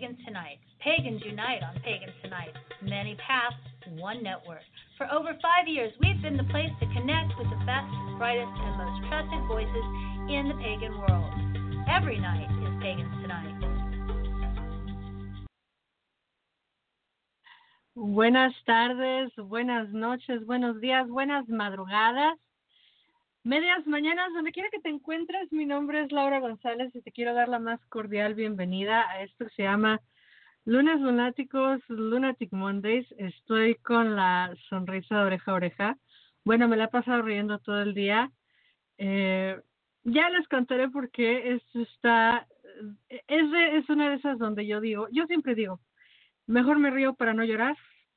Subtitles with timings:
[0.00, 0.56] Pagans Tonight.
[0.80, 2.54] Pagans unite on Pagans Tonight.
[2.80, 3.54] Many paths,
[4.00, 4.64] one network.
[4.96, 8.78] For over five years, we've been the place to connect with the best, brightest, and
[8.80, 9.84] most trusted voices
[10.32, 11.34] in the pagan world.
[11.84, 13.60] Every night is Pagans Tonight.
[17.94, 22.38] Buenas tardes, buenas noches, buenos días, buenas madrugadas,
[23.44, 25.50] medias mañanas, donde quiera que te encuentres.
[25.52, 29.46] Mi nombre es Laura González y te quiero dar la más cordial bienvenida a esto
[29.46, 30.00] que se llama
[30.64, 33.06] Lunes Lunáticos, Lunatic Mondays.
[33.18, 35.96] Estoy con la sonrisa de oreja a oreja.
[36.44, 38.30] Bueno, me la he pasado riendo todo el día.
[38.98, 39.58] Eh,
[40.04, 42.46] ya les contaré por qué esto está.
[43.08, 45.80] Es, de- es una de esas donde yo digo, yo siempre digo,
[46.46, 47.76] mejor me río para no llorar,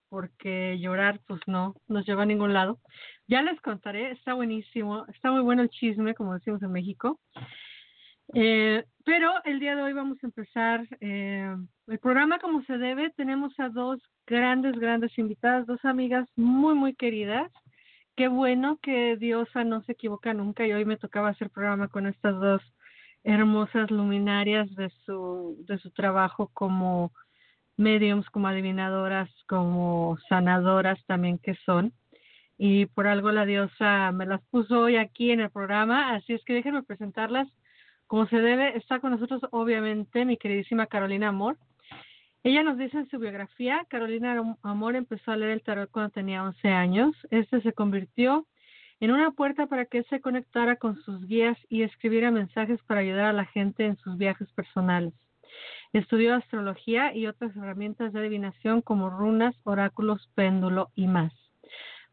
[0.10, 2.80] porque llorar pues no nos lleva a ningún lado.
[3.28, 7.20] Ya les contaré, está buenísimo, está muy bueno el chisme, como decimos en México.
[8.34, 11.56] Eh, pero el día de hoy vamos a empezar eh,
[11.88, 13.12] el programa como se debe.
[13.12, 17.52] Tenemos a dos grandes, grandes invitadas, dos amigas muy, muy queridas.
[18.16, 22.08] Qué bueno que Diosa no se equivoca nunca y hoy me tocaba hacer programa con
[22.08, 22.62] estas dos
[23.24, 27.12] hermosas luminarias de su, de su trabajo como
[27.78, 31.94] mediums, como adivinadoras, como sanadoras también que son.
[32.66, 36.42] Y por algo la diosa me las puso hoy aquí en el programa, así es
[36.46, 37.46] que déjenme presentarlas
[38.08, 38.78] como se debe.
[38.78, 41.58] Está con nosotros, obviamente, mi queridísima Carolina Amor.
[42.42, 46.42] Ella nos dice en su biografía, Carolina Amor empezó a leer el tarot cuando tenía
[46.42, 47.14] 11 años.
[47.32, 48.48] Este se convirtió
[49.02, 53.26] en una puerta para que se conectara con sus guías y escribiera mensajes para ayudar
[53.26, 55.14] a la gente en sus viajes personales.
[55.92, 61.43] Estudió astrología y otras herramientas de adivinación como runas, oráculos, péndulo y más.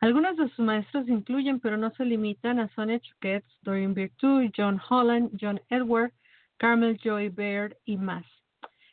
[0.00, 4.80] Algunos de sus maestros incluyen, pero no se limitan, a Sonia Choquette, Doreen Virtue, John
[4.88, 6.12] Holland, John Edward,
[6.56, 8.24] Carmel Joy Baird y más.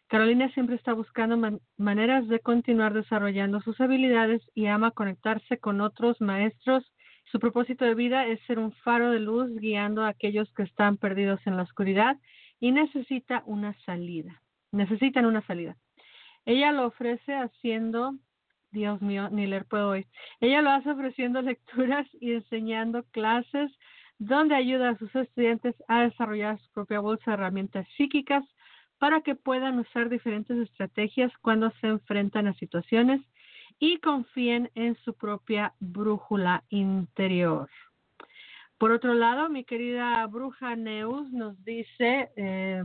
[0.07, 5.81] Carolina siempre está buscando man- maneras de continuar desarrollando sus habilidades y ama conectarse con
[5.81, 6.83] otros maestros.
[7.31, 10.97] Su propósito de vida es ser un faro de luz guiando a aquellos que están
[10.97, 12.17] perdidos en la oscuridad
[12.59, 14.41] y necesita una salida.
[14.71, 15.75] Necesitan una salida.
[16.45, 18.13] Ella lo ofrece haciendo,
[18.71, 20.05] Dios mío, ni leer puedo hoy.
[20.39, 23.71] Ella lo hace ofreciendo lecturas y enseñando clases
[24.19, 28.43] donde ayuda a sus estudiantes a desarrollar su propia bolsa de herramientas psíquicas
[28.97, 33.21] para que puedan usar diferentes estrategias cuando se enfrentan a situaciones
[33.79, 37.69] y confíen en su propia brújula interior.
[38.79, 42.83] Por otro lado, mi querida bruja Neus nos dice eh,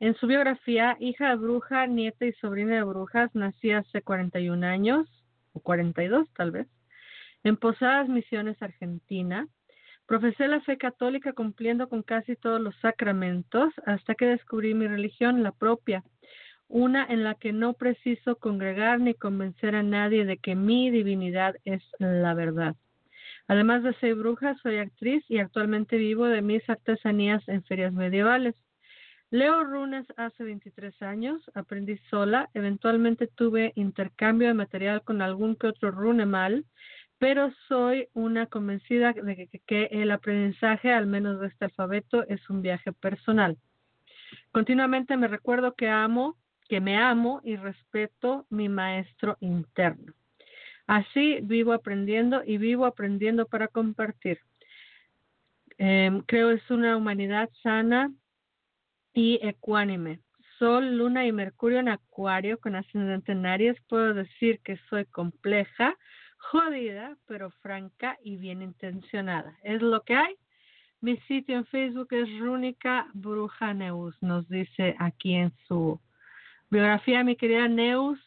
[0.00, 5.08] en su biografía, hija de bruja, nieta y sobrina de brujas, nací hace 41 años,
[5.52, 6.68] o 42 tal vez,
[7.42, 9.48] en Posadas Misiones, Argentina.
[10.06, 15.42] Profesé la fe católica cumpliendo con casi todos los sacramentos hasta que descubrí mi religión,
[15.42, 16.02] la propia,
[16.68, 21.56] una en la que no preciso congregar ni convencer a nadie de que mi divinidad
[21.64, 22.76] es la verdad.
[23.48, 28.54] Además de ser bruja, soy actriz y actualmente vivo de mis artesanías en ferias medievales.
[29.30, 35.66] Leo runas hace 23 años, aprendí sola, eventualmente tuve intercambio de material con algún que
[35.66, 36.64] otro rune mal,
[37.18, 42.48] pero soy una convencida de que, que el aprendizaje, al menos de este alfabeto, es
[42.48, 43.58] un viaje personal.
[44.50, 50.14] Continuamente me recuerdo que amo, que me amo y respeto mi maestro interno.
[50.86, 54.38] Así vivo aprendiendo y vivo aprendiendo para compartir.
[55.76, 58.10] Eh, creo es una humanidad sana
[59.18, 60.20] y ecuánime.
[60.60, 63.76] Sol, Luna y Mercurio en Acuario con ascendente en Aries.
[63.88, 65.96] Puedo decir que soy compleja,
[66.36, 69.58] jodida, pero franca y bien intencionada.
[69.64, 70.36] Es lo que hay.
[71.00, 76.00] Mi sitio en Facebook es Rúnica Bruja Neus, nos dice aquí en su
[76.70, 78.20] biografía, mi querida Neus.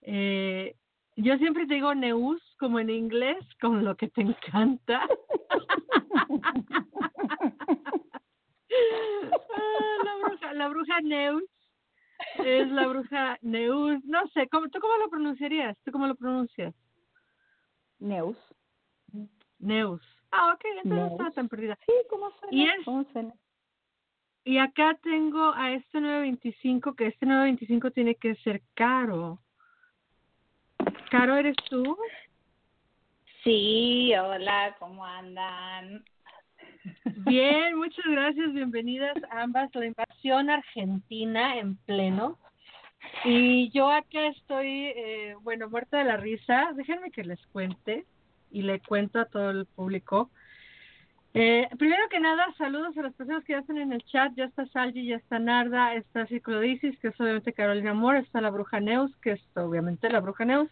[0.00, 0.74] Eh,
[1.16, 5.06] yo siempre te digo Neus, como en inglés, con lo que te encanta.
[9.56, 11.42] Ah, la bruja, la bruja Neus
[12.44, 15.76] es la bruja Neus, no sé, ¿cómo, ¿tú cómo lo pronunciarías?
[15.84, 16.74] ¿Tú cómo lo pronuncias?
[17.98, 18.36] Neus.
[19.58, 20.02] Neus.
[20.30, 21.78] Ah, ok, entonces no estaba tan perdida.
[21.86, 22.56] Sí, ¿cómo suena?
[22.56, 23.34] Y es- ¿Cómo suena?
[24.46, 29.38] Y acá tengo a este 925, que este 925 tiene que ser caro.
[31.10, 31.96] Caro, ¿eres tú?
[33.42, 36.04] Sí, hola, ¿cómo andan?
[37.04, 38.52] Bien, muchas gracias.
[38.52, 39.74] Bienvenidas ambas.
[39.74, 42.38] La invasión argentina en pleno.
[43.24, 46.72] Y yo acá estoy, eh, bueno, muerta de la risa.
[46.74, 48.04] Déjenme que les cuente
[48.50, 50.30] y le cuento a todo el público.
[51.36, 54.32] Eh, primero que nada, saludos a las personas que ya están en el chat.
[54.36, 58.50] Ya está Salgi, ya está Narda, está Ciclodisis, que es obviamente Carolina Amor, está la
[58.50, 60.70] Bruja Neus, que es obviamente la Bruja Neus.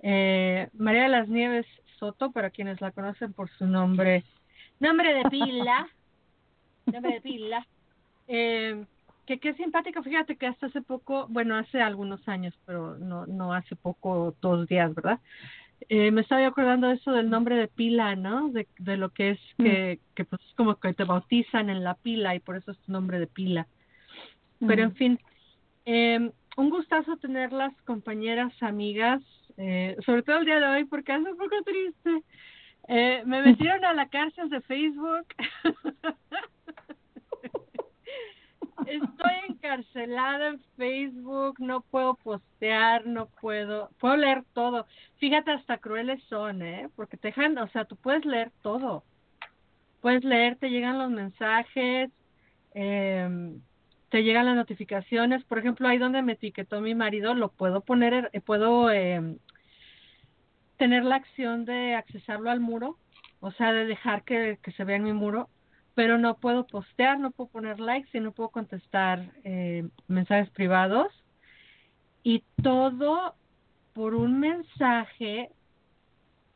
[0.00, 1.66] Eh, María de las Nieves
[1.98, 4.22] Soto, para quienes la conocen por su nombre,
[4.80, 5.88] nombre de pila,
[6.86, 7.66] nombre de pila.
[8.28, 8.84] Eh,
[9.26, 13.52] que qué simpático, fíjate que hasta hace poco, bueno, hace algunos años, pero no, no
[13.52, 15.20] hace poco, dos días, ¿verdad?
[15.90, 18.48] Eh, me estaba acordando eso del nombre de pila, ¿no?
[18.48, 21.94] De, de lo que es que, que pues es como que te bautizan en la
[21.94, 23.66] pila y por eso es tu nombre de pila.
[24.66, 25.20] Pero en fin,
[25.84, 29.22] eh, un gustazo tenerlas, compañeras, amigas,
[29.56, 32.22] eh, sobre todo el día de hoy porque hace un poco triste.
[32.88, 35.26] Eh, me metieron a la cárcel de Facebook.
[38.86, 44.86] Estoy encarcelada en Facebook, no puedo postear, no puedo, puedo leer todo.
[45.18, 46.88] Fíjate, hasta crueles son, ¿eh?
[46.96, 49.04] Porque te dejan, o sea, tú puedes leer todo.
[50.00, 52.10] Puedes leer, te llegan los mensajes,
[52.72, 53.58] eh,
[54.08, 55.44] te llegan las notificaciones.
[55.44, 59.36] Por ejemplo, ahí donde me etiquetó mi marido, lo puedo poner, eh, puedo eh,
[60.78, 62.96] tener la acción de accesarlo al muro,
[63.40, 65.48] o sea, de dejar que, que se vea en mi muro
[65.98, 71.08] pero no puedo postear, no puedo poner likes y no puedo contestar eh, mensajes privados.
[72.22, 73.34] Y todo
[73.94, 75.50] por un mensaje,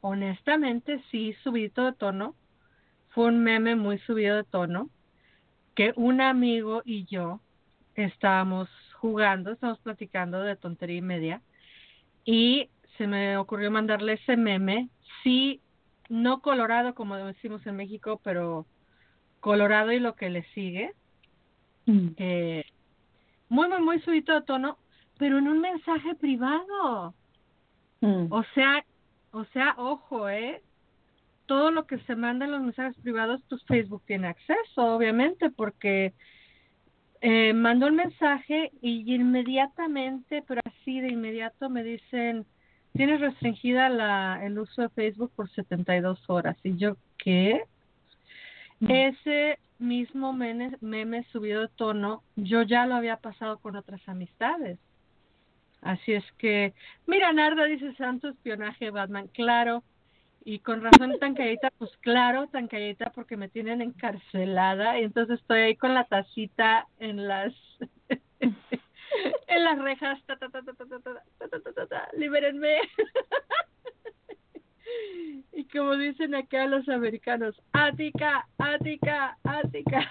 [0.00, 2.36] honestamente, sí, subido de tono.
[3.08, 4.90] Fue un meme muy subido de tono,
[5.74, 7.40] que un amigo y yo
[7.96, 8.68] estábamos
[9.00, 11.42] jugando, estábamos platicando de tontería y media,
[12.24, 12.70] y
[13.02, 14.88] se me ocurrió mandarle ese meme,
[15.24, 15.60] sí,
[16.08, 18.64] no colorado como decimos en México, pero
[19.40, 20.92] Colorado y lo que le sigue.
[21.86, 22.10] Mm.
[22.16, 22.64] Eh,
[23.48, 24.78] muy, muy, muy subido de tono,
[25.18, 27.12] pero en un mensaje privado.
[28.02, 28.26] Mm.
[28.30, 28.84] O sea,
[29.32, 30.62] o sea, ojo, ¿eh?
[31.46, 36.14] Todo lo que se manda en los mensajes privados, pues Facebook tiene acceso, obviamente, porque
[37.20, 42.46] eh, mandó el mensaje y inmediatamente, pero así de inmediato me dicen,
[42.92, 46.56] tienes restringida la, el uso de Facebook por 72 horas.
[46.62, 47.62] Y yo, ¿qué?
[48.80, 54.78] Ese mismo meme, meme subido de tono, yo ya lo había pasado con otras amistades.
[55.82, 56.72] Así es que,
[57.06, 59.82] mira, Narda dice santo espionaje Batman, claro,
[60.44, 65.40] y con razón tan calladita, pues claro, tan calladita porque me tienen encarcelada y entonces
[65.40, 67.52] estoy ahí con la tacita en las
[69.46, 72.76] en las rejas, ta, ta, ta, ta, ta, ta, ta, ta, ta, ta, ta, libérenme.
[75.52, 80.10] Y como dicen acá los americanos, Ática, Ática, Ática.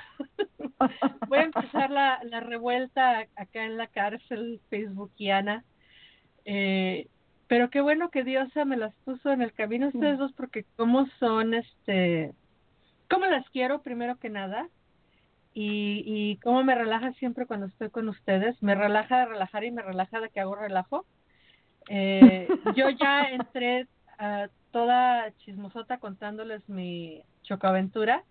[1.27, 5.63] Voy a empezar la, la revuelta acá en la cárcel facebookiana.
[6.45, 7.07] Eh,
[7.47, 11.07] pero qué bueno que Diosa me las puso en el camino ustedes dos porque cómo
[11.19, 12.33] son, este,
[13.09, 14.69] cómo las quiero primero que nada
[15.53, 18.61] y, y cómo me relaja siempre cuando estoy con ustedes.
[18.61, 21.05] Me relaja de relajar y me relaja de que hago relajo.
[21.89, 23.87] Eh, yo ya entré
[24.17, 28.23] a toda chismosota contándoles mi chocoaventura,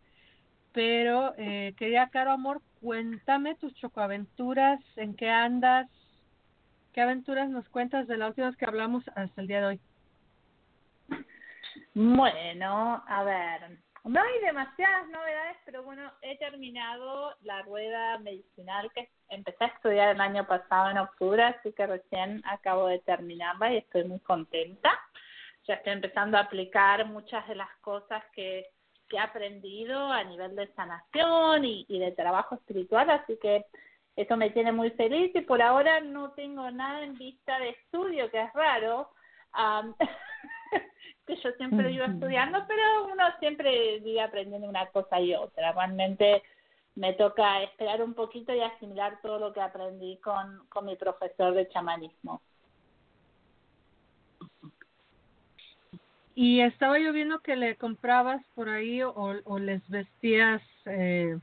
[0.72, 5.88] pero eh, quería, Caro Amor, cuéntame tus chocoaventuras, en qué andas,
[6.92, 9.80] qué aventuras nos cuentas de las últimas que hablamos hasta el día de hoy.
[11.94, 19.08] Bueno, a ver, no hay demasiadas novedades, pero bueno, he terminado la rueda medicinal que
[19.28, 23.78] empecé a estudiar el año pasado en octubre, así que recién acabo de terminarla y
[23.78, 24.98] estoy muy contenta.
[25.66, 28.66] Ya estoy empezando a aplicar muchas de las cosas que,
[29.08, 33.66] que he aprendido a nivel de sanación y, y de trabajo espiritual, así que
[34.16, 38.30] eso me tiene muy feliz y por ahora no tengo nada en vista de estudio,
[38.30, 39.10] que es raro,
[39.56, 39.94] um,
[41.36, 42.82] que yo siempre vivo estudiando, pero
[43.12, 45.72] uno siempre vive aprendiendo una cosa y otra.
[45.72, 46.42] Realmente
[46.96, 51.54] me toca esperar un poquito y asimilar todo lo que aprendí con, con mi profesor
[51.54, 52.42] de chamanismo.
[56.34, 61.38] Y estaba yo viendo que le comprabas por ahí o, o les vestías eh,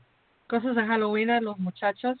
[0.48, 2.18] cosas de Halloween a los muchachos,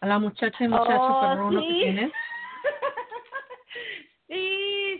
[0.00, 1.66] a la muchacha y muchacho Oh, perruno sí.
[1.66, 2.12] que tienes.
[4.28, 4.57] sí,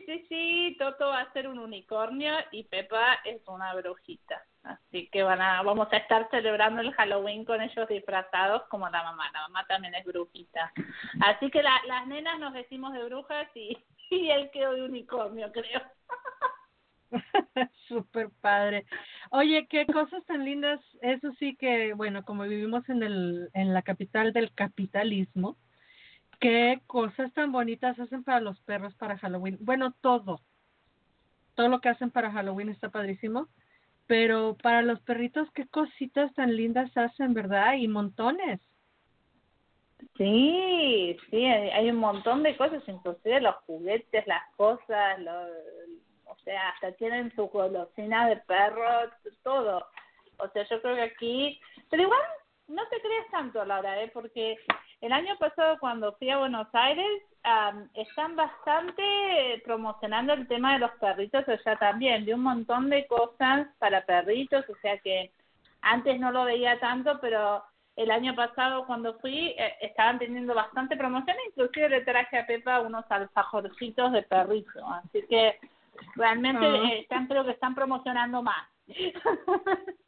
[0.09, 4.43] sí, sí, Toto va a ser un unicornio y Pepa es una brujita.
[4.63, 9.03] Así que van a, vamos a estar celebrando el Halloween con ellos disfrazados como la
[9.03, 9.31] mamá.
[9.33, 10.73] La mamá también es brujita.
[11.21, 13.77] Así que la, las nenas nos decimos de brujas y,
[14.11, 15.83] y él quedó de unicornio, creo.
[17.89, 18.87] Súper padre.
[19.31, 20.81] Oye, qué cosas tan lindas.
[21.03, 25.59] Eso sí que, bueno, como vivimos en, el, en la capital del capitalismo,
[26.41, 29.59] qué cosas tan bonitas hacen para los perros para Halloween.
[29.61, 30.41] Bueno, todo.
[31.55, 33.49] Todo lo que hacen para Halloween está padrísimo.
[34.07, 37.75] Pero para los perritos, qué cositas tan lindas hacen, ¿verdad?
[37.75, 38.61] Y montones.
[40.17, 45.51] Sí, sí, hay un montón de cosas, inclusive los juguetes, las cosas, los,
[46.25, 49.11] o sea, hasta tienen su golosina de perro,
[49.43, 49.85] todo.
[50.39, 52.21] O sea, yo creo que aquí, pero igual
[52.69, 54.11] no te creas tanto, Laura, ¿eh?
[54.15, 54.57] porque
[55.01, 57.23] el año pasado cuando fui a Buenos Aires
[57.95, 62.25] están bastante promocionando el tema de los perritos allá también.
[62.25, 65.31] Vi un montón de cosas para perritos, o sea que
[65.81, 67.63] antes no lo veía tanto, pero
[67.97, 72.81] el año pasado cuando fui eh, estaban teniendo bastante promoción, inclusive le traje a Pepa
[72.81, 75.59] unos alfajorcitos de perrito, así que
[76.17, 76.91] realmente ah.
[76.93, 78.69] eh, están creo que están promocionando más.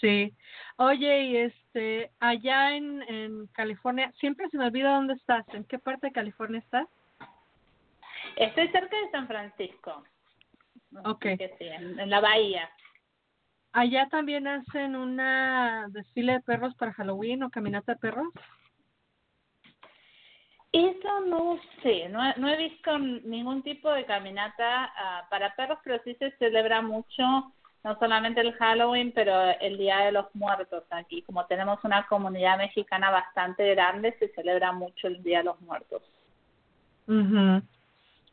[0.00, 0.34] sí.
[0.76, 5.78] Oye, y este, allá en, en California, siempre se me olvida dónde estás, ¿en qué
[5.78, 6.86] parte de California estás?
[8.36, 10.04] Estoy cerca de San Francisco.
[11.04, 11.26] Ok.
[11.58, 12.68] Sí, en la bahía.
[13.72, 18.28] ¿Allá también hacen una desfile de perros para Halloween o caminata de perros?
[20.72, 26.00] Eso no sé, no, no he visto ningún tipo de caminata uh, para perros, pero
[26.04, 31.22] sí se celebra mucho, no solamente el Halloween, pero el Día de los Muertos aquí.
[31.22, 36.02] Como tenemos una comunidad mexicana bastante grande, se celebra mucho el Día de los Muertos.
[37.06, 37.62] mhm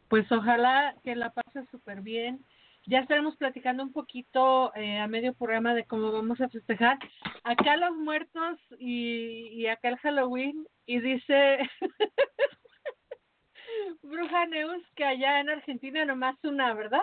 [0.10, 2.44] Pues ojalá que la pases súper bien
[2.88, 6.98] ya estaremos platicando un poquito eh, a medio programa de cómo vamos a festejar.
[7.44, 10.66] Acá los muertos y, y acá el Halloween.
[10.86, 11.70] Y dice
[14.02, 17.02] Bruja Neus que allá en Argentina nomás una, ¿verdad?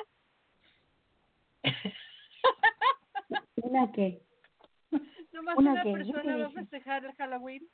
[3.65, 4.23] ¿Una qué?
[5.33, 7.67] Nomás una, persona va a festejar el Halloween.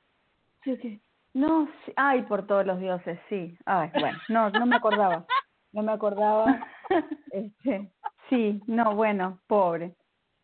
[0.65, 1.01] Sí, sí.
[1.35, 3.57] No, ay, por todos los dioses, sí.
[3.67, 5.27] Ay, bueno, no, no me acordaba.
[5.73, 6.67] No me acordaba.
[7.33, 7.93] Este,
[8.29, 9.95] Sí, no, bueno, pobre.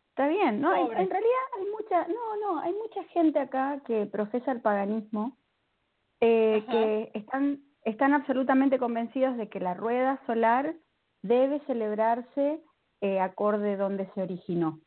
[0.09, 0.73] Está bien, ¿no?
[0.73, 5.37] En, realidad hay mucha, no, no, hay mucha gente acá que profesa el paganismo,
[6.21, 10.73] eh, que están, están absolutamente convencidos de que la rueda solar
[11.21, 12.61] debe celebrarse
[13.01, 14.79] eh, acorde donde se originó.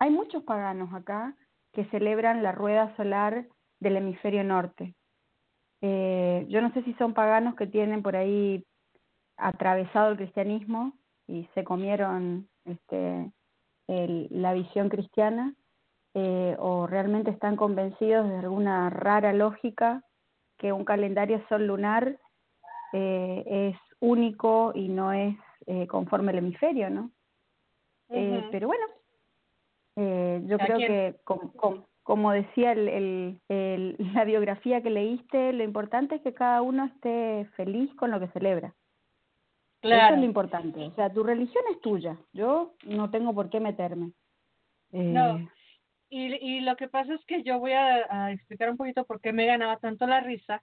[0.00, 1.36] Hay muchos paganos acá
[1.72, 3.46] que celebran la rueda solar
[3.78, 4.94] del hemisferio norte.
[5.82, 8.64] Eh, yo no sé si son paganos que tienen por ahí
[9.36, 10.92] atravesado el cristianismo
[11.26, 13.30] y se comieron este,
[13.86, 15.54] la visión cristiana
[16.14, 20.02] eh, o realmente están convencidos de alguna rara lógica
[20.58, 22.18] que un calendario sol lunar
[22.92, 27.10] eh, es único y no es eh, conforme al hemisferio, ¿no?
[28.50, 28.84] pero bueno,
[29.96, 31.16] yo creo que
[32.10, 37.48] como decía el, el, la biografía que leíste, lo importante es que cada uno esté
[37.56, 38.74] feliz con lo que celebra.
[39.80, 40.06] Claro.
[40.06, 40.80] Eso es lo importante.
[40.86, 42.18] O sea, tu religión es tuya.
[42.32, 44.12] Yo no tengo por qué meterme.
[44.90, 45.36] No.
[45.36, 45.48] Eh,
[46.10, 49.32] y, y lo que pasa es que yo voy a, explicar un poquito por qué
[49.32, 50.62] me ganaba tanto la risa.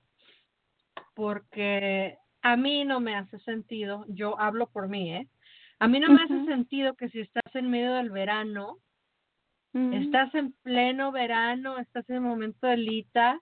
[1.15, 5.27] Porque a mí no me hace sentido, yo hablo por mí, ¿eh?
[5.79, 8.79] A mí no me hace sentido que si estás en medio del verano,
[9.74, 13.41] estás en pleno verano, estás en el momento de lita,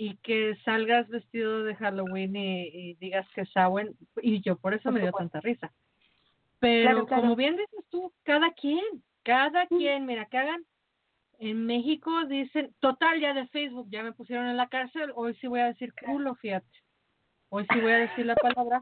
[0.00, 4.92] y que salgas vestido de Halloween y, digas que es Samhain, y yo por eso
[4.92, 5.72] me dio tanta risa.
[6.60, 8.84] Pero como bien dices tú, cada quien,
[9.24, 10.64] cada quien, mira, que hagan,
[11.40, 15.48] en México dicen, total ya de Facebook, ya me pusieron en la cárcel, hoy sí
[15.48, 16.66] voy a decir culo, fíjate,
[17.48, 18.80] hoy sí voy a decir la palabra,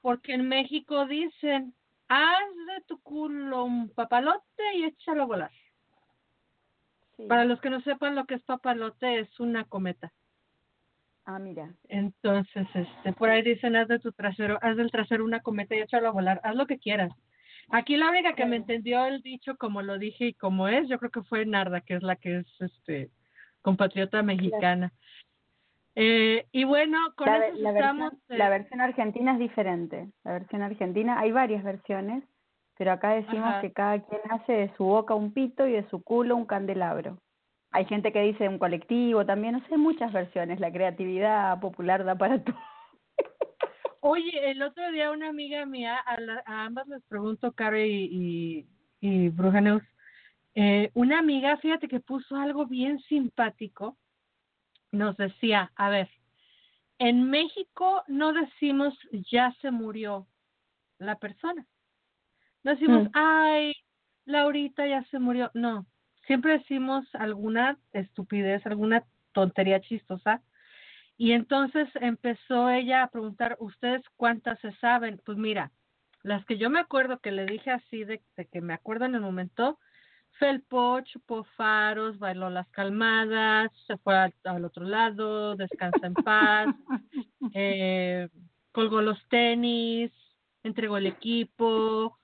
[0.00, 1.74] porque en México dicen,
[2.08, 5.50] haz de tu culo un papalote y échalo a volar.
[7.28, 10.12] Para los que no sepan lo que es papalote, es una cometa.
[11.24, 11.74] Ah, mira.
[11.88, 15.80] Entonces, este, por ahí dicen, haz de tu trasero, haz del trasero una cometa y
[15.80, 17.10] échalo a volar, haz lo que quieras.
[17.70, 20.98] Aquí la única que me entendió el dicho como lo dije y como es, yo
[20.98, 23.10] creo que fue Narda, que es la que es este
[23.60, 24.92] compatriota mexicana.
[25.96, 28.12] Eh, y bueno, con la, eso la estamos.
[28.12, 30.08] Versión, La versión argentina es diferente.
[30.22, 32.22] La versión argentina, hay varias versiones,
[32.76, 36.02] pero acá decimos que cada quien hace de su boca un pito y de su
[36.02, 37.18] culo un candelabro.
[37.70, 40.60] Hay gente que dice un colectivo también, no sé, muchas versiones.
[40.60, 42.56] La creatividad popular da para todo.
[44.00, 45.98] Oye, el otro día una amiga mía,
[46.46, 48.66] a, ambas les pregunto, Caro y,
[49.00, 49.82] y, Brujaneus,
[50.54, 53.96] eh, una amiga, fíjate que puso algo bien simpático,
[54.92, 56.08] nos decía, a ver,
[56.98, 58.94] En México no decimos
[59.30, 60.26] ya se murió
[60.98, 61.66] la persona.
[62.66, 63.10] No decimos, Mm.
[63.12, 63.72] ay,
[64.24, 65.52] Laurita ya se murió.
[65.54, 65.86] No,
[66.26, 70.42] siempre decimos alguna estupidez, alguna tontería chistosa.
[71.16, 75.22] Y entonces empezó ella a preguntar, ¿ustedes cuántas se saben?
[75.24, 75.70] Pues mira,
[76.24, 79.14] las que yo me acuerdo que le dije así de, de que me acuerdo en
[79.14, 79.78] el momento,
[80.32, 86.68] Felpo, chupó faros, bailó las calmadas, se fue al, al otro lado, descansa en paz,
[87.54, 88.28] eh,
[88.72, 90.10] colgó los tenis,
[90.64, 92.18] entregó el equipo,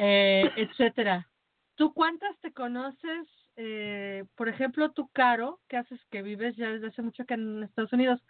[0.00, 1.28] eh, etcétera.
[1.74, 3.26] ¿Tú cuántas te conoces?
[3.56, 7.64] Eh, por ejemplo, tú, Caro, que haces que vives ya desde hace mucho que en
[7.64, 8.22] Estados Unidos,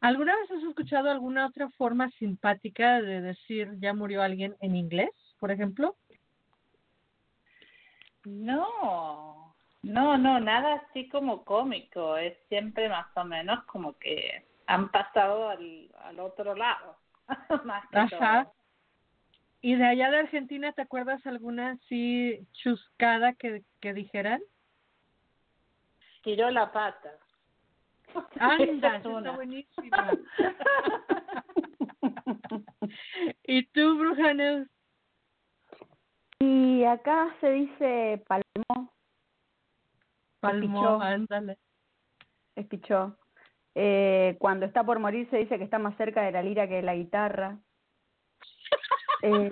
[0.00, 5.10] ¿alguna vez has escuchado alguna otra forma simpática de decir ya murió alguien en inglés,
[5.40, 5.96] por ejemplo?
[8.24, 14.90] No, no, no, nada así como cómico, es siempre más o menos como que han
[14.90, 16.96] pasado al, al otro lado.
[17.64, 18.44] más que Ajá.
[18.44, 18.56] todo.
[19.66, 24.40] Y de allá de Argentina, ¿te acuerdas alguna así chuscada que, que dijeran?
[26.22, 27.10] Tiró la pata.
[28.38, 30.12] Anda, está buenísima.
[33.42, 34.68] ¿Y tú, Brujaneus?
[36.38, 38.92] Y acá se dice palmo,
[40.38, 41.00] Palmó, Pichó.
[41.00, 41.58] ándale.
[42.54, 43.16] es pichó.
[43.74, 46.76] Eh, cuando está por morir se dice que está más cerca de la lira que
[46.76, 47.58] de la guitarra.
[49.22, 49.50] Eh,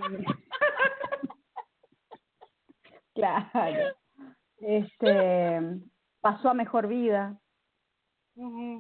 [3.15, 3.95] claro.
[4.61, 5.61] Este,
[6.21, 7.37] pasó a mejor vida.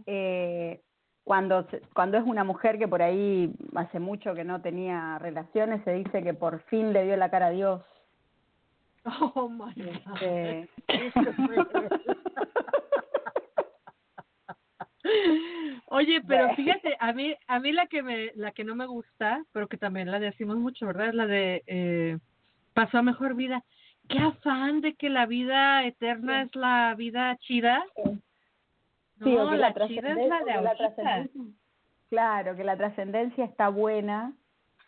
[0.07, 0.81] Eh,
[1.25, 5.83] cuando se- cuando es una mujer que por ahí hace mucho que no tenía relaciones,
[5.85, 7.83] se dice que por fin le dio la cara a Dios.
[9.35, 10.23] Oh, my God.
[10.23, 10.69] Este,
[15.95, 19.45] Oye, pero fíjate, a mí, a mí la que me, la que no me gusta,
[19.53, 21.11] pero que también la decimos mucho, ¿verdad?
[21.11, 22.19] Es la de eh,
[22.73, 23.63] pasó a mejor vida.
[24.09, 27.85] Qué afán de que la vida eterna es la vida chida.
[27.95, 31.29] Sí, o No, que la, la chida es trascendencia- la de la
[32.11, 34.33] Claro, que la trascendencia está buena,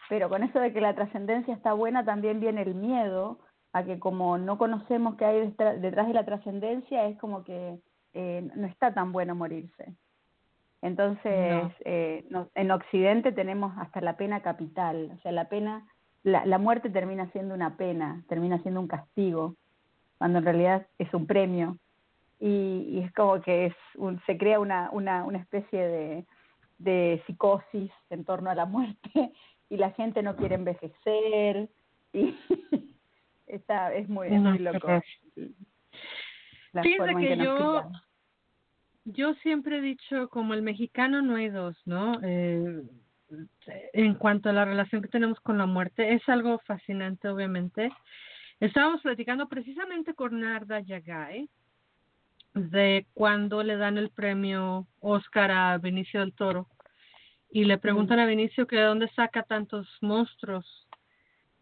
[0.08, 3.38] pero con eso de que la trascendencia está buena también viene el miedo
[3.72, 7.78] a que como no conocemos qué hay detrás, detrás de la trascendencia, es como que
[8.12, 9.94] eh, no está tan bueno morirse.
[10.82, 11.72] Entonces, No.
[11.84, 15.86] eh, no- en Occidente tenemos hasta la pena capital, o sea, la pena,
[16.22, 19.54] la, la muerte termina siendo una pena, termina siendo un castigo,
[20.18, 21.76] cuando en realidad es un premio
[22.40, 26.26] y, y es como que es un, se crea una, una, una especie de,
[26.78, 29.10] de psicosis en torno a la muerte
[29.70, 31.68] y la gente no quiere envejecer
[32.12, 32.34] y
[33.46, 34.88] está es muy, es muy loco
[36.72, 37.90] la forma en que yo-.
[39.06, 42.18] Yo siempre he dicho, como el mexicano no hay dos, ¿no?
[42.24, 42.82] Eh,
[43.92, 47.92] en cuanto a la relación que tenemos con la muerte, es algo fascinante, obviamente.
[48.58, 51.48] Estábamos platicando precisamente con Narda Yagay
[52.54, 56.66] de cuando le dan el premio Oscar a Benicio del Toro
[57.50, 60.88] y le preguntan a Benicio que de dónde saca tantos monstruos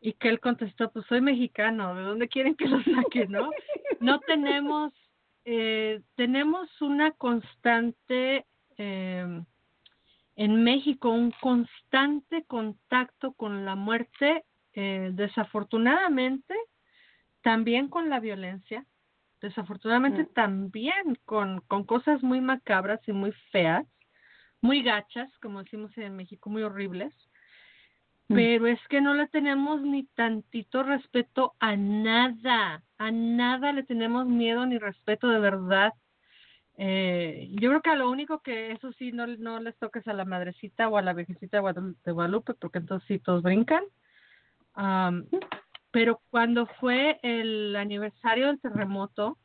[0.01, 3.51] y que él contestó, pues soy mexicano, ¿de dónde quieren que lo saque, no?
[4.01, 4.93] No tenemos
[5.45, 8.47] eh, tenemos una constante
[8.79, 9.43] eh,
[10.37, 16.55] en México, un constante contacto con la muerte, eh, desafortunadamente
[17.43, 18.85] también con la violencia,
[19.41, 20.33] desafortunadamente Mm.
[20.35, 23.87] también con, con cosas muy macabras y muy feas,
[24.63, 27.13] muy gachas, como decimos en México, muy horribles.
[28.29, 34.27] Pero es que no le tenemos ni tantito respeto a nada, a nada le tenemos
[34.27, 35.93] miedo ni respeto de verdad.
[36.77, 40.13] Eh, yo creo que a lo único que eso sí no, no les toques a
[40.13, 43.85] la madrecita o a la viejecita de Guadalu- de Guadalupe, porque entonces sí todos brincan.
[44.75, 45.27] Am,
[45.93, 49.39] pero cuando fue el aniversario del terremoto,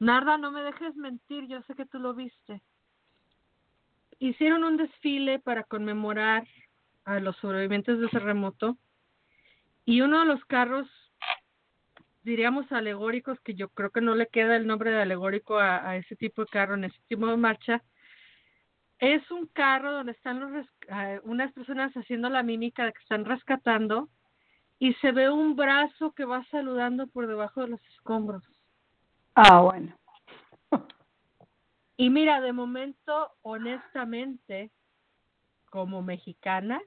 [0.00, 2.62] Narda, no me dejes mentir, yo sé que tú lo viste.
[4.18, 6.44] Hicieron un desfile para conmemorar
[7.04, 8.76] a los sobrevivientes del terremoto
[9.84, 10.88] y uno de los carros
[12.22, 15.96] diríamos alegóricos que yo creo que no le queda el nombre de alegórico a, a
[15.96, 17.82] ese tipo de carro en ese tipo de marcha
[18.98, 20.66] es un carro donde están los
[21.24, 24.08] unas personas haciendo la mímica de que están rescatando
[24.78, 28.44] y se ve un brazo que va saludando por debajo de los escombros
[29.34, 29.96] Ah, bueno.
[31.96, 34.70] y mira de momento honestamente
[35.70, 36.80] como mexicana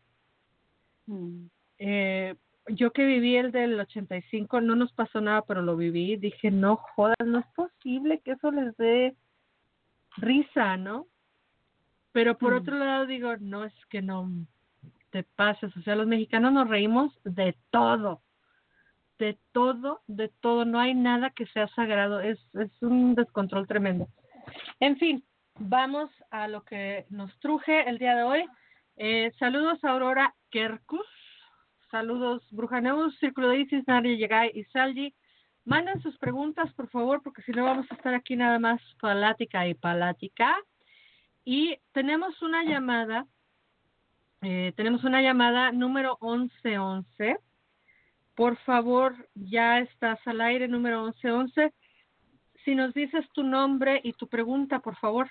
[1.06, 1.48] Mm.
[1.80, 2.36] eh,
[2.68, 6.16] yo que viví el del 85, no nos pasó nada, pero lo viví.
[6.16, 9.18] Dije, no jodas, no es posible que eso les dé
[10.16, 11.08] risa, ¿no?
[12.14, 12.58] Pero por Mm.
[12.58, 14.30] otro lado digo, no es que no
[15.10, 18.22] te pases, o sea, los mexicanos nos reímos de todo,
[19.20, 24.08] de todo, de todo, no hay nada que sea sagrado, es, es un descontrol tremendo.
[24.80, 25.24] En fin,
[25.60, 28.46] vamos a lo que nos truje el día de hoy.
[28.96, 31.08] Eh, saludos Aurora Kerkus,
[31.90, 35.16] saludos Brujaneus, Círculo de Isis, Nadia Yegai y Salji.
[35.66, 39.68] Manden sus preguntas, por favor, porque si no vamos a estar aquí nada más palática
[39.68, 40.56] y palática.
[41.44, 43.26] Y tenemos una llamada,
[44.42, 47.38] eh, tenemos una llamada número 1111.
[48.36, 51.74] Por favor, ya estás al aire, número 1111.
[52.64, 55.30] Si nos dices tu nombre y tu pregunta, por favor.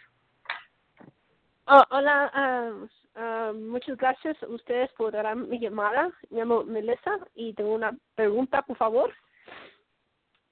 [1.67, 2.73] Oh, hola, ah,
[3.15, 6.11] ah, muchas gracias ustedes por dar mi llamada.
[6.31, 9.13] Me llamo Melissa y tengo una pregunta, por favor.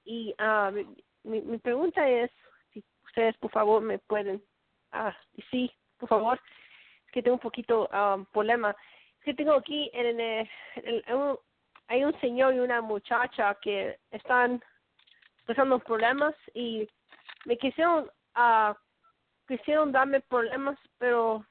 [0.05, 0.71] Y ah,
[1.23, 2.31] mi, mi, pregunta es,
[2.73, 4.43] si ustedes, por favor, me pueden
[4.91, 6.39] ah, decir, por favor,
[7.05, 8.75] es que tengo un poquito ah, problema.
[9.19, 10.49] Es que tengo aquí, en, el,
[11.87, 14.63] hay un señor y una muchacha que están
[15.45, 16.87] pasando problemas y
[17.45, 18.75] me quisieron ah
[19.57, 21.45] quisieron darme problemas, pero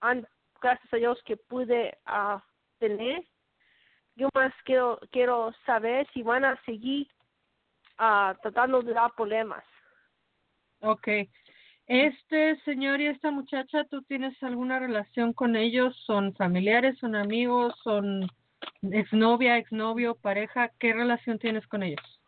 [0.00, 0.26] han,
[0.60, 2.42] gracias a Dios que pude ah,
[2.78, 3.24] tener.
[4.16, 7.06] Yo más quiero, quiero saber si van a seguir
[7.98, 9.64] ah, tratando de dar problemas.
[10.80, 11.08] Ok.
[11.86, 15.96] Este señor y esta muchacha, ¿tú tienes alguna relación con ellos?
[16.04, 18.28] ¿Son familiares, son amigos, son
[18.82, 20.70] exnovia, exnovio, pareja?
[20.78, 22.20] ¿Qué relación tienes con ellos?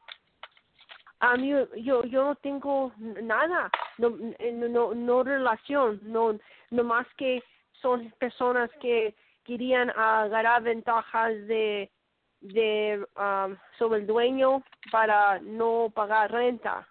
[1.18, 1.50] A mí,
[1.82, 6.38] yo, yo no tengo nada, no, no, no, no relación, no,
[6.70, 7.42] no más que
[7.80, 9.14] son personas que
[9.44, 11.90] querían agarrar ventajas de,
[12.40, 16.86] de um, sobre el dueño para no pagar renta.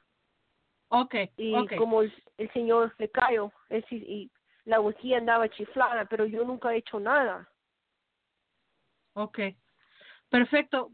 [0.89, 3.51] Ok, y como el, el señor le cayó
[3.91, 4.31] y
[4.65, 7.47] la wiki andaba chiflada pero yo nunca he hecho nada
[9.13, 9.39] Ok.
[10.29, 10.91] Perfecto.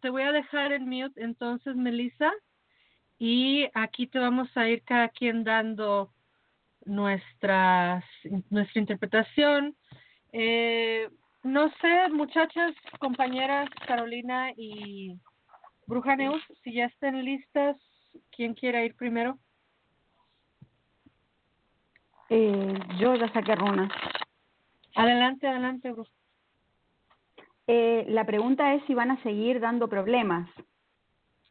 [0.00, 2.32] Te voy a dejar en mute entonces, Melissa.
[3.18, 6.12] Y aquí te vamos a ir cada quien dando
[6.86, 8.04] nuestras,
[8.50, 9.76] nuestra interpretación.
[10.32, 11.08] Eh,
[11.42, 15.18] no sé, muchachas, compañeras, Carolina y
[15.86, 17.76] Brujaneus, si ya estén listas,
[18.30, 19.38] ¿quién quiere ir primero?
[22.28, 23.92] Eh, yo ya saqué runas.
[24.94, 26.06] Adelante, adelante, Bru.
[27.68, 30.48] Eh, la pregunta es si van a seguir dando problemas.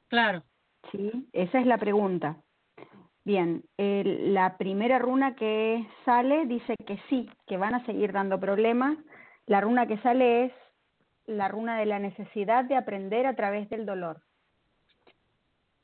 [0.08, 0.44] Claro.
[0.92, 2.38] Sí, esa es la pregunta.
[3.26, 8.98] Bien, la primera runa que sale dice que sí, que van a seguir dando problemas.
[9.48, 10.54] La runa que sale es
[11.26, 14.22] la runa de la necesidad de aprender a través del dolor.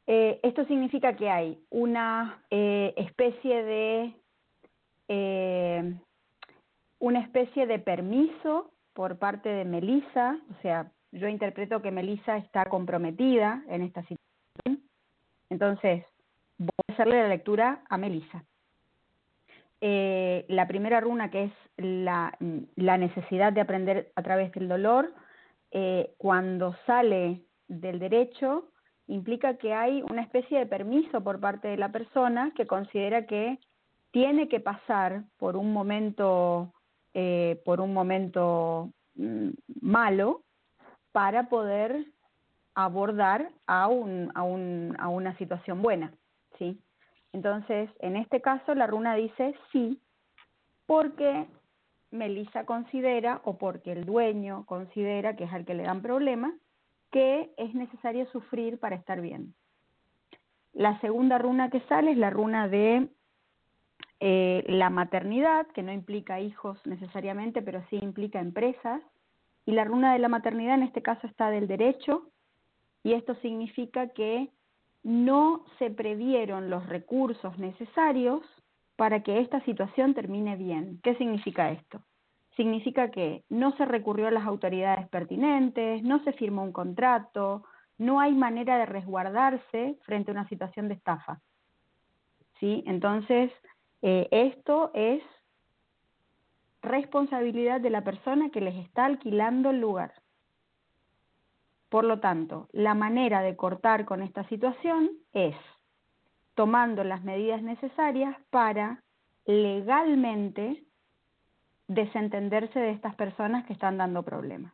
[0.05, 4.15] Eh, esto significa que hay una eh, especie de
[5.07, 5.95] eh,
[6.99, 12.65] una especie de permiso por parte de Melissa, o sea, yo interpreto que Melissa está
[12.65, 14.87] comprometida en esta situación.
[15.49, 16.05] Entonces,
[16.61, 18.43] voy a hacerle la lectura a Melissa.
[19.81, 22.37] Eh, la primera runa, que es la,
[22.75, 25.11] la necesidad de aprender a través del dolor,
[25.71, 28.69] eh, cuando sale del derecho,
[29.07, 33.57] implica que hay una especie de permiso por parte de la persona que considera que
[34.11, 36.73] tiene que pasar por un momento,
[37.15, 39.49] eh, por un momento mm,
[39.81, 40.43] malo
[41.11, 42.05] para poder
[42.75, 46.13] abordar a, un, a, un, a una situación buena,
[46.57, 46.79] ¿sí?
[47.33, 49.99] Entonces, en este caso, la runa dice sí,
[50.85, 51.47] porque
[52.11, 56.53] Melissa considera, o porque el dueño considera, que es al que le dan problemas,
[57.11, 59.53] que es necesario sufrir para estar bien.
[60.73, 63.09] La segunda runa que sale es la runa de
[64.19, 69.01] eh, la maternidad, que no implica hijos necesariamente, pero sí implica empresas.
[69.65, 72.29] Y la runa de la maternidad en este caso está del derecho,
[73.03, 74.49] y esto significa que
[75.03, 78.41] no se previeron los recursos necesarios
[78.95, 80.99] para que esta situación termine bien.
[81.03, 82.03] ¿Qué significa esto?
[82.55, 87.63] Significa que no se recurrió a las autoridades pertinentes, no se firmó un contrato,
[87.97, 91.39] no hay manera de resguardarse frente a una situación de estafa.
[92.59, 92.83] ¿Sí?
[92.85, 93.51] Entonces,
[94.01, 95.23] eh, esto es
[96.81, 100.13] responsabilidad de la persona que les está alquilando el lugar.
[101.91, 105.57] Por lo tanto, la manera de cortar con esta situación es
[106.55, 109.03] tomando las medidas necesarias para
[109.45, 110.85] legalmente
[111.89, 114.71] desentenderse de estas personas que están dando problemas.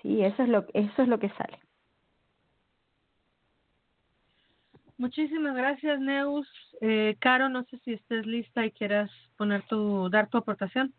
[0.00, 1.58] Sí, eso es lo, eso es lo que sale.
[4.96, 6.48] muchísimas gracias, Neus.
[6.80, 10.94] Eh, Caro, no sé si estés lista y quieras poner tu, dar tu aportación.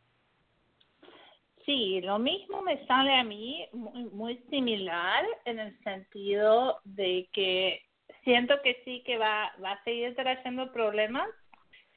[1.66, 7.82] Sí, lo mismo me sale a mí muy, muy similar en el sentido de que
[8.24, 11.30] siento que sí que va, va a seguir trayendo problemas.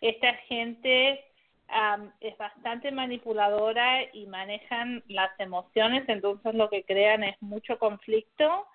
[0.01, 1.25] Esta gente
[1.69, 8.67] am, es bastante manipuladora y manejan las emociones, entonces lo que crean es mucho conflicto,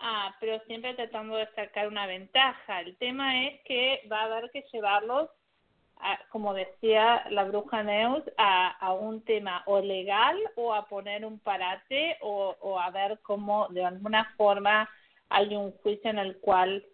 [0.00, 2.80] ah, pero siempre tratando de sacar una ventaja.
[2.80, 5.30] El tema es que va a haber que llevarlos,
[6.02, 11.24] a, como decía la bruja Neus, a, a un tema o legal o a poner
[11.24, 14.88] un parate o, o a ver cómo de alguna forma
[15.28, 16.84] hay un juicio en el cual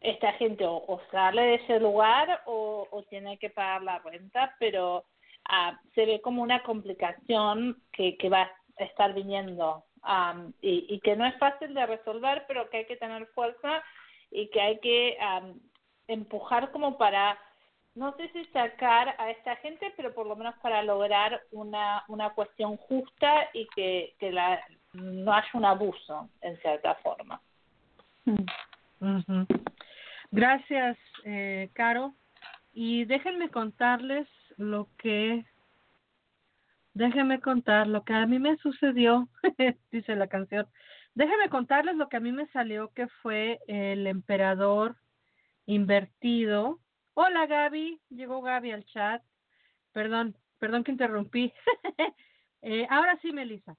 [0.00, 4.54] esta gente o, o sale de ese lugar o, o tiene que pagar la renta,
[4.58, 5.04] pero
[5.48, 11.00] ah, se ve como una complicación que, que va a estar viniendo am, y, y
[11.00, 13.82] que no es fácil de resolver, pero que hay que tener fuerza
[14.30, 15.60] y que hay que am,
[16.06, 17.38] empujar como para,
[17.98, 22.30] no sé si sacar a esta gente, pero por lo menos para lograr una, una
[22.30, 24.60] cuestión justa y que, que la,
[24.92, 27.40] no haya un abuso en cierta forma.
[28.24, 29.46] Ujú.
[30.30, 32.14] Gracias, eh, Caro.
[32.72, 35.44] Y déjenme contarles lo que,
[36.94, 39.28] déjenme contar lo que a mí me sucedió,
[39.90, 40.68] dice la canción.
[41.14, 44.94] Déjenme contarles lo que a mí me salió, que fue el emperador
[45.66, 46.78] invertido.
[47.20, 49.20] Hola Gaby, llegó Gaby al chat.
[49.90, 51.52] Perdón, perdón que interrumpí.
[52.62, 53.76] eh, ahora sí, Melissa.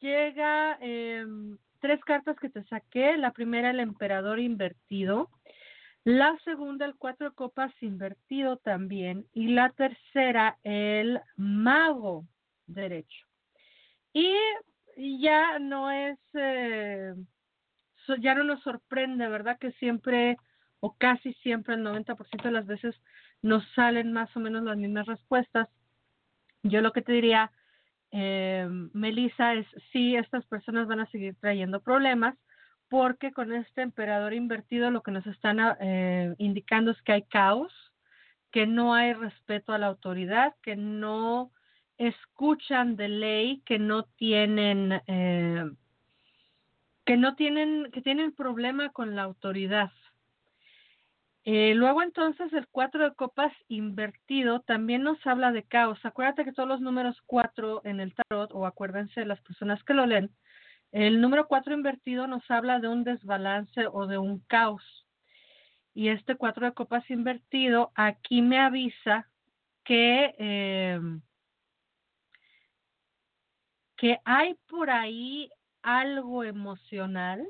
[0.00, 1.26] Llega eh,
[1.80, 3.18] tres cartas que te saqué.
[3.18, 5.28] La primera, el emperador invertido.
[6.04, 9.26] La segunda, el cuatro copas invertido también.
[9.34, 12.24] Y la tercera, el mago
[12.66, 13.26] derecho.
[14.14, 14.34] Y
[15.20, 17.12] ya no es, eh,
[18.20, 19.58] ya no nos sorprende, ¿verdad?
[19.58, 20.38] Que siempre
[20.84, 22.94] o casi siempre, el 90% de las veces,
[23.40, 25.66] nos salen más o menos las mismas respuestas.
[26.62, 27.50] Yo lo que te diría,
[28.10, 32.36] eh, Melissa, es sí, estas personas van a seguir trayendo problemas,
[32.90, 37.22] porque con este emperador invertido lo que nos están ah, eh, indicando es que hay
[37.22, 37.72] caos,
[38.50, 41.50] que no hay respeto a la autoridad, que no
[41.96, 45.64] escuchan de ley, que no tienen, eh,
[47.06, 49.90] que no tienen, que tienen problema con la autoridad.
[51.46, 55.98] Eh, luego entonces el cuatro de copas invertido también nos habla de caos.
[56.02, 60.06] Acuérdate que todos los números cuatro en el tarot, o acuérdense las personas que lo
[60.06, 60.30] leen,
[60.90, 65.06] el número cuatro invertido nos habla de un desbalance o de un caos.
[65.92, 69.28] Y este cuatro de copas invertido aquí me avisa
[69.84, 71.00] que, eh,
[73.96, 75.50] que hay por ahí
[75.82, 77.46] algo emocional,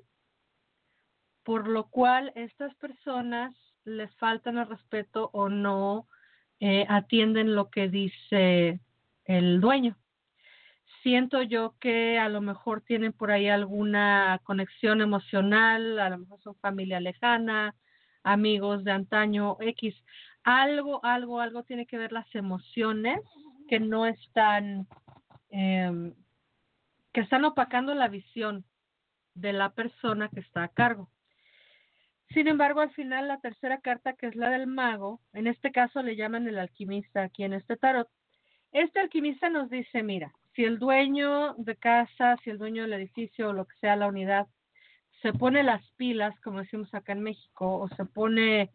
[1.44, 3.54] por lo cual estas personas
[3.84, 6.08] les faltan el respeto o no
[6.60, 8.80] eh, atienden lo que dice
[9.24, 9.96] el dueño.
[11.02, 16.40] Siento yo que a lo mejor tienen por ahí alguna conexión emocional, a lo mejor
[16.40, 17.74] son familia lejana,
[18.22, 19.94] amigos de antaño X.
[20.44, 23.20] Algo, algo, algo tiene que ver las emociones
[23.68, 24.86] que no están,
[25.50, 26.12] eh,
[27.12, 28.64] que están opacando la visión
[29.34, 31.10] de la persona que está a cargo.
[32.30, 36.02] Sin embargo, al final la tercera carta, que es la del mago, en este caso
[36.02, 38.08] le llaman el alquimista aquí en este tarot.
[38.72, 43.50] Este alquimista nos dice, mira, si el dueño de casa, si el dueño del edificio
[43.50, 44.46] o lo que sea la unidad
[45.22, 48.70] se pone las pilas, como decimos acá en México, o se pone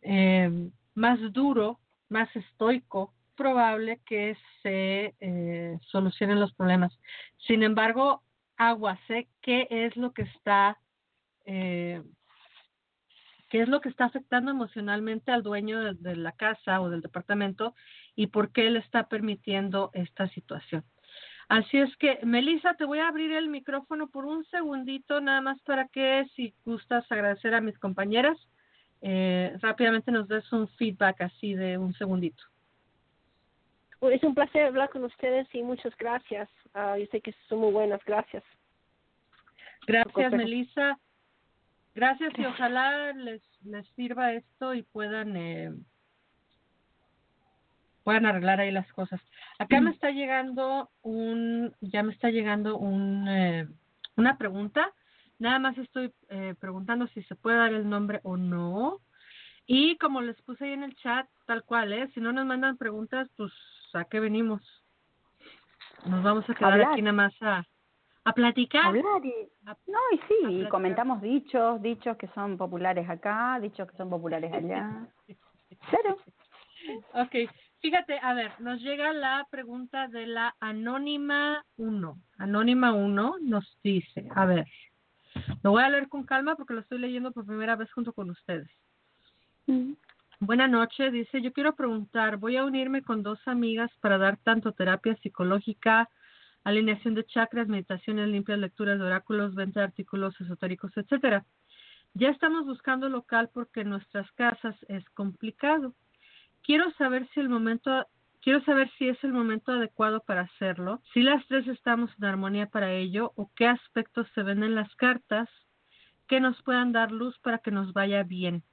[0.00, 0.50] eh,
[0.94, 6.98] más duro, más estoico, probable que se eh, solucionen los problemas.
[7.46, 8.22] Sin embargo,
[8.56, 10.78] agua, sé qué es lo que está
[11.44, 12.02] eh,
[13.50, 17.02] qué es lo que está afectando emocionalmente al dueño de, de, la casa o del
[17.02, 17.74] departamento
[18.16, 20.84] y por qué él está permitiendo esta situación.
[21.48, 25.60] Así es que, Melissa, te voy a abrir el micrófono por un segundito, nada más
[25.62, 28.38] para que, si gustas agradecer a mis compañeras,
[29.02, 32.44] eh, rápidamente nos des un feedback así de un segundito.
[34.02, 36.48] Es un placer hablar con ustedes y muchas gracias.
[36.74, 38.44] Uh, yo sé que son muy buenas, gracias.
[39.88, 40.98] Gracias, Melissa.
[41.94, 45.72] Gracias y ojalá les, les sirva esto y puedan eh,
[48.04, 49.20] puedan arreglar ahí las cosas.
[49.58, 53.68] Acá me está llegando un, ya me está llegando un, eh,
[54.16, 54.92] una pregunta.
[55.38, 59.00] Nada más estoy eh, preguntando si se puede dar el nombre o no.
[59.66, 62.10] Y como les puse ahí en el chat, tal cual, ¿eh?
[62.14, 63.52] Si no nos mandan preguntas, pues
[63.94, 64.62] a qué venimos.
[66.06, 66.92] Nos vamos a quedar Hablar.
[66.92, 67.64] aquí nada más a,
[68.24, 68.86] a platicar.
[68.86, 73.96] Hablar y, no, y sí, y comentamos dichos, dichos que son populares acá, dichos que
[73.96, 75.06] son populares allá.
[75.88, 76.18] Claro.
[77.14, 77.48] Ok,
[77.80, 82.18] fíjate, a ver, nos llega la pregunta de la Anónima 1.
[82.38, 84.66] Anónima 1 nos dice, a ver,
[85.62, 88.30] lo voy a leer con calma porque lo estoy leyendo por primera vez junto con
[88.30, 88.68] ustedes.
[89.66, 89.92] Mm.
[90.40, 94.72] Buenas noches, dice, yo quiero preguntar, voy a unirme con dos amigas para dar tanto
[94.72, 96.08] terapia psicológica,
[96.64, 101.44] alineación de chakras, meditaciones limpias, lecturas de oráculos, venta de artículos esotéricos, etcétera.
[102.14, 105.94] Ya estamos buscando local porque en nuestras casas es complicado.
[106.62, 108.06] Quiero saber si el momento
[108.42, 112.66] quiero saber si es el momento adecuado para hacerlo, si las tres estamos en armonía
[112.66, 115.48] para ello o qué aspectos se ven en las cartas
[116.26, 118.64] que nos puedan dar luz para que nos vaya bien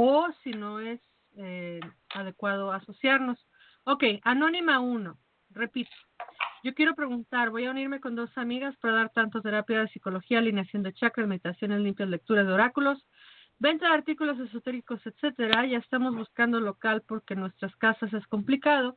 [0.00, 1.00] o si no es
[1.36, 3.36] eh, adecuado asociarnos.
[3.82, 5.18] Ok, Anónima 1,
[5.50, 5.90] repito.
[6.64, 10.38] Yo quiero preguntar, voy a unirme con dos amigas para dar tanto terapia de psicología,
[10.38, 13.06] alineación de chakras, meditaciones limpias, lecturas de oráculos,
[13.58, 15.66] venta de artículos esotéricos, etcétera.
[15.66, 18.96] Ya estamos buscando local porque en nuestras casas es complicado.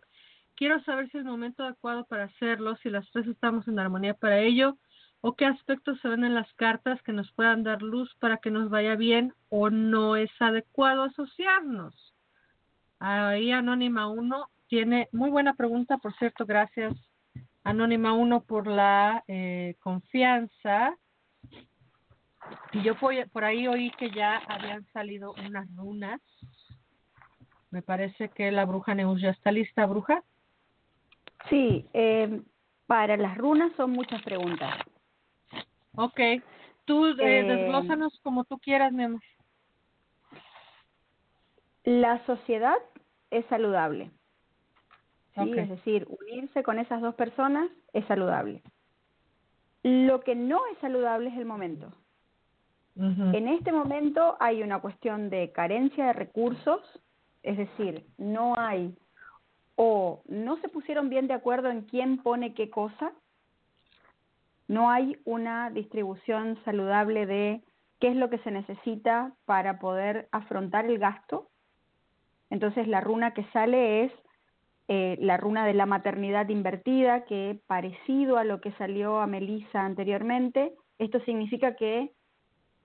[0.55, 4.15] Quiero saber si es el momento adecuado para hacerlo, si las tres estamos en armonía
[4.15, 4.77] para ello,
[5.21, 8.49] o qué aspectos se ven en las cartas que nos puedan dar luz para que
[8.49, 12.15] nos vaya bien o no es adecuado asociarnos.
[12.99, 16.93] Ahí Anónima 1 tiene muy buena pregunta, por cierto, gracias
[17.65, 20.97] Anónima 1 por la eh, confianza.
[22.71, 26.21] Y yo por, por ahí oí que ya habían salido unas runas.
[27.69, 30.23] Me parece que la bruja Neus ya está lista, bruja.
[31.49, 32.41] Sí, eh,
[32.88, 34.73] para las runas son muchas preguntas.
[35.95, 36.19] Ok,
[36.86, 39.21] tú eh, Eh, desglósanos como tú quieras, mi amor.
[41.84, 42.77] La sociedad
[43.31, 44.12] es saludable.
[45.35, 45.53] ¿Sí?
[45.57, 48.61] Es decir, unirse con esas dos personas es saludable.
[49.83, 51.91] Lo que no es saludable es el momento.
[52.95, 56.81] En este momento hay una cuestión de carencia de recursos,
[57.41, 58.95] es decir, no hay
[59.75, 63.13] o no se pusieron bien de acuerdo en quién pone qué cosa,
[64.67, 67.63] no hay una distribución saludable de
[67.99, 71.49] qué es lo que se necesita para poder afrontar el gasto.
[72.49, 74.11] Entonces la runa que sale es
[74.93, 79.86] eh, la runa de la maternidad invertida, que parecido a lo que salió a Melissa
[79.86, 82.12] anteriormente, esto significa que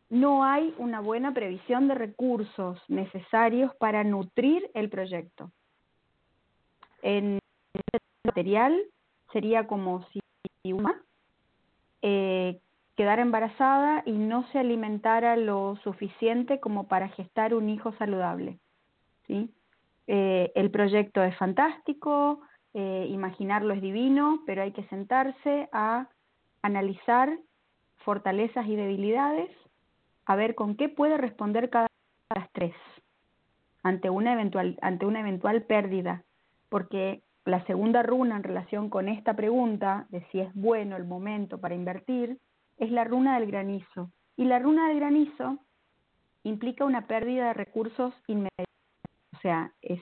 [0.09, 5.51] no hay una buena previsión de recursos necesarios para nutrir el proyecto.
[7.03, 7.41] En
[8.25, 8.81] material
[9.33, 10.21] sería como si
[10.73, 11.03] una
[12.03, 12.61] eh,
[12.95, 18.61] quedara embarazada y no se alimentara lo suficiente como para gestar un hijo saludable.
[19.27, 19.53] ¿sí?
[20.07, 22.41] Eh, el proyecto es fantástico,
[22.75, 26.09] eh, imaginarlo es divino, pero hay que sentarse a
[26.63, 27.39] analizar
[27.99, 29.51] fortalezas y debilidades,
[30.27, 32.75] a ver con qué puede responder cada una de las tres
[33.83, 36.25] ante una eventual, ante una eventual pérdida,
[36.69, 41.61] porque la segunda runa en relación con esta pregunta de si es bueno el momento
[41.61, 42.39] para invertir
[42.79, 44.11] es la runa del granizo.
[44.37, 45.59] Y la runa del granizo
[46.43, 48.66] implica una pérdida de recursos inmediatos,
[49.47, 50.01] sea, es,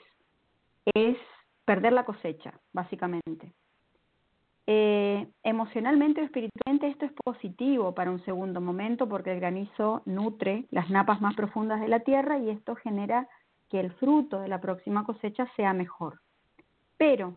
[0.94, 1.18] es
[1.66, 3.52] perder la cosecha, básicamente.
[4.66, 10.64] Eh, emocionalmente o espiritualmente esto es positivo para un segundo momento porque el granizo nutre
[10.70, 13.28] las napas más profundas de la tierra y esto genera
[13.68, 16.20] que el fruto de la próxima cosecha sea mejor.
[16.96, 17.36] Pero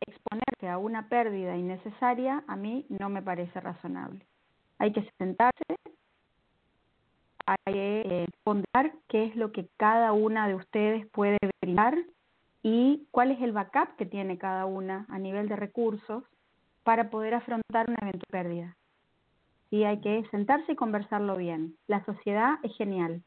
[0.00, 4.24] exponerse a una pérdida innecesaria a mí no me parece razonable.
[4.78, 5.74] Hay que sentarse,
[7.48, 11.96] hay que eh, ponderar qué es lo que cada una de ustedes puede brindar
[12.62, 16.24] y cuál es el backup que tiene cada una a nivel de recursos
[16.82, 18.76] para poder afrontar una eventual pérdida.
[19.70, 21.76] Y hay que sentarse y conversarlo bien.
[21.86, 23.22] La sociedad es genial.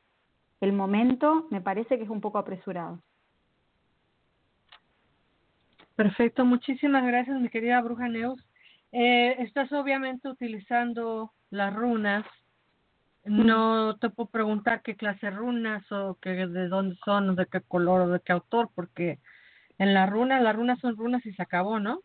[0.60, 3.00] El momento me parece que es un poco apresurado.
[5.96, 8.40] Perfecto, muchísimas gracias, mi querida bruja Neus.
[8.92, 12.26] Eh, estás obviamente utilizando las runas.
[13.26, 17.46] No te puedo preguntar qué clase de runas o que, de dónde son, o de
[17.46, 19.20] qué color o de qué autor, porque
[19.78, 22.02] en la runa, las runas son runas y se acabó, ¿no?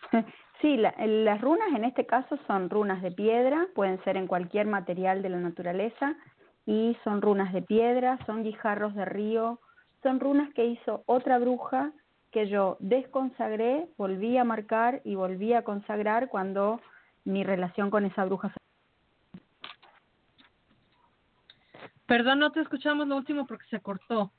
[0.60, 4.66] Sí, la- las runas en este caso son runas de piedra, pueden ser en cualquier
[4.66, 6.16] material de la naturaleza,
[6.66, 9.60] y son runas de piedra, son guijarros de río,
[10.02, 11.92] son runas que hizo otra bruja
[12.32, 16.80] que yo desconsagré, volví a marcar y volví a consagrar cuando
[17.24, 18.58] mi relación con esa bruja se
[22.08, 24.32] Perdón, no te escuchamos lo último porque se cortó.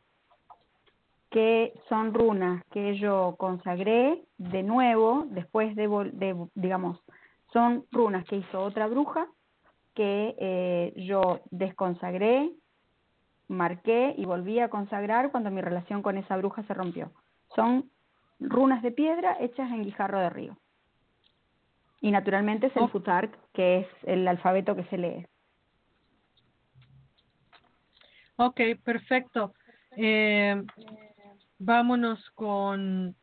[1.30, 7.00] que son runas que yo consagré de nuevo después de, de, digamos,
[7.54, 9.28] Son runas que hizo otra bruja
[9.94, 12.52] que eh, yo desconsagré,
[13.48, 17.12] marqué y volví a consagrar cuando mi relación con esa bruja se rompió.
[17.56, 17.92] Son
[18.40, 20.58] runas de piedra hechas en guijarro de río.
[22.02, 25.28] Y naturalmente es el futark, que es el alfabeto que se lee.
[28.42, 29.54] Ok, perfecto.
[29.98, 30.64] Eh,
[31.58, 33.14] vámonos con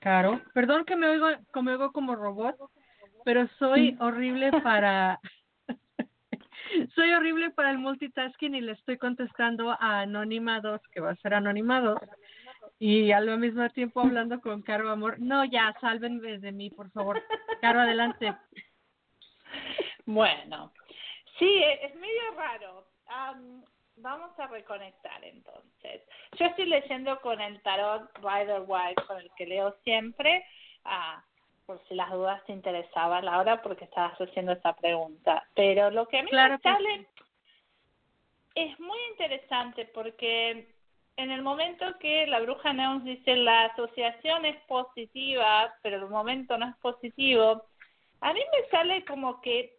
[0.00, 0.42] Caro.
[0.52, 1.28] Perdón que me oigo,
[1.62, 2.56] me oigo como robot,
[3.24, 5.20] pero soy horrible para
[6.96, 11.16] soy horrible para el multitasking y le estoy contestando a Anónima 2, que va a
[11.16, 12.00] ser Anónima 2,
[12.80, 15.20] y al mismo tiempo hablando con Caro Amor.
[15.20, 17.22] No, ya, sálvenme de mí, por favor.
[17.60, 18.34] Caro, adelante.
[20.08, 20.72] Bueno,
[21.36, 22.85] sí, e- es medio raro.
[23.06, 23.64] Am,
[23.96, 26.02] vamos a reconectar entonces.
[26.38, 30.44] Yo estoy leyendo con el tarot Rider White, con el que leo siempre,
[30.84, 31.22] ah,
[31.66, 35.46] por si las dudas te interesaban ahora porque estabas haciendo esa pregunta.
[35.54, 37.06] Pero lo que a mí Claro me que sale
[38.54, 40.74] es muy interesante porque
[41.16, 46.56] en el momento que la bruja Neus dice la asociación es positiva, pero el momento
[46.56, 47.64] no es positivo,
[48.20, 49.75] a mí me sale como que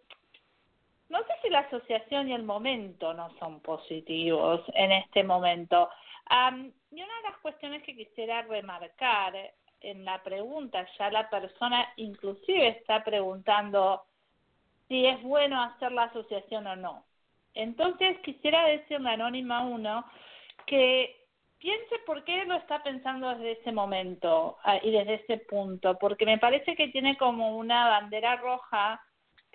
[1.10, 5.90] no sé si la asociación y el momento no son positivos en este momento.
[6.26, 9.34] Am, y una de las cuestiones que quisiera remarcar
[9.82, 14.04] en la pregunta, ya la persona inclusive está preguntando
[14.88, 17.06] si es bueno hacer la asociación o no.
[17.54, 20.06] Entonces quisiera decirle Anónima 1
[20.66, 21.26] que
[21.60, 26.26] piense por qué lo está pensando desde ese momento ah, y desde ese punto, porque
[26.26, 29.02] me parece que tiene como una bandera roja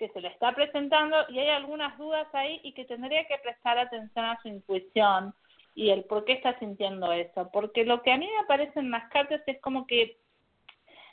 [0.02, 3.78] que se le está presentando y hay algunas dudas ahí y que tendría que prestar
[3.78, 5.32] atención a su intuición
[5.76, 7.48] y el por qué está sintiendo eso.
[7.52, 10.18] Porque lo que a mí me aparece en las cartas es como que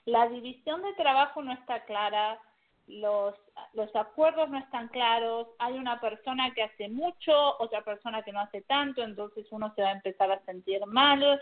[0.05, 2.39] la división de trabajo no está clara,
[2.87, 3.35] los,
[3.73, 8.39] los acuerdos no están claros, hay una persona que hace mucho, otra persona que no
[8.39, 11.39] hace tanto, entonces uno se va a empezar a sentir mal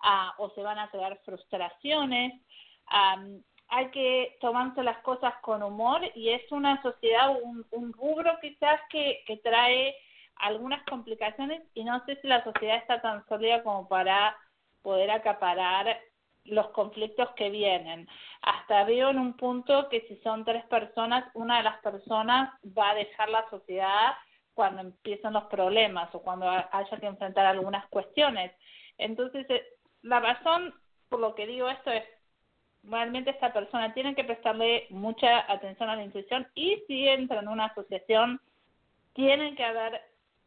[0.00, 2.42] ah, o se van a crear frustraciones.
[2.86, 8.80] Am, hay que tomarse las cosas con humor y es una sociedad, un, rubro quizás
[8.90, 9.94] que, que trae
[10.36, 14.36] algunas complicaciones y no sé si la sociedad está tan sólida como para
[14.82, 16.00] poder acaparar
[16.44, 18.08] los conflictos que vienen.
[18.42, 22.90] Hasta veo en un punto que si son tres personas, una de las personas va
[22.90, 24.14] a dejar la sociedad
[24.54, 28.52] cuando empiezan los problemas o cuando haya que enfrentar algunas cuestiones.
[28.96, 29.62] Entonces, eh,
[30.02, 30.74] la razón
[31.08, 32.04] por lo que digo esto es
[32.88, 37.48] realmente esta persona tiene que prestarle mucha atención a la intuición y si entra en
[37.48, 38.40] una asociación
[39.12, 40.00] tiene que haber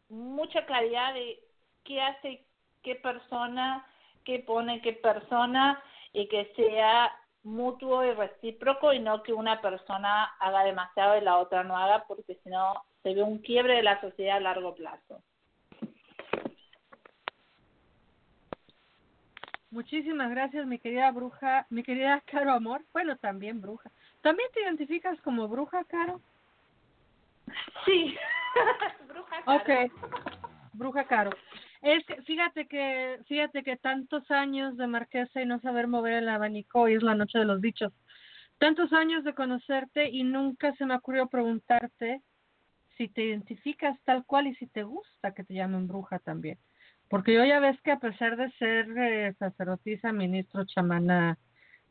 [0.09, 1.39] mucha claridad de
[1.83, 2.45] qué hace
[2.83, 3.85] qué persona,
[4.25, 5.81] qué pone qué persona
[6.13, 7.11] y que sea
[7.43, 12.05] mutuo y recíproco y no que una persona haga demasiado y la otra no haga
[12.07, 15.21] porque si no se ve un quiebre de la sociedad a largo plazo.
[19.71, 22.83] Muchísimas gracias, mi querida bruja, mi querida Caro Amor.
[22.91, 23.89] Bueno, también bruja.
[24.21, 26.21] ¿También te identificas como bruja, Caro?
[27.85, 28.15] Sí,
[29.07, 29.43] bruja.
[29.45, 29.57] Caro.
[29.57, 29.91] Ok,
[30.73, 31.31] bruja Caro.
[31.81, 36.29] Es que, fíjate que, fíjate que tantos años de marquesa y no saber mover el
[36.29, 37.93] abanico, hoy es la noche de los dichos.
[38.59, 42.21] Tantos años de conocerte y nunca se me ocurrió preguntarte
[42.97, 46.59] si te identificas tal cual y si te gusta que te llamen bruja también.
[47.11, 51.37] Porque yo ya ves que a pesar de ser eh, sacerdotisa, ministro, chamana,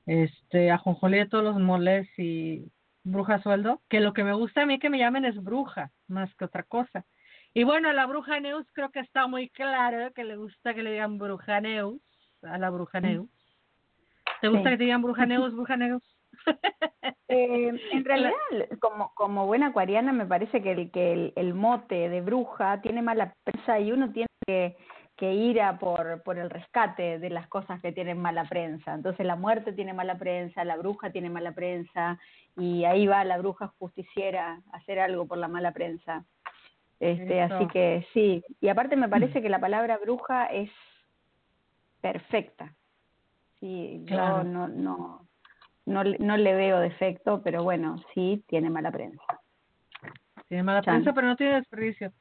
[0.06, 2.72] este, ajonjolí de todos los moles y
[3.04, 6.34] bruja sueldo, que lo que me gusta a mí que me llamen es bruja, más
[6.36, 7.04] que otra cosa.
[7.52, 10.82] Y bueno, a la bruja Neus creo que está muy claro que le gusta que
[10.82, 12.00] le digan bruja Neus,
[12.42, 13.28] a la bruja Neus.
[14.40, 14.70] ¿Te gusta Sí.
[14.70, 16.02] que te digan bruja Neus, bruja Neus?
[17.28, 18.32] Eh, en realidad,
[18.80, 23.02] como, como buena acuariana, me parece que el, que el, el mote de bruja tiene
[23.02, 24.76] mala prensa y uno tiene que,
[25.20, 28.94] que ir a por, por el rescate de las cosas que tienen mala prensa.
[28.94, 32.18] Entonces la muerte tiene mala prensa, la bruja tiene mala prensa
[32.56, 36.24] y ahí va la bruja justiciera a hacer algo por la mala prensa.
[36.98, 37.54] Este, Eso.
[37.54, 40.70] así que sí, y aparte me parece que la palabra bruja es
[42.00, 42.74] perfecta.
[43.60, 44.38] Sí, Claro.
[44.38, 45.28] yo no, no,
[45.86, 49.22] no, le- no le veo defecto, pero bueno, sí tiene mala prensa.
[50.48, 50.94] Tiene mala Chan.
[50.94, 52.12] prensa, pero no tiene desperdicio.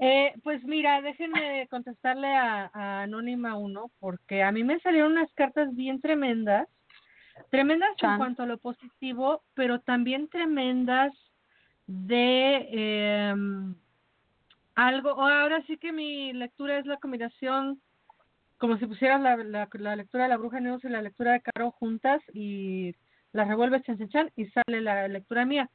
[0.00, 5.32] Eh, pues mira, déjenme contestarle a, a Anónima 1, porque a mí me salieron unas
[5.34, 6.68] cartas bien tremendas,
[7.50, 11.12] tremendas en cuanto a lo positivo, pero también tremendas
[11.86, 13.34] de eh,
[14.76, 17.80] algo, ahora sí que mi lectura es la combinación,
[18.58, 21.40] como si pusieras la, la, la lectura de la bruja Neus y la lectura de
[21.40, 22.94] Caro juntas y
[23.32, 25.68] las revuelves chan, chan, chan, y sale la lectura mía.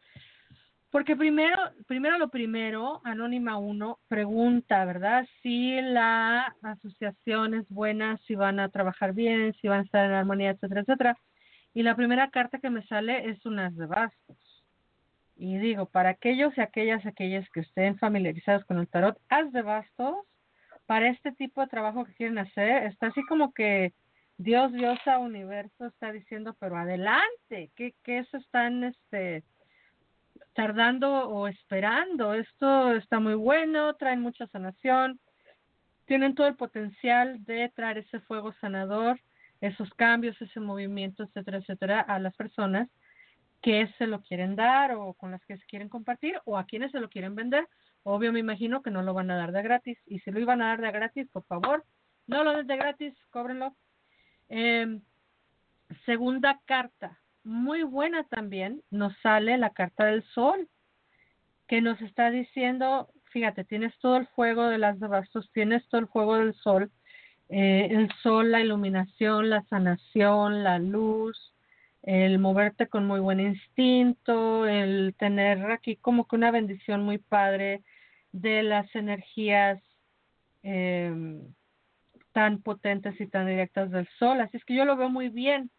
[0.94, 5.28] Porque primero, primero lo primero, Anónima 1 pregunta, ¿verdad?
[5.42, 10.12] Si la asociación es buena, si van a trabajar bien, si van a estar en
[10.12, 11.18] armonía, etcétera, etcétera.
[11.74, 14.38] Y la primera carta que me sale es unas de bastos.
[15.36, 19.64] Y digo, para aquellos y aquellas, aquellas que estén familiarizados con el tarot, haz de
[19.64, 20.18] bastos,
[20.86, 23.94] para este tipo de trabajo que quieren hacer, está así como que
[24.38, 29.44] Dios, Diosa, universo está diciendo, pero adelante, ¿qué, qué se están este,
[30.54, 32.34] tardando o esperando?
[32.34, 35.20] Esto está muy bueno, traen mucha sanación,
[36.06, 39.20] tienen todo el potencial de traer ese fuego sanador,
[39.62, 42.90] esos cambios, ese movimiento, etcétera, etcétera, a las personas
[43.62, 46.92] que se lo quieren dar o con las que se quieren compartir o a quienes
[46.92, 47.68] se lo quieren vender.
[48.04, 49.98] Obvio, me imagino que no lo van a dar de gratis.
[50.06, 51.86] Y si lo iban a dar de gratis, por favor,
[52.28, 53.74] no lo den de gratis, cóbrenlo.
[54.50, 55.00] Eh,
[56.06, 60.68] segunda carta, muy buena también, nos sale la carta del sol,
[61.68, 66.08] que nos está diciendo, fíjate, tienes todo el fuego de las bastos, tienes todo el
[66.08, 66.92] fuego del sol,
[67.50, 71.54] eh, el sol, la iluminación, la sanación, la luz,
[72.04, 77.82] el moverte con muy buen instinto, el tener aquí como que una bendición muy padre
[78.32, 79.82] de las energías
[80.64, 81.14] eh,
[82.34, 84.42] tan potentes y tan directas del sol.
[84.42, 85.72] Así es que yo lo veo muy bien.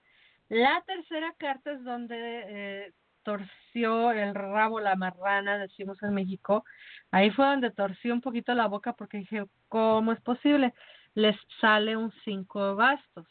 [0.49, 2.93] La tercera carta es donde eh,
[3.23, 6.65] torció el rabo la marrana, decimos en México.
[7.11, 10.75] Ahí fue donde torció un poquito la boca porque dije, ¿cómo es posible?
[11.15, 13.27] Les sale un cinco de bastos.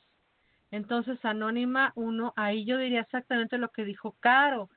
[0.72, 4.70] Entonces, Anónima 1, ahí yo diría exactamente lo que dijo Caro.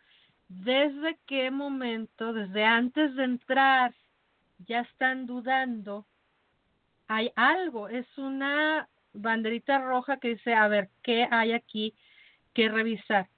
[0.49, 3.95] ¿Desde qué momento, desde antes de entrar,
[4.59, 6.07] ya están dudando
[7.09, 11.95] hay algo, es una banderita roja que dice, a ver, ¿qué hay aquí
[12.57, 13.29] que revisar?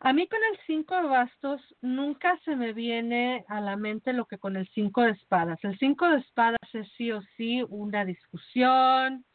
[0.00, 4.24] A mí con el 5 de bastos nunca se me viene a la mente lo
[4.24, 5.58] que con el 5 de espadas.
[5.62, 9.26] El 5 de espadas es sí o sí una discusión,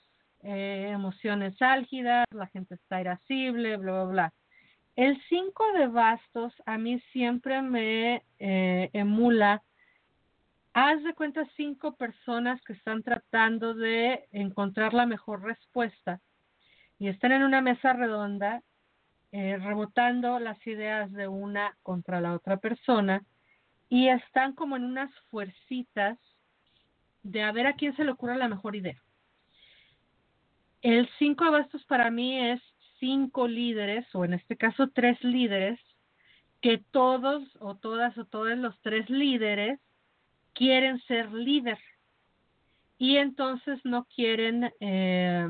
[0.42, 4.34] eh, emociones álgidas, la gente está irascible, bla, bla, bla.
[4.96, 9.62] El 5 de bastos a mí siempre me eh, emula
[10.74, 16.20] haz de cuenta cinco personas que están tratando de encontrar la mejor respuesta
[17.04, 18.64] y están en una mesa redonda
[19.34, 23.26] eh, rebotando las ideas de una contra la otra persona
[23.90, 26.18] y están como en unas fuercitas
[27.22, 29.04] de a ver a quién se le ocurre la mejor idea.
[30.82, 32.62] El cinco abastos para mí es
[33.02, 35.82] cinco líderes, o en este caso tres líderes,
[36.62, 39.78] que todos o todas o todos los tres líderes
[40.54, 41.80] quieren ser líder
[42.98, 45.50] y entonces no quieren eh,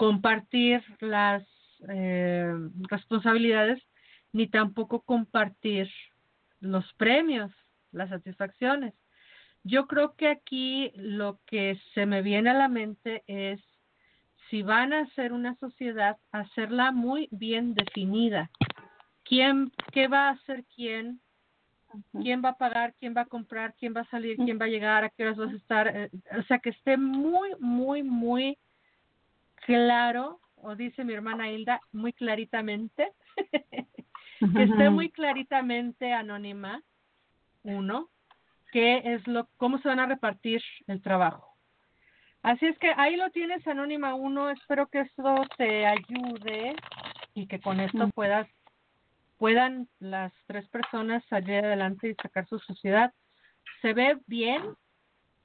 [0.00, 1.46] compartir las
[1.90, 2.50] eh,
[2.88, 3.82] responsabilidades
[4.32, 5.90] ni tampoco compartir
[6.58, 7.52] los premios,
[7.92, 8.94] las satisfacciones.
[9.62, 13.60] Yo creo que aquí lo que se me viene a la mente es
[14.48, 18.50] si van a hacer una sociedad, hacerla muy bien definida.
[19.22, 21.20] ¿Quién, qué va a hacer quién?
[22.22, 24.68] quién va a pagar, quién va a comprar, quién va a salir, quién va a
[24.68, 28.56] llegar, a qué horas vas a estar, eh, o sea, que esté muy, muy, muy
[29.74, 33.12] claro, o dice mi hermana Hilda, muy claritamente,
[34.40, 36.82] que esté muy claritamente anónima,
[37.62, 38.08] uno,
[38.72, 41.56] qué es lo, cómo se van a repartir el trabajo.
[42.42, 46.74] Así es que ahí lo tienes, Anónima uno, espero que esto te ayude
[47.34, 48.48] y que con esto puedas
[49.36, 53.12] puedan las tres personas salir adelante y sacar su sociedad.
[53.80, 54.62] Se ve bien,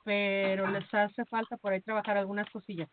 [0.04, 2.90] pero les hace falta por ahí trabajar algunas cosillas.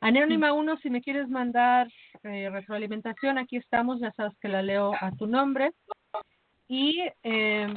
[0.00, 1.88] Anónima 1, si me quieres mandar
[2.22, 5.72] eh, retroalimentación, aquí estamos, ya sabes que la leo a tu nombre.
[6.68, 7.72] Y eh,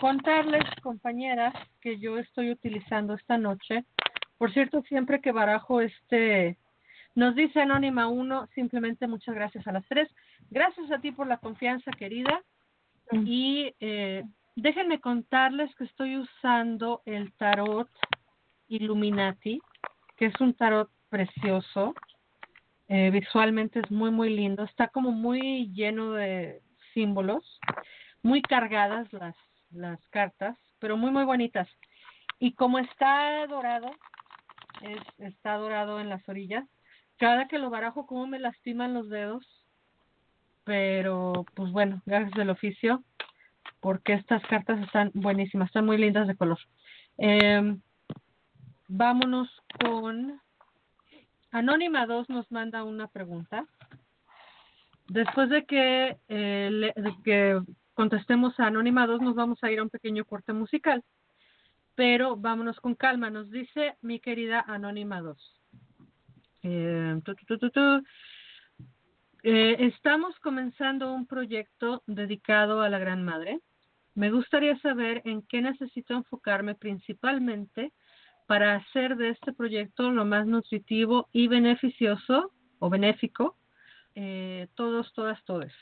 [0.00, 3.84] contarles, compañeras, que yo estoy utilizando esta noche.
[4.38, 6.58] Por cierto, siempre que barajo este
[7.16, 10.06] nos dice Anónima 1, simplemente muchas gracias a las tres.
[10.50, 12.42] Gracias a ti por la confianza, querida.
[13.10, 14.22] Y eh,
[14.54, 17.88] déjenme contarles que estoy usando el tarot
[18.68, 19.62] Illuminati,
[20.18, 21.94] que es un tarot precioso.
[22.88, 24.64] Eh, visualmente es muy, muy lindo.
[24.64, 26.62] Está como muy lleno de
[26.94, 27.44] símbolos,
[28.22, 29.36] muy cargadas las,
[29.70, 31.68] las cartas, pero muy, muy bonitas.
[32.38, 33.90] Y como está dorado,
[34.82, 36.64] es, está dorado en las orillas,
[37.18, 39.44] cada que lo barajo, como me lastiman los dedos.
[40.64, 43.02] Pero, pues bueno, gracias del oficio,
[43.80, 46.58] porque estas cartas están buenísimas, están muy lindas de color.
[47.18, 47.76] Eh,
[48.88, 49.48] vámonos
[49.80, 50.40] con
[51.56, 53.66] Anónima 2 nos manda una pregunta.
[55.08, 57.60] después de que, eh,
[57.94, 61.02] contestemos a Anónima 2, nos vamos a ir a un pequeño corte musical.
[61.94, 65.62] Pero vámonos con calma, nos dice mi querida Anónima 2.
[66.64, 67.20] Eh.
[69.42, 73.60] Eh, estamos comenzando un proyecto dedicado a la Gran Madre.
[74.14, 77.92] Me gustaría saber en qué necesito enfocarme principalmente
[78.46, 83.56] para hacer de este proyecto lo más nutritivo y beneficioso o benéfico.
[84.14, 85.74] eh, todos, todas, todes.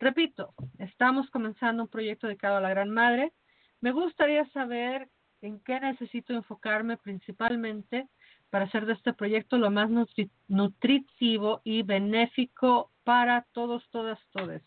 [0.00, 3.32] Repito, estamos comenzando un proyecto dedicado a la Gran Madre.
[3.80, 5.08] Me gustaría saber
[5.42, 8.08] en qué necesito enfocarme principalmente
[8.50, 14.62] para hacer de este proyecto lo más nutri- nutritivo y benéfico para todos, todas, todes.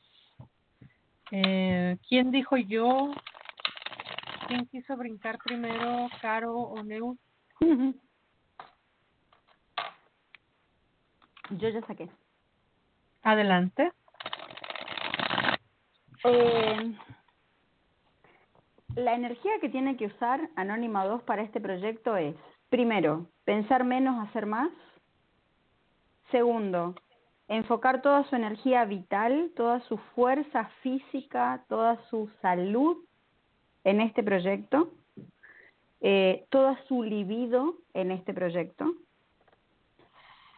[1.32, 3.12] Eh, ¿Quién dijo yo?
[4.50, 7.16] ¿Quién quiso brincar primero, Caro o Neu?
[11.52, 12.10] Yo ya saqué.
[13.22, 13.92] Adelante.
[16.24, 16.98] Eh,
[18.96, 22.36] la energía que tiene que usar Anónima 2 para este proyecto es,
[22.70, 24.72] primero, pensar menos, hacer más.
[26.32, 26.96] Segundo,
[27.48, 32.98] enfocar toda su energía vital, toda su fuerza física, toda su salud
[33.90, 34.92] en este proyecto,
[36.02, 38.94] eh, toda su libido en este proyecto.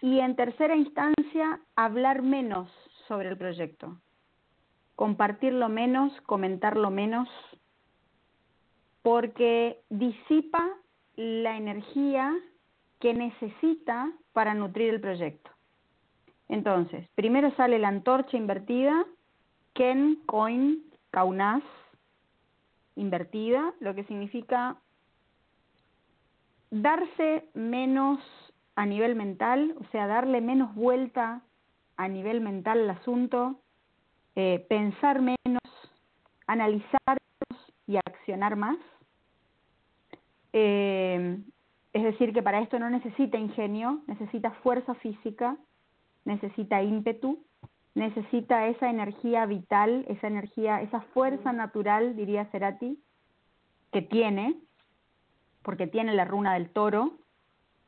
[0.02, 2.70] Y en tercera instancia, hablar menos
[3.08, 3.98] sobre el proyecto
[5.02, 7.28] compartirlo menos, comentarlo menos,
[9.02, 10.64] porque disipa
[11.16, 12.32] la energía
[13.00, 15.50] que necesita para nutrir el proyecto.
[16.50, 19.08] Entonces, primero sale la antorcha invertida,
[19.74, 21.64] Ken, Coin, Kaunas,
[22.96, 24.78] invertida, lo que significa
[26.70, 28.20] darse menos
[28.76, 31.42] a nivel mental, o sea, darle menos vuelta
[31.98, 33.60] a nivel mental al asunto,
[34.36, 35.62] eh, pensar menos,
[36.48, 37.18] analizar
[37.86, 38.78] y accionar más.
[40.54, 41.38] Eh,
[41.94, 45.58] es decir, que para esto no necesita ingenio, necesita fuerza física,
[46.24, 47.44] necesita ímpetu,
[47.94, 53.02] necesita esa energía vital, esa energía, esa fuerza natural, diría Cerati,
[53.92, 54.56] que tiene,
[55.64, 57.18] porque tiene la runa del toro,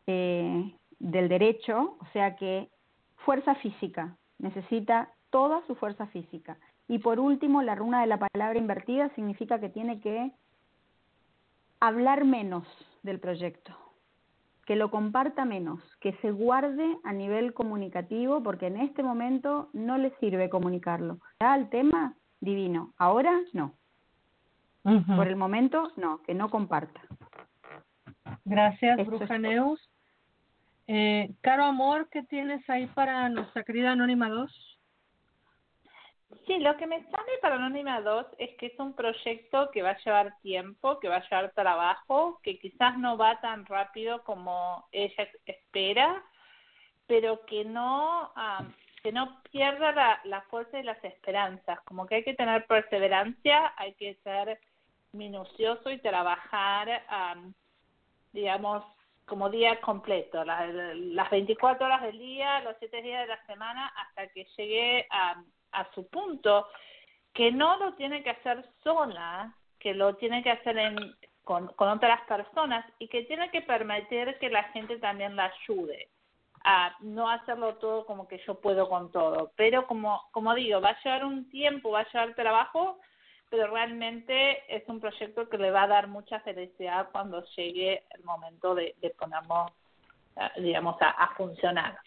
[0.08, 2.70] eh, del derecho, o sea que
[3.18, 6.58] fuerza física, necesita toda su fuerza física.
[6.88, 10.32] Y por último, la runa de la palabra invertida significa que tiene que
[11.80, 12.66] hablar menos
[13.04, 13.76] del proyecto,
[14.66, 19.98] que lo comparta menos, que se guarde a nivel comunicativo, porque en este momento no
[19.98, 21.20] le sirve comunicarlo.
[21.40, 22.94] Ya el tema, divino.
[22.98, 23.74] Ahora, no.
[24.84, 27.02] Por el momento, no, que no comparta.
[28.44, 29.38] Gracias, Esto es Bruja.
[29.38, 29.90] Neus.
[30.88, 34.73] Eh, Caro Amor, ¿qué tienes ahí para nuestra querida Anónima 2?
[36.48, 39.92] Sí, lo que me sale para Anónima 2 es que es un proyecto que va
[39.92, 44.88] a llevar tiempo, que va a llevar trabajo, que quizás no va tan rápido como
[44.92, 46.24] ella espera,
[47.08, 51.80] pero que no am, que no pierda la, la fuerza y las esperanzas.
[51.82, 54.60] Como que hay que tener perseverancia, hay que ser
[55.12, 57.54] minucioso y trabajar, am,
[58.34, 58.84] digamos,
[59.26, 63.88] como día completo, la- las 24 horas del día, los 7 días de la semana,
[63.96, 65.42] hasta que llegue a,
[65.74, 66.68] a su punto,
[67.34, 72.22] que no lo tiene que hacer sola, que lo tiene que hacer en, con, otras
[72.22, 76.10] personas y que tiene que permitir que la gente también la ayude
[76.64, 79.52] a no hacerlo todo como que yo puedo con todo.
[79.58, 83.00] Pero como, como digo, va a llevar un tiempo, va a llevar trabajo,
[83.50, 88.24] pero realmente es un proyecto que le va a dar mucha felicidad cuando llegue el
[88.24, 89.66] momento de, de ponerlo,
[90.38, 91.98] eh, digamos, a funcionar.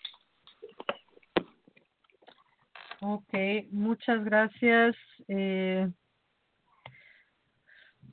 [3.01, 3.35] Ok,
[3.71, 4.97] muchas gracias.
[5.29, 5.89] Eh...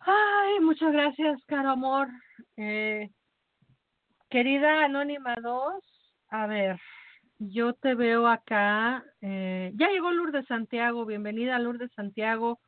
[0.06, 2.10] Ay, muchas gracias, Caro Amor.
[2.58, 3.10] Eh,
[4.30, 5.82] querida Anónima 2,
[6.30, 6.78] a ver,
[7.40, 9.06] yo te veo acá.
[9.22, 12.60] Eh, ya llegó Lourdes Santiago, bienvenida Lourdes Santiago.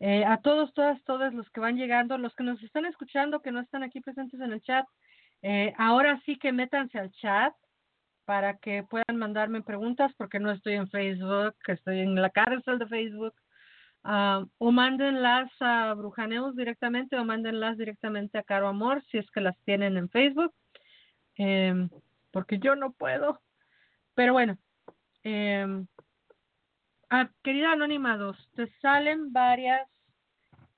[0.00, 3.52] Eh, a todos, todas, todos los que van llegando, los que nos están escuchando, que
[3.52, 4.86] no están aquí presentes en el chat,
[5.42, 7.52] eh, ahora sí que métanse al chat
[8.28, 12.86] para que puedan mandarme preguntas porque no estoy en Facebook, estoy en la cárcel de
[12.86, 13.34] Facebook.
[14.04, 19.40] Ah, o mándenlas a Brujaneus directamente o mándenlas directamente a Caro Amor si es que
[19.40, 20.52] las tienen en Facebook,
[21.38, 21.88] eh,
[22.30, 23.40] porque yo no puedo.
[24.14, 24.58] Pero bueno,
[25.24, 25.86] eh,
[27.08, 29.88] ah, querida Anónima 2, te salen varias,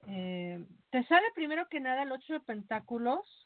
[0.06, 3.39] eh, te sale primero que nada el 8 de Pentáculos,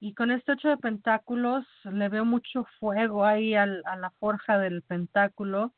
[0.00, 4.58] y con este ocho de pentáculos le veo mucho fuego ahí al, a la forja
[4.58, 5.72] del pentáculo.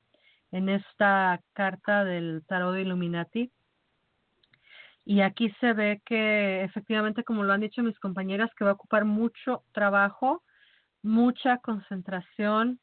[0.53, 3.53] en esta carta del tarot de Illuminati.
[5.05, 8.75] Y aquí se ve que efectivamente, como lo han dicho mis compañeras, que va a
[8.75, 10.43] ocupar mucho trabajo,
[11.03, 12.81] mucha concentración,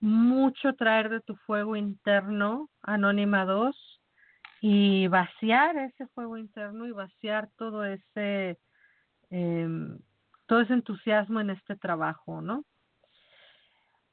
[0.00, 3.76] mucho traer de tu fuego interno, Anónima 2,
[4.60, 8.58] y vaciar ese fuego interno y vaciar todo ese,
[9.30, 9.68] eh,
[10.46, 12.64] todo ese entusiasmo en este trabajo, ¿no?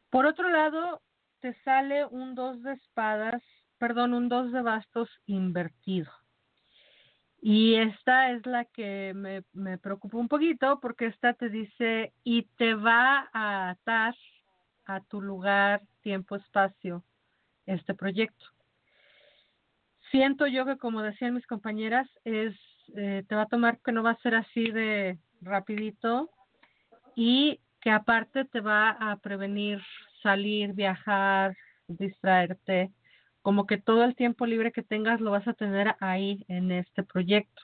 [0.09, 1.01] Por otro lado,
[1.39, 3.41] te sale un dos de espadas,
[3.77, 6.11] perdón, un dos de bastos invertido.
[7.41, 12.43] Y esta es la que me, me preocupa un poquito porque esta te dice y
[12.57, 14.15] te va a atar
[14.85, 17.03] a tu lugar, tiempo, espacio,
[17.65, 18.45] este proyecto.
[20.11, 22.55] Siento yo que, como decían mis compañeras, es
[22.95, 26.29] eh, te va a tomar que no va a ser así de rapidito
[27.15, 29.81] y que aparte te va a prevenir
[30.21, 31.55] salir, viajar,
[31.87, 32.91] distraerte,
[33.41, 37.03] como que todo el tiempo libre que tengas lo vas a tener ahí en este
[37.03, 37.61] proyecto.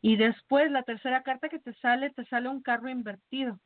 [0.00, 3.58] Y después la tercera carta que te sale, te sale un carro invertido.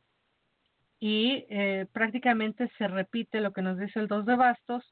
[0.98, 4.84] Y eh, prácticamente se repite lo que nos dice el dos de bastos.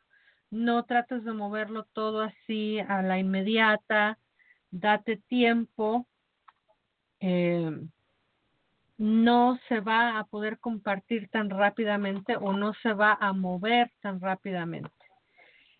[0.50, 4.18] No trates de moverlo todo así a la inmediata.
[4.70, 6.06] Date tiempo.
[7.20, 7.70] Eh,
[8.98, 14.20] no se va a poder compartir tan rápidamente o no se va a mover tan
[14.20, 14.90] rápidamente.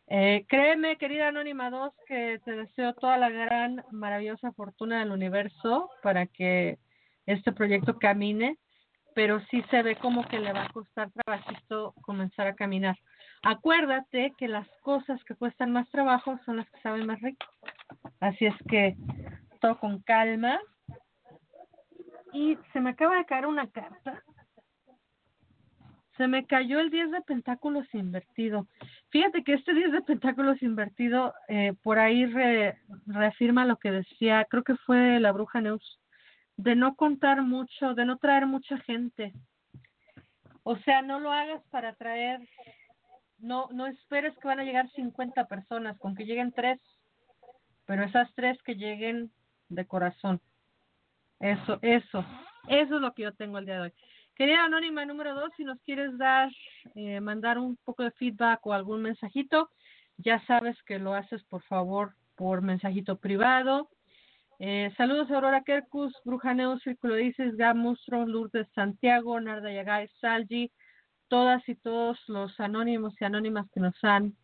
[0.07, 5.91] Eh, créeme, querida Anónima 2, que te deseo toda la gran, maravillosa fortuna del universo
[6.03, 6.79] para que
[7.27, 8.57] este proyecto camine,
[9.14, 12.97] pero sí se ve como que le va a costar trabajito comenzar a caminar.
[13.43, 17.47] Acuérdate que las cosas que cuestan más trabajo son las que saben más rico.
[18.21, 18.97] Así es que
[19.61, 20.59] todo con calma,
[22.33, 24.22] y se me acaba de caer una carta.
[26.16, 28.66] Se me cayó el 10 de pentáculos invertido.
[29.11, 32.26] Fíjate que este 10 de pentáculos invertido eh, por ahí
[33.07, 36.01] reafirma lo que decía, creo que fue la bruja Neus,
[36.57, 39.33] de no contar mucho, de no traer mucha gente.
[40.64, 42.41] O sea, no lo hagas para traer,
[43.39, 46.81] no, no esperes que van a llegar 50 personas, con que lleguen tres,
[47.87, 49.31] pero esas tres que lleguen
[49.68, 50.41] de corazón.
[51.41, 52.24] Eso, eso,
[52.68, 53.93] eso es lo que yo tengo el día de hoy.
[54.34, 56.51] Querida Anónima número dos, si nos quieres dar,
[56.95, 59.70] eh, mandar un poco de feedback o algún mensajito,
[60.16, 63.89] ya sabes que lo haces por favor por mensajito privado.
[64.61, 70.72] Eh, saludos a Aurora Kerkus, Brujaneo, Círculo Isis, Gamustro, Lourdes Santiago, Narda Yagay, Salgi,
[71.28, 74.34] todas y todos los anónimos y anónimas que nos han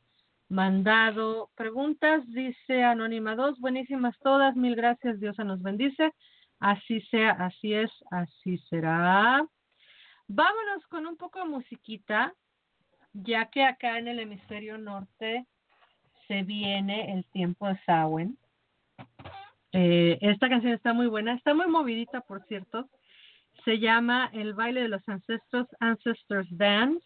[0.49, 2.23] mandado preguntas.
[2.29, 6.13] Dice Anónima 2, buenísimas todas, mil gracias, Dios nos bendice.
[6.65, 9.47] Así sea, así es, así será.
[10.29, 12.33] Vámonos con un poco de musiquita,
[13.13, 15.45] ya que acá en el hemisferio norte
[16.27, 18.39] se viene el tiempo de Samhain.
[19.73, 22.89] Eh, esta canción está muy buena, está muy movidita, por cierto.
[23.67, 27.05] Se llama El baile de los ancestros, Ancestors Dance.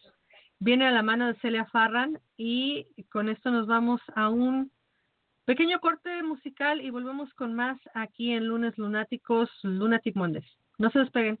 [0.59, 4.71] Viene a la mano de Celia Farran y con esto nos vamos a un
[5.49, 10.45] Pequeño corte musical y volvemos con más aquí en Lunes Lunáticos, Lunatic Mondays.
[10.77, 11.39] No se despeguen.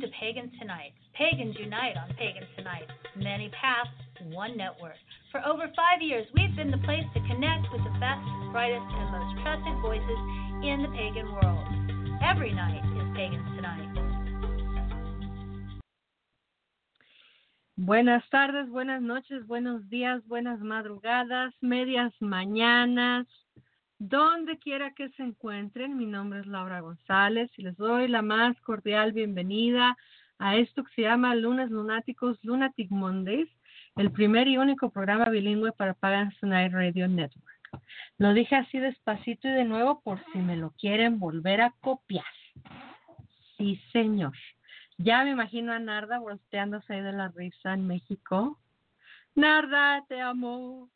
[0.00, 0.92] To Pagans Tonight.
[1.14, 2.86] Pagans unite on Pagans Tonight.
[3.16, 3.90] Many paths,
[4.30, 4.94] one network.
[5.32, 8.22] For over five years, we've been the place to connect with the best,
[8.52, 10.20] brightest, and most trusted voices
[10.62, 11.66] in the pagan world.
[12.22, 13.88] Every night is Pagans Tonight.
[17.76, 23.26] Buenas tardes, buenas noches, buenos días, buenas madrugadas, medias mañanas,
[23.98, 25.96] donde quiera que se encuentren.
[25.96, 29.96] Mi nombre es Laura González y les doy la más cordial bienvenida
[30.38, 33.48] a esto que se llama Lunes Lunáticos, Lunatic Mondays,
[33.96, 37.58] el primer y único programa bilingüe para Pagans Tonight Radio Network.
[38.18, 42.24] Lo dije así despacito y de nuevo por si me lo quieren volver a copiar.
[43.56, 44.36] Sí, señor.
[44.96, 48.58] Ya me imagino a Narda volteándose ahí de la risa en México.
[49.34, 50.88] Narda, te amo.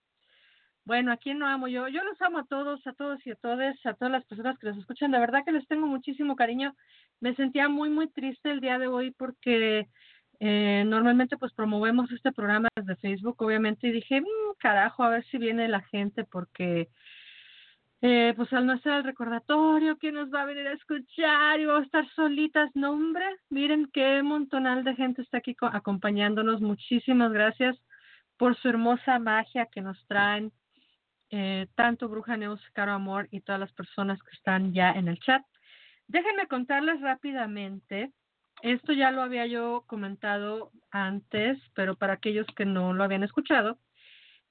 [0.84, 1.86] Bueno, ¿a quién no amo yo?
[1.88, 4.66] Yo los amo a todos, a todos y a todas, a todas las personas que
[4.66, 5.12] los escuchan.
[5.12, 6.74] De verdad que les tengo muchísimo cariño.
[7.20, 9.86] Me sentía muy, muy triste el día de hoy porque
[10.40, 14.24] eh, normalmente pues promovemos este programa desde Facebook, obviamente, y dije, "Mm,
[14.58, 16.88] carajo, a ver si viene la gente porque
[18.00, 21.60] eh, pues al no estar el recordatorio, ¿quién nos va a venir a escuchar?
[21.60, 25.66] Y vamos a estar solitas, no hombre, miren qué montonal de gente está aquí co-
[25.66, 26.60] acompañándonos.
[26.60, 27.76] Muchísimas gracias
[28.38, 30.52] por su hermosa magia que nos traen
[31.32, 35.18] eh, tanto Bruja Neus, Caro Amor y todas las personas que están ya en el
[35.18, 35.42] chat.
[36.06, 38.12] Déjenme contarles rápidamente,
[38.62, 43.78] esto ya lo había yo comentado antes, pero para aquellos que no lo habían escuchado,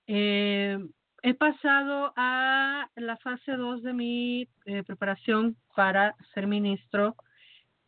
[0.07, 0.77] eh,
[1.23, 7.15] he pasado a la fase 2 de mi eh, preparación para ser ministro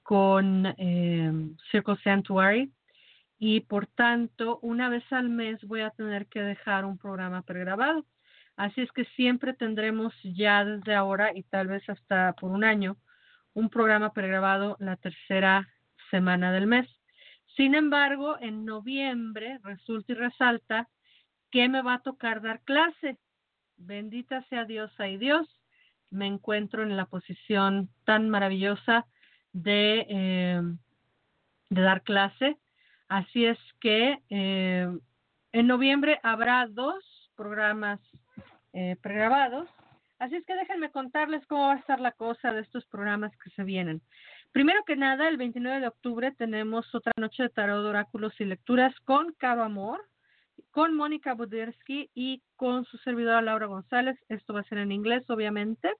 [0.04, 1.32] con eh,
[1.72, 2.72] Circle Sanctuary
[3.40, 8.06] y por tanto una vez al mes voy a tener que dejar un programa pregrabado.
[8.56, 12.98] Así es que siempre tendremos ya desde ahora y tal vez hasta por un año
[13.54, 15.68] un programa pregrabado la tercera
[16.12, 16.88] semana del mes.
[17.56, 20.90] Sin embargo, en noviembre resulta y resalta
[21.52, 23.18] que me va a tocar dar clase.
[23.78, 25.48] Bendita sea Dios y Dios.
[26.10, 29.06] Me encuentro en la posición tan maravillosa
[29.52, 30.62] de, eh,
[31.70, 32.58] dar clase.
[33.08, 34.88] Así es que eh,
[35.52, 37.04] en noviembre habrá dos
[37.36, 38.00] programas
[38.74, 39.70] eh, pregrabados.
[40.20, 43.50] Así es que déjenme contarles cómo va a estar la cosa de estos programas que
[43.52, 44.02] se vienen.
[44.52, 48.94] Primero que nada, el 29 de octubre tenemos otra noche de tarot, oráculos y lecturas
[49.06, 50.00] con Caro Amor,
[50.72, 54.18] con Mónica Budirsky y con su servidora Laura González.
[54.30, 55.92] Esto va a ser en inglés, obviamente.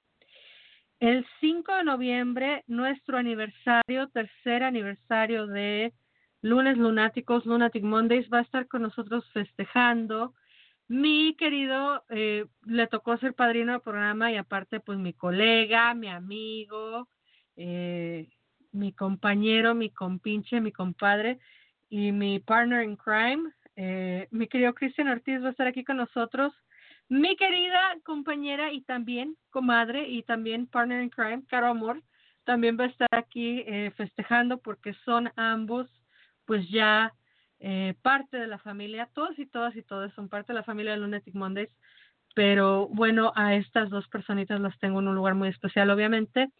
[1.00, 5.92] El 5 de noviembre, nuestro aniversario, tercer aniversario de
[6.40, 10.34] Lunes Lunáticos, Lunatic Mondays, va a estar con nosotros festejando
[10.88, 16.08] mi querido, eh, le tocó ser padrino del programa y aparte pues mi colega, mi
[16.08, 17.08] amigo,
[17.56, 18.28] eh,
[18.72, 21.38] mi compañero, mi compinche, mi compadre
[21.88, 25.96] y mi partner in crime, eh, mi querido Cristian Ortiz va a estar aquí con
[25.96, 26.52] nosotros.
[27.08, 32.02] Mi querida compañera y también comadre y también partner in crime, Caro Amor,
[32.44, 35.88] también va a estar aquí eh, festejando porque son ambos
[36.46, 37.12] pues ya
[37.60, 40.92] eh, parte de la familia, todos y todas y todos son parte de la familia
[40.92, 41.70] de Lunatic Mondays,
[42.34, 46.50] pero bueno, a estas dos personitas las tengo en un lugar muy especial, obviamente,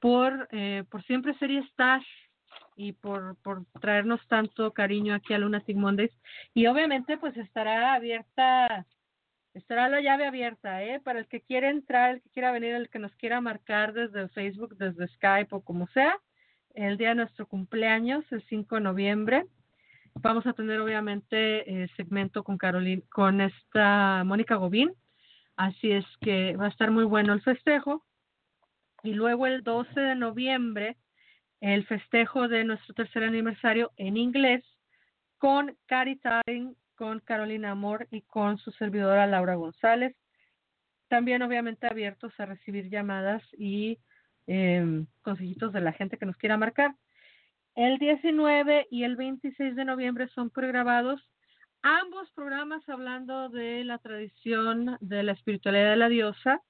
[0.00, 2.02] por, eh, por siempre ser y estar
[2.74, 6.12] y por, por traernos tanto cariño aquí a Lunatic Mondays.
[6.54, 8.86] Y obviamente pues estará abierta,
[9.52, 11.00] estará la llave abierta, ¿eh?
[11.00, 14.28] Para el que quiera entrar, el que quiera venir, el que nos quiera marcar desde
[14.30, 16.18] Facebook, desde Skype o como sea,
[16.74, 19.44] el día de nuestro cumpleaños, el 5 de noviembre.
[20.14, 24.92] Vamos a tener obviamente el segmento con Carolina, con esta Mónica Gobín.
[25.56, 28.04] Así es que va a estar muy bueno el festejo.
[29.02, 30.96] Y luego el 12 de noviembre,
[31.60, 34.64] el festejo de nuestro tercer aniversario en inglés
[35.38, 40.14] con Cari Time, con Carolina Amor y con su servidora Laura González.
[41.08, 43.98] También obviamente abiertos a recibir llamadas y
[44.46, 46.94] eh, consejitos de la gente que nos quiera marcar.
[47.80, 51.26] El 19 y el 26 de noviembre son pregrabados
[51.80, 56.60] ambos programas hablando de la tradición de la espiritualidad de la diosa.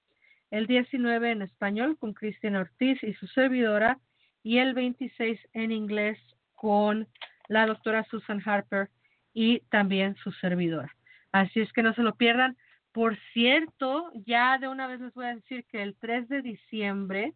[0.52, 3.98] El 19 en español con Cristina Ortiz y su servidora
[4.44, 6.16] y el 26 en inglés
[6.54, 7.08] con
[7.48, 8.88] la doctora Susan Harper
[9.34, 10.94] y también su servidora.
[11.32, 12.56] Así es que no se lo pierdan.
[12.92, 17.34] Por cierto, ya de una vez les voy a decir que el 3 de diciembre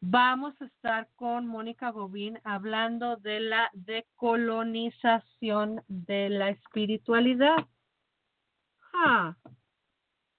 [0.00, 7.66] vamos a estar con Mónica Bobín hablando de la decolonización de la espiritualidad.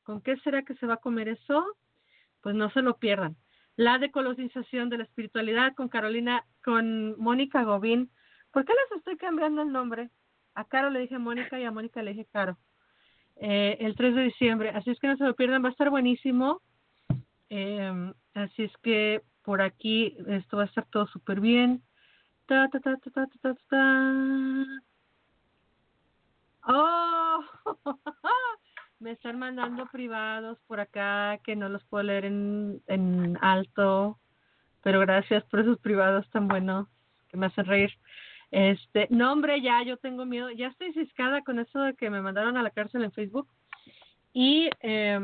[0.03, 1.65] ¿Con qué será que se va a comer eso?
[2.41, 3.37] Pues no se lo pierdan
[3.79, 8.11] la decolonización de la espiritualidad con Carolina, con Mónica Gobín.
[8.51, 10.09] ¿Por qué les estoy cambiando el nombre?
[10.53, 12.57] A Caro le dije Mónica y a Mónica le dije Caro.
[13.37, 14.71] Eh, el 3 de diciembre.
[14.71, 16.61] Así es que no se lo pierdan, va a estar buenísimo.
[17.49, 21.81] Eh, así es que por aquí esto va a estar todo súper bien.
[22.45, 24.65] Ta, ta, ta, ta, ta, ta, ta.
[26.67, 27.43] ¡Oh!
[28.99, 34.19] me están mandando privados por acá que no los puedo leer en, en alto,
[34.83, 36.87] pero gracias por esos privados tan buenos
[37.29, 37.89] que me hacen reír.
[38.51, 42.21] Este, no hombre, ya yo tengo miedo, ya estoy ciscada con eso de que me
[42.21, 43.47] mandaron a la cárcel en Facebook
[44.31, 45.19] y eh,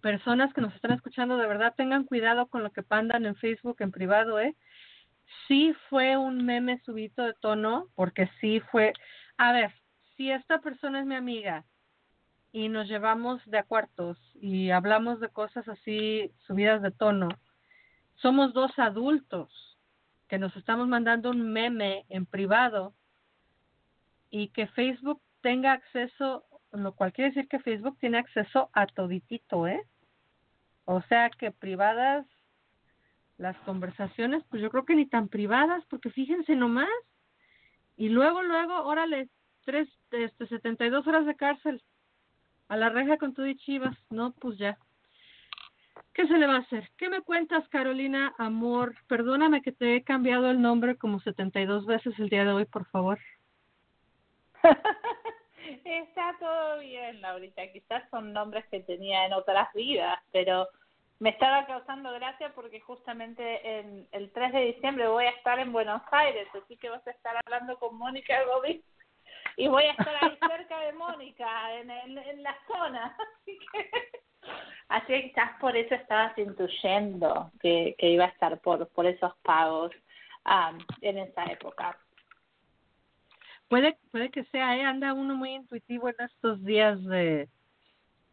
[0.00, 3.76] personas que nos están escuchando de verdad tengan cuidado con lo que pandan en Facebook
[3.80, 4.56] en privado, eh.
[5.46, 8.92] Sí fue un meme subito de tono, porque sí fue,
[9.36, 9.72] a ver,
[10.16, 11.64] si esta persona es mi amiga
[12.52, 17.28] y nos llevamos de a cuartos y hablamos de cosas así subidas de tono,
[18.16, 19.78] somos dos adultos
[20.28, 22.94] que nos estamos mandando un meme en privado
[24.30, 29.66] y que Facebook tenga acceso, lo cual quiere decir que Facebook tiene acceso a toditito,
[29.66, 29.82] ¿eh?
[30.84, 32.26] O sea que privadas
[33.36, 36.88] las conversaciones, pues yo creo que ni tan privadas, porque fíjense nomás.
[37.96, 39.28] Y luego, luego, órale,
[39.64, 41.82] tres, este, 72 horas de cárcel
[42.68, 43.96] a la reja con tu y chivas.
[44.10, 44.78] No, pues ya.
[46.12, 46.90] ¿Qué se le va a hacer?
[46.96, 48.96] ¿Qué me cuentas, Carolina Amor?
[49.06, 52.86] Perdóname que te he cambiado el nombre como 72 veces el día de hoy, por
[52.86, 53.18] favor.
[55.84, 57.66] Está todo bien, Laurita.
[57.72, 60.68] Quizás son nombres que tenía en otras vidas, pero
[61.20, 65.72] me estaba causando gracia porque justamente en el 3 de diciembre voy a estar en
[65.72, 68.82] Buenos Aires, así que vas a estar hablando con Mónica Godín
[69.56, 73.16] y voy a estar ahí cerca de Mónica, en, en, la zona.
[73.48, 73.90] Así que,
[74.88, 79.90] así quizás por eso estabas intuyendo que, que iba a estar por, por esos pagos
[80.46, 81.98] um, en esa época.
[83.68, 84.82] Puede, puede que sea, ¿eh?
[84.82, 87.48] anda uno muy intuitivo en estos días de,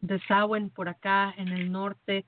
[0.00, 2.24] de Samhain por acá en el norte.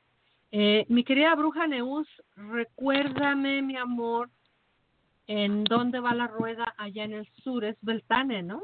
[0.50, 4.30] Eh, mi querida bruja Neus, recuérdame, mi amor,
[5.26, 8.62] en dónde va la rueda allá en el sur, es Beltane, ¿no?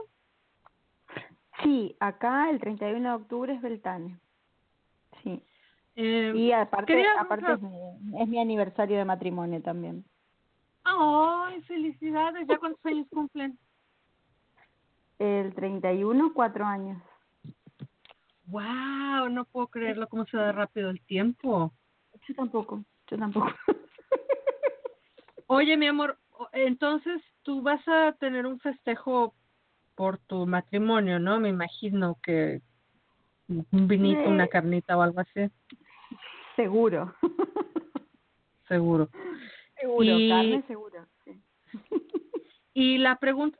[1.62, 4.18] Sí, acá el 31 de octubre es Beltane.
[5.22, 5.42] Sí.
[5.96, 10.04] Eh, y aparte, aparte es, mi, es mi aniversario de matrimonio también.
[10.82, 12.46] ¡Ay, felicidades!
[12.48, 13.58] ¿Ya cuántos años cumplen?
[15.18, 17.00] El 31, cuatro años.
[18.46, 19.28] ¡Wow!
[19.30, 21.72] No puedo creerlo, cómo se da rápido el tiempo.
[22.28, 23.48] Yo tampoco, yo tampoco.
[25.46, 26.18] Oye, mi amor,
[26.52, 29.34] entonces tú vas a tener un festejo
[29.94, 31.38] por tu matrimonio, ¿no?
[31.38, 32.60] Me imagino que
[33.48, 35.50] un vinito, una carnita o algo así,
[36.56, 37.14] Seguro.
[38.68, 39.08] seguro.
[39.80, 41.06] seguro, Y- carne seguro.
[41.24, 41.42] sí.
[42.72, 43.58] Y la pregunta,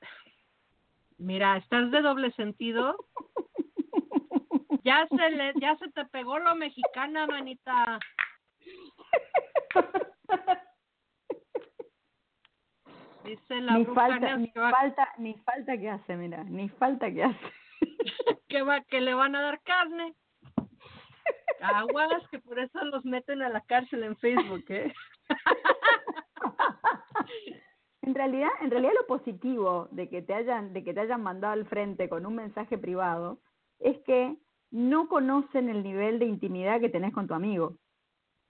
[1.18, 2.96] mira, estás de doble sentido.
[4.82, 7.98] Ya se le, ya se te pegó lo mexicana, manita.
[13.24, 17.24] Dice la ni bruja falta, ni falta, ni falta que hace, mira, ni falta que
[17.24, 17.52] hace.
[18.48, 20.14] que va, que le van a dar carne.
[21.60, 24.92] Aguas, que por eso los meten a la cárcel en Facebook, ¿eh?
[28.06, 31.54] En realidad, en realidad lo positivo de que te hayan, de que te hayan mandado
[31.54, 33.38] al frente con un mensaje privado
[33.78, 34.36] es que
[34.70, 37.78] no conocen el nivel de intimidad que tenés con tu amigo.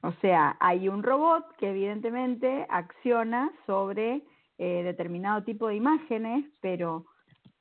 [0.02, 4.24] O sea, hay un robot que evidentemente acciona sobre
[4.58, 7.06] eh, determinado tipo de imágenes, pero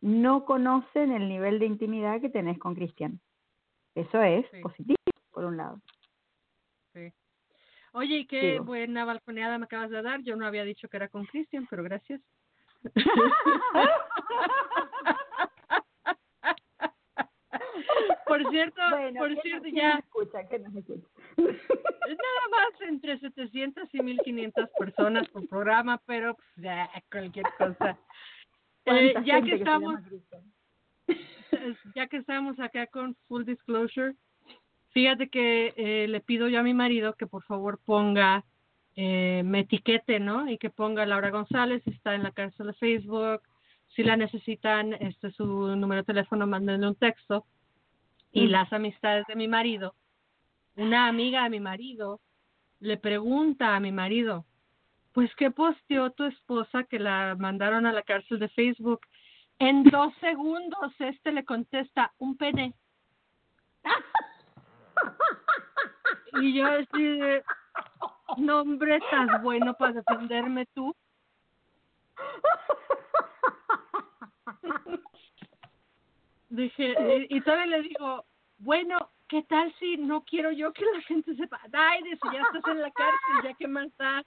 [0.02, 3.20] no conocen el nivel de intimidad que tenés con Cristian.
[3.96, 4.62] Eso es Sí.
[4.62, 4.98] positivo,
[5.32, 5.80] por un lado.
[7.94, 8.66] Oye, y qué Digo.
[8.66, 10.22] buena balconeada me acabas de dar.
[10.24, 12.20] Yo no había dicho que era con Cristian, pero gracias.
[18.26, 20.44] por cierto, Bueno, por ¿quién nos- cierto, ya escucha?
[20.48, 21.08] ¿Quién nos escucha?
[21.38, 27.98] nada más entre 700 y 1500 personas por programa, pero pues, ya, cualquier cosa.
[28.86, 29.96] Eh, ¿Cuánta ya que estamos,
[31.96, 34.14] ya que estamos acá con full disclosure,
[34.94, 38.46] fíjate que eh, le pido yo a mi marido que por favor ponga,
[38.96, 40.50] eh, me etiquete, ¿no?
[40.50, 43.42] Y que ponga Laura González, está en la cárcel de Facebook.
[43.96, 47.46] Si la necesitan, este es su número de teléfono, mándenle un texto.
[48.32, 48.50] Y Mm.
[48.50, 49.94] las amistades de mi marido,
[50.76, 52.20] una amiga de mi marido
[52.80, 54.46] le pregunta a mi marido,
[55.14, 59.02] pues qué posteó tu esposa que la mandaron a la cárcel de Facebook.
[59.60, 62.74] En dos segundos este le contesta, un pene.
[66.34, 67.44] Y yo así de,
[68.38, 70.96] no hombre, estás bueno para defenderme tú.
[76.50, 78.26] Dije, y, y todavía le digo,
[78.60, 81.60] bueno, ¿qué tal si no quiero yo que la gente sepa?
[81.74, 84.24] Ay, dice, ya estás en la cárcel, ya que más da.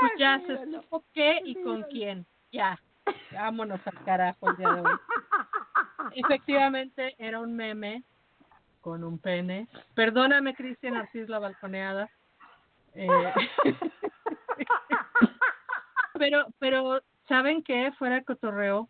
[0.00, 2.24] pues ya se supo qué y con quién.
[2.52, 2.80] Ya,
[3.32, 4.98] vámonos al carajo el día de hoy.
[6.14, 8.04] Efectivamente, era un meme
[8.80, 9.68] con un pene.
[9.94, 12.08] Perdóname, Cristian Arcis, la balconeada.
[12.94, 13.08] Eh,
[16.18, 17.92] pero, pero, ¿saben qué?
[17.98, 18.88] Fuera el cotorreo.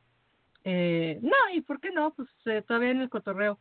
[0.64, 2.12] Eh, no, ¿y por qué no?
[2.12, 3.58] Pues eh, todavía en el cotorreo.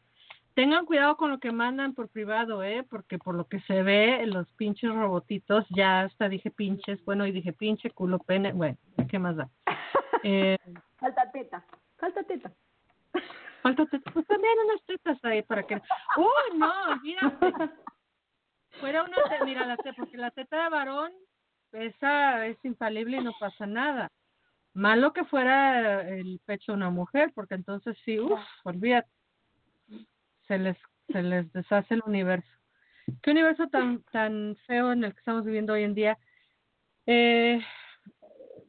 [0.55, 2.85] Tengan cuidado con lo que mandan por privado, ¿eh?
[2.89, 7.31] Porque por lo que se ve, los pinches robotitos, ya hasta dije pinches, bueno, y
[7.31, 8.77] dije pinche, culo, pene, bueno,
[9.09, 9.49] ¿qué más da?
[10.27, 10.57] Eh,
[10.97, 11.63] Falta teta,
[11.97, 12.51] falta teta.
[13.65, 15.73] Falta teta, pues también unas tetas ahí para que...
[16.17, 16.71] ¡Uy, no!
[16.91, 17.71] Olvídate.
[18.79, 21.11] Fuera una teta, mira, la teta, porque la teta de varón,
[21.71, 24.11] esa es infalible y no pasa nada.
[24.75, 29.09] Malo que fuera el pecho de una mujer, porque entonces sí, uff, olvídate.
[30.47, 30.77] Se les,
[31.11, 32.51] se les deshace el universo.
[33.23, 36.19] Qué universo tan, tan feo en el que estamos viviendo hoy en día.
[37.07, 37.65] Eh,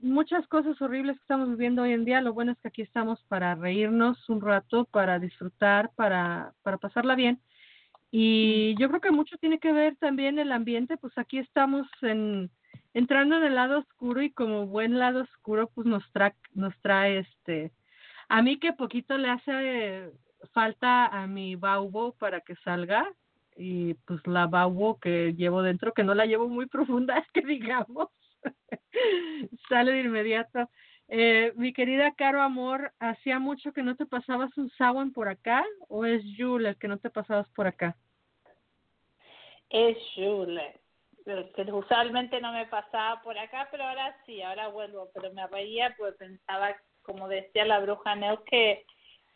[0.07, 2.20] muchas cosas horribles que estamos viviendo hoy en día.
[2.20, 7.15] Lo bueno es que aquí estamos para reírnos un rato, para disfrutar, para, para pasarla
[7.15, 7.41] bien.
[8.11, 12.51] Y yo creo que mucho tiene que ver también el ambiente, pues aquí estamos en,
[12.95, 17.19] entrando en el lado oscuro y como buen lado oscuro, pues nos trae, nos trae
[17.19, 17.73] este,
[18.28, 20.12] a mí que poquito le hace
[20.53, 23.07] falta a mi baubo para que salga
[23.57, 28.09] y pues la baubo que llevo dentro, que no la llevo muy profunda, que digamos,
[29.68, 30.70] sale de inmediato.
[31.09, 35.64] Eh, mi querida Caro Amor, ¿hacía mucho que no te pasabas un Sawan por acá
[35.89, 37.97] o es Yule el que no te pasabas por acá?
[39.70, 39.97] Es.
[41.55, 45.10] Que usualmente no me pasaba por acá, pero ahora sí, ahora vuelvo.
[45.12, 48.85] Pero me reía porque pensaba, como decía la bruja Neus, que,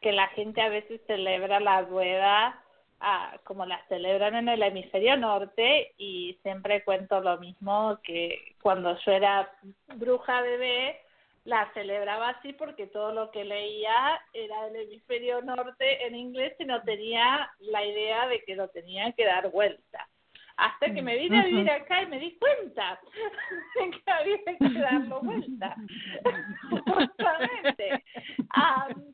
[0.01, 2.65] que la gente a veces celebra la rueda
[3.01, 8.97] ah, como la celebran en el hemisferio norte y siempre cuento lo mismo que cuando
[8.99, 9.51] yo era
[9.97, 11.01] bruja bebé
[11.45, 16.65] la celebraba así porque todo lo que leía era del hemisferio norte en inglés y
[16.65, 20.09] no tenía la idea de que lo tenía que dar vuelta.
[20.57, 23.01] Hasta que me vine a vivir acá y me di cuenta
[23.81, 25.75] de que había que darlo vuelta.
[26.87, 28.05] Justamente.
[28.51, 29.13] Am,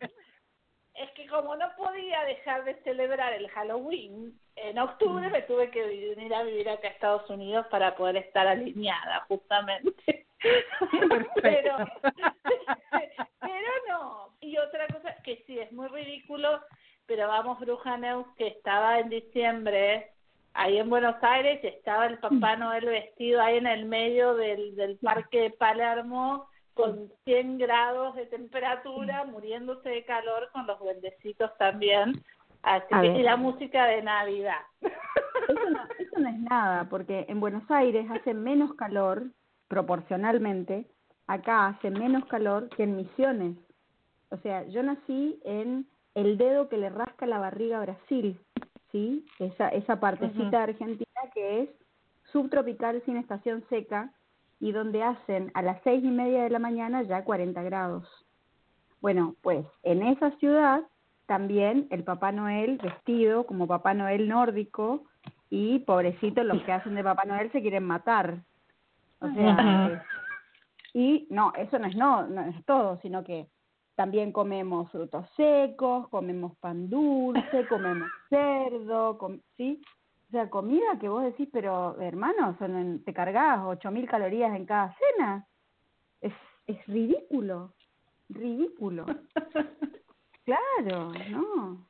[0.98, 5.82] es que como no podía dejar de celebrar el Halloween en octubre, me tuve que
[5.82, 10.26] venir a vivir acá a Estados Unidos para poder estar alineada, justamente.
[11.42, 11.76] Pero
[14.58, 16.60] otra cosa que sí, es muy ridículo,
[17.06, 20.10] pero vamos, Bruja Neus, que estaba en diciembre
[20.54, 24.74] ahí en Buenos Aires y estaba el Papá Noel vestido ahí en el medio del,
[24.74, 31.50] del parque de Palermo con 100 grados de temperatura, muriéndose de calor con los duendecitos
[31.56, 32.22] también.
[32.62, 34.60] Así que, y la música de Navidad.
[34.82, 39.24] Eso no, eso no es nada, porque en Buenos Aires hace menos calor,
[39.68, 40.86] proporcionalmente,
[41.26, 43.56] acá hace menos calor que en Misiones.
[44.30, 48.38] O sea, yo nací en el dedo que le rasca la barriga a Brasil,
[48.92, 49.24] ¿sí?
[49.38, 51.70] Esa, esa partecita de Argentina que es
[52.32, 54.12] subtropical sin estación seca
[54.60, 58.08] y donde hacen a las seis y media de la mañana ya 40 grados.
[59.00, 60.82] Bueno, pues en esa ciudad
[61.26, 65.04] también el Papá Noel vestido como Papá Noel nórdico
[65.50, 68.38] y pobrecitos los que hacen de Papá Noel se quieren matar.
[69.20, 70.04] O sea,
[70.94, 73.48] y no, eso no es no, no es todo, sino que
[73.96, 79.80] también comemos frutos secos, comemos pan dulce, comemos cerdo, com- ¿sí?
[80.28, 84.54] O sea, comida que vos decís, pero hermano, son en- te cargas ocho mil calorías
[84.56, 85.46] en cada cena.
[86.20, 86.32] Es,
[86.66, 87.72] es ridículo,
[88.28, 89.06] ridículo.
[90.44, 91.88] Claro, no.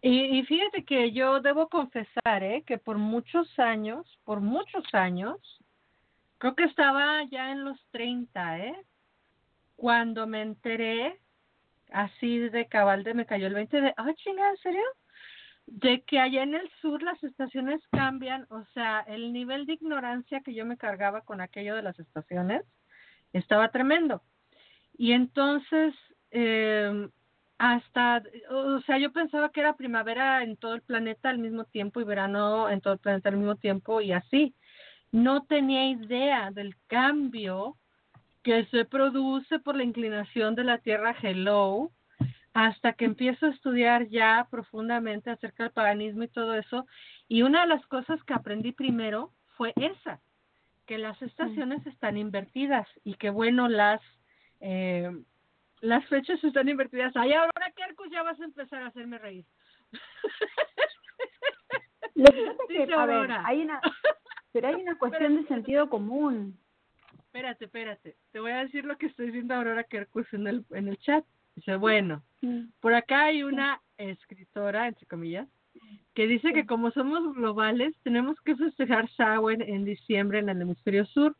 [0.00, 2.62] Y, y fíjate que yo debo confesar, ¿eh?
[2.66, 5.36] Que por muchos años, por muchos años,
[6.38, 8.82] creo que estaba ya en los 30, ¿eh?
[9.76, 11.20] Cuando me enteré,
[11.92, 14.82] así de cabal de me cayó el 20 de, ah, chingada, ¿en serio?
[15.66, 20.40] De que allá en el sur las estaciones cambian, o sea, el nivel de ignorancia
[20.40, 22.62] que yo me cargaba con aquello de las estaciones
[23.32, 24.22] estaba tremendo.
[24.96, 25.94] Y entonces,
[26.30, 27.08] eh,
[27.58, 32.00] hasta, o sea, yo pensaba que era primavera en todo el planeta al mismo tiempo
[32.00, 34.54] y verano en todo el planeta al mismo tiempo y así.
[35.12, 37.76] No tenía idea del cambio
[38.42, 41.90] que se produce por la inclinación de la Tierra Hello
[42.56, 46.86] hasta que empiezo a estudiar ya profundamente acerca del paganismo y todo eso.
[47.28, 50.22] Y una de las cosas que aprendí primero fue esa,
[50.86, 54.00] que las estaciones están invertidas y que bueno, las
[54.60, 55.10] eh,
[55.82, 57.14] las fechas están invertidas.
[57.14, 59.44] Ay, ahora Kerkus ya vas a empezar a hacerme reír.
[62.14, 63.42] Lo que pasa es Dice que, a ver, Aurora.
[63.44, 63.82] hay una,
[64.52, 66.58] pero hay una cuestión de sentido común.
[67.18, 68.16] Espérate, espérate.
[68.32, 71.22] Te voy a decir lo que estoy diciendo Aurora Kerkus en el, en el chat.
[71.56, 72.22] Dice, bueno,
[72.80, 75.48] por acá hay una escritora, entre comillas,
[76.14, 81.04] que dice que como somos globales, tenemos que festejar Samhain en diciembre en el hemisferio
[81.06, 81.34] sur,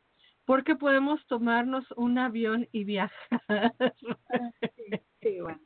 [0.45, 3.73] porque podemos tomarnos un avión y viajar.
[5.23, 5.61] Sí, bueno.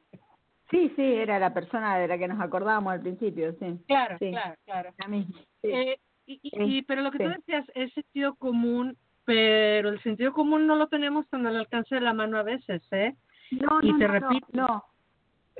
[0.70, 3.78] Sí, sí, era la persona de la que nos acordábamos al principio, sí.
[3.88, 4.30] Claro, Sí.
[4.30, 4.94] claro, claro.
[4.98, 5.38] La misma.
[5.62, 5.68] sí.
[5.70, 10.32] Eh, y, y, y- pero lo que tú decías es sentido común, pero el sentido
[10.32, 13.16] común no lo tenemos tan al alcance de la mano a veces, ¿eh?
[13.50, 14.30] No, y no, no.
[14.52, 14.84] No,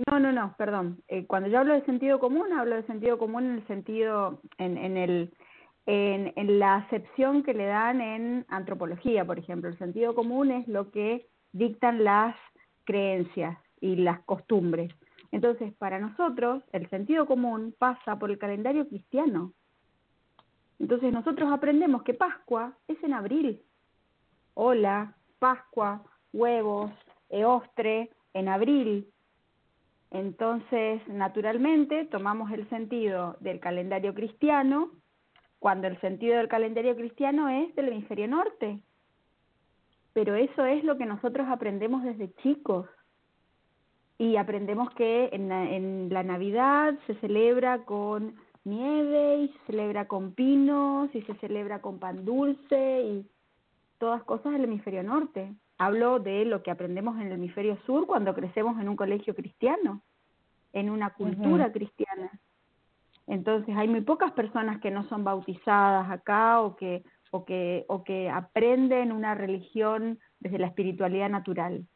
[0.07, 1.03] no, no, no, perdón.
[1.09, 4.79] Eh, cuando yo hablo de sentido común, hablo de sentido común en el sentido, en,
[4.79, 5.33] en el,
[5.87, 9.69] en, en la acepción que le dan en antropología, por ejemplo.
[9.69, 12.35] El sentido común es lo que dictan las
[12.85, 14.93] creencias y las costumbres.
[15.33, 19.53] Entonces, para nosotros, el sentido común pasa por el calendario cristiano.
[20.79, 23.63] Entonces, nosotros aprendemos que Pascua es en abril.
[24.55, 26.03] Hola, Pascua,
[26.33, 26.91] huevos,
[27.31, 29.09] eostre, en abril.
[30.11, 34.91] Entonces, naturalmente, tomamos el sentido del calendario cristiano,
[35.59, 38.81] cuando el sentido del calendario cristiano es del hemisferio norte.
[40.13, 42.87] Pero eso es lo que nosotros aprendemos desde chicos.
[44.19, 48.35] Y aprendemos que en la, en la Navidad se celebra con
[48.65, 53.27] nieve y se celebra con pinos y se celebra con pan dulce y
[53.99, 55.55] todas cosas del hemisferio norte.
[55.83, 60.03] Hablo de lo que aprendemos en el hemisferio sur cuando crecemos en un colegio cristiano,
[60.75, 62.31] en una cultura cristiana.
[63.27, 68.05] Entonces hay muy pocas personas que no son bautizadas acá o que o que o
[68.05, 71.87] que aprenden una religión desde la espiritualidad natural,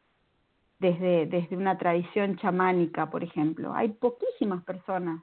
[0.79, 3.75] desde desde una tradición chamánica, por ejemplo.
[3.75, 5.23] Hay poquísimas personas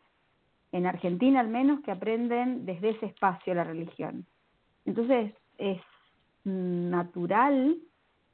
[0.71, 4.27] en Argentina al menos que aprenden desde ese espacio la religión.
[4.85, 5.81] Entonces es
[6.43, 7.81] mm, natural,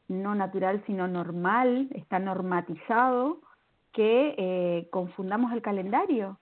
[0.08, 3.42] no natural sino normal, está normatizado
[3.92, 6.40] que eh, confundamos el calendario.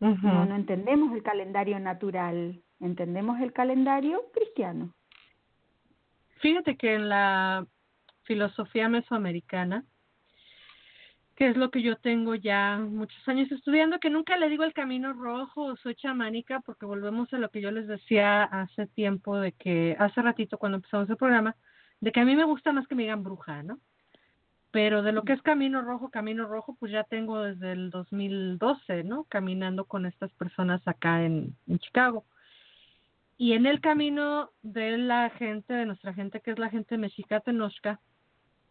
[0.00, 4.94] No, no entendemos el calendario natural, entendemos el calendario cristiano.
[6.40, 7.66] Fíjate que en la
[8.22, 9.84] filosofía mesoamericana,
[11.34, 14.72] que es lo que yo tengo ya muchos años estudiando, que nunca le digo el
[14.72, 19.38] camino rojo o soy chamánica, porque volvemos a lo que yo les decía hace tiempo,
[19.38, 21.56] de que hace ratito cuando empezamos el programa,
[22.00, 23.80] de que a mí me gusta más que me digan bruja, ¿no?
[24.70, 29.02] pero de lo que es Camino Rojo, Camino Rojo, pues ya tengo desde el 2012,
[29.04, 29.24] ¿no?
[29.24, 32.24] Caminando con estas personas acá en, en Chicago.
[33.38, 37.40] Y en el camino de la gente, de nuestra gente, que es la gente mexica
[37.40, 38.00] Tenochca,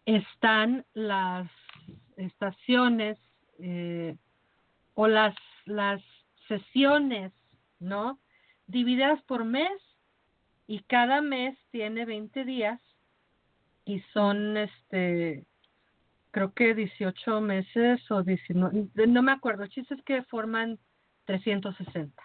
[0.05, 1.49] están las
[2.15, 3.17] estaciones
[3.59, 4.15] eh,
[4.93, 5.35] o las,
[5.65, 6.01] las
[6.47, 7.33] sesiones,
[7.79, 8.19] ¿no?
[8.67, 9.81] Divididas por mes
[10.67, 12.79] y cada mes tiene 20 días
[13.87, 15.45] y son, este,
[16.31, 20.77] creo que 18 meses o 19, no me acuerdo, el chiste es que forman
[21.25, 22.21] 360.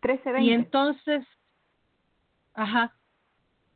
[0.00, 0.42] 13, 20.
[0.42, 1.26] Y entonces,
[2.54, 2.94] ajá,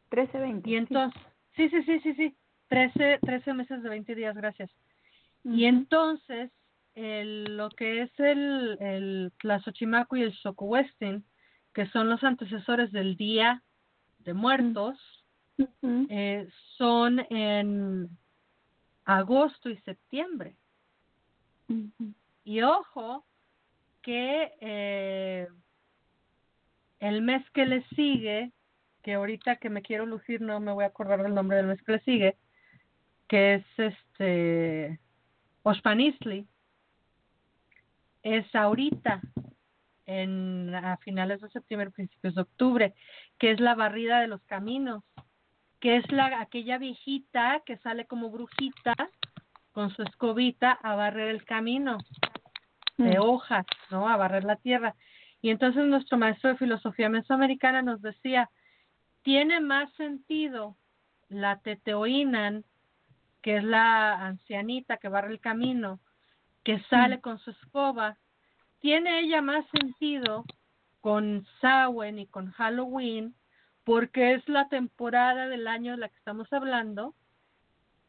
[0.09, 0.71] 13, 20.
[0.71, 1.23] y entonces,
[1.57, 2.37] sí, sí, sí, sí, sí,
[2.69, 4.71] 13, 13 meses de 20 días, gracias.
[5.45, 6.51] Y entonces,
[6.95, 11.23] el, lo que es el, el Tlazochimaco y el Xocohuestin,
[11.75, 13.63] que son los antecesores del Día
[14.21, 14.99] de Muertos,
[15.59, 18.09] Eh, son en
[19.05, 20.57] agosto y septiembre.
[22.45, 23.25] Y ojo
[24.03, 25.49] que eh,
[27.01, 28.53] el mes que le sigue,
[29.03, 31.83] que ahorita que me quiero lucir no me voy a acordar del nombre del mes
[31.83, 32.37] que le sigue,
[33.29, 35.01] que es este
[35.63, 36.47] Oshpanisli,
[38.23, 39.21] es ahorita
[40.07, 42.95] en a finales de septiembre, principios de octubre,
[43.39, 45.05] que es la barrida de los caminos,
[45.83, 48.95] que es la aquella viejita que sale como brujita
[49.73, 51.99] con su escobita a barrer el camino
[52.99, 53.23] de Mm.
[53.23, 54.09] hojas, ¿no?
[54.09, 54.95] A barrer la tierra.
[55.41, 58.49] Y entonces nuestro maestro de filosofía mesoamericana nos decía,
[59.23, 60.77] tiene más sentido
[61.29, 62.65] la teteoinan,
[63.43, 65.99] que es la ancianita que barre el camino,
[66.63, 68.19] que sale con su escoba,
[68.79, 70.45] tiene ella más sentido
[71.01, 73.35] con Samhain y con Halloween,
[73.85, 77.15] porque es la temporada del año de la que estamos hablando,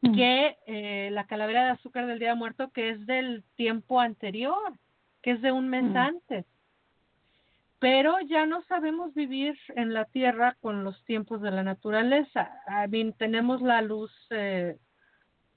[0.02, 0.14] Mm.
[0.14, 4.74] que eh, la calavera de azúcar del Día de Muerto, que es del tiempo anterior,
[5.22, 5.96] que es de un mes Mm.
[5.96, 6.44] antes.
[7.78, 12.50] Pero ya no sabemos vivir en la Tierra con los tiempos de la naturaleza.
[12.66, 14.76] I mean, tenemos la luz, eh,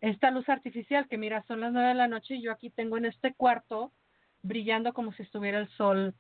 [0.02, 2.98] esta luz artificial, que mira, son las nueve de la noche y yo aquí tengo
[2.98, 3.91] en este cuarto
[4.44, 6.14] brillando como si estuviera el sol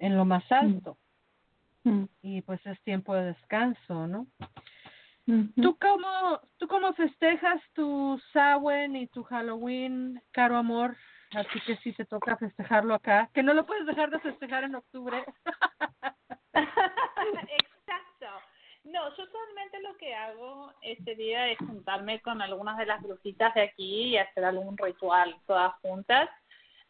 [0.00, 0.92] en lo más alto.
[0.94, 1.07] Mm.
[2.22, 4.26] Y pues es tiempo de descanso, ¿no?
[5.60, 10.96] ¿Tú cómo, ¿Tú cómo festejas tu Samhain y tu Halloween, caro amor?
[11.32, 14.76] Así que sí te toca festejarlo acá, que no lo puedes dejar de festejar en
[14.76, 15.22] octubre.
[16.54, 18.26] Exacto.
[18.84, 23.52] No, yo usualmente lo que hago ese día es juntarme con algunas de las brujitas
[23.54, 26.30] de aquí y hacer algún ritual todas juntas.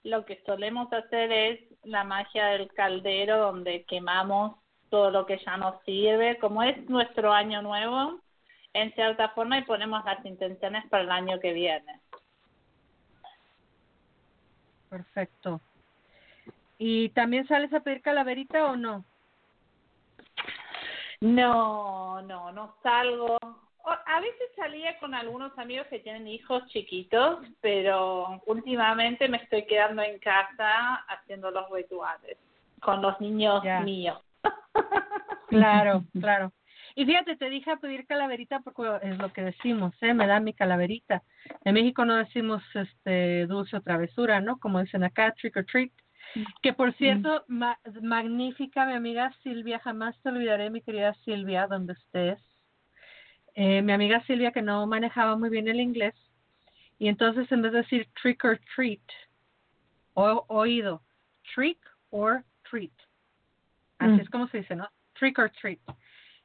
[0.04, 4.56] Lo que solemos hacer es la magia del caldero donde quemamos
[4.90, 8.20] todo lo que ya nos sirve, como es nuestro año nuevo,
[8.72, 12.00] en cierta forma, y ponemos las intenciones para el año que viene.
[14.88, 15.60] Perfecto.
[16.78, 19.04] ¿Y también sales a pedir calaverita o no?
[21.20, 23.36] No, no, no salgo.
[23.84, 30.02] A veces salía con algunos amigos que tienen hijos chiquitos, pero últimamente me estoy quedando
[30.02, 32.36] en casa haciendo los rituales
[32.80, 33.80] con los niños Ya.
[33.80, 34.20] míos.
[35.48, 36.52] Claro, claro.
[36.94, 40.12] Y fíjate, te dije a pedir calaverita porque es lo que decimos, ¿eh?
[40.12, 41.22] Me da mi calaverita.
[41.64, 44.58] En México no decimos este dulce o travesura, ¿no?
[44.58, 45.92] Como dicen acá, trick or treat.
[46.60, 51.94] Que por cierto, ma- magnífica mi amiga Silvia, jamás te olvidaré, mi querida Silvia, donde
[51.94, 52.42] estés.
[53.54, 56.14] Eh, mi amiga Silvia que no manejaba muy bien el inglés
[56.98, 59.00] y entonces en vez de decir trick or treat,
[60.14, 61.02] o oído,
[61.54, 61.78] trick
[62.10, 62.92] or treat.
[63.98, 64.20] Así Mm.
[64.20, 64.88] es como se dice, ¿no?
[65.14, 65.80] Trick or treat.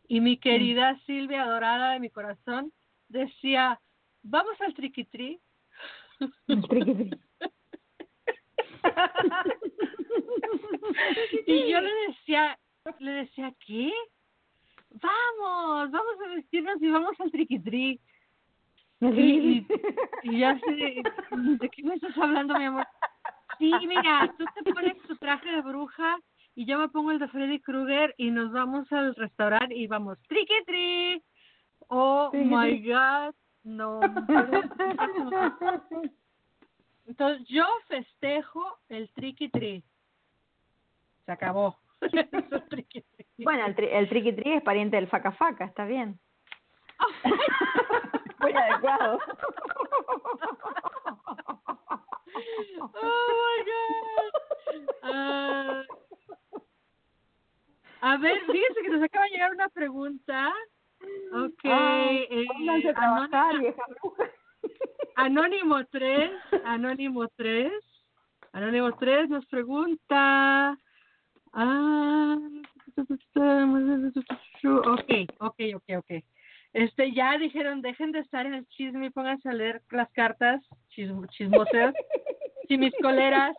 [0.08, 2.72] Y mi querida Silvia, adorada de mi corazón,
[3.10, 3.80] decía,
[4.24, 5.40] vamos al tricky treat.
[6.48, 7.10] Triqui, triqui.
[11.48, 12.58] y yo le decía,
[13.00, 13.92] le decía, ¿qué?
[14.92, 17.50] Vamos, vamos a vestirnos y vamos al treat.
[17.52, 18.00] Y,
[19.02, 19.68] y,
[20.24, 22.88] y ya sé, ¿de qué me estás hablando, mi amor?
[23.58, 26.18] Sí, mira, tú te pones tu traje de bruja
[26.56, 30.18] y yo me pongo el de Freddy Krueger y nos vamos al restaurante y vamos,
[30.28, 31.22] tricky treat.
[31.88, 34.00] Oh my God, no.
[37.06, 39.84] Entonces yo festejo el tricky treat.
[41.26, 41.78] Se acabó.
[43.38, 46.20] Bueno, el, tri el triqui tri es pariente del faca faca, está bien.
[48.40, 49.20] Muy adecuado.
[52.80, 54.32] Oh my God.
[55.04, 55.84] Ah,
[58.06, 60.54] a ver, fíjense que nos acaba de llegar una pregunta.
[61.34, 61.60] Ok.
[61.64, 62.46] Ay, eh,
[62.90, 64.32] a trabajar, Anónima- vieja bruja.
[65.16, 66.32] Anónimo 3,
[66.66, 67.72] Anónimo 3,
[68.54, 70.78] Anónimo 3 nos pregunta.
[71.54, 72.38] Ah,
[74.64, 76.24] ok, ok, ok, ok.
[76.74, 80.62] Este, ya dijeron, dejen de estar en el chisme y pónganse a leer las cartas
[80.90, 81.94] chism chismosas,
[82.68, 83.56] chimiscoleras.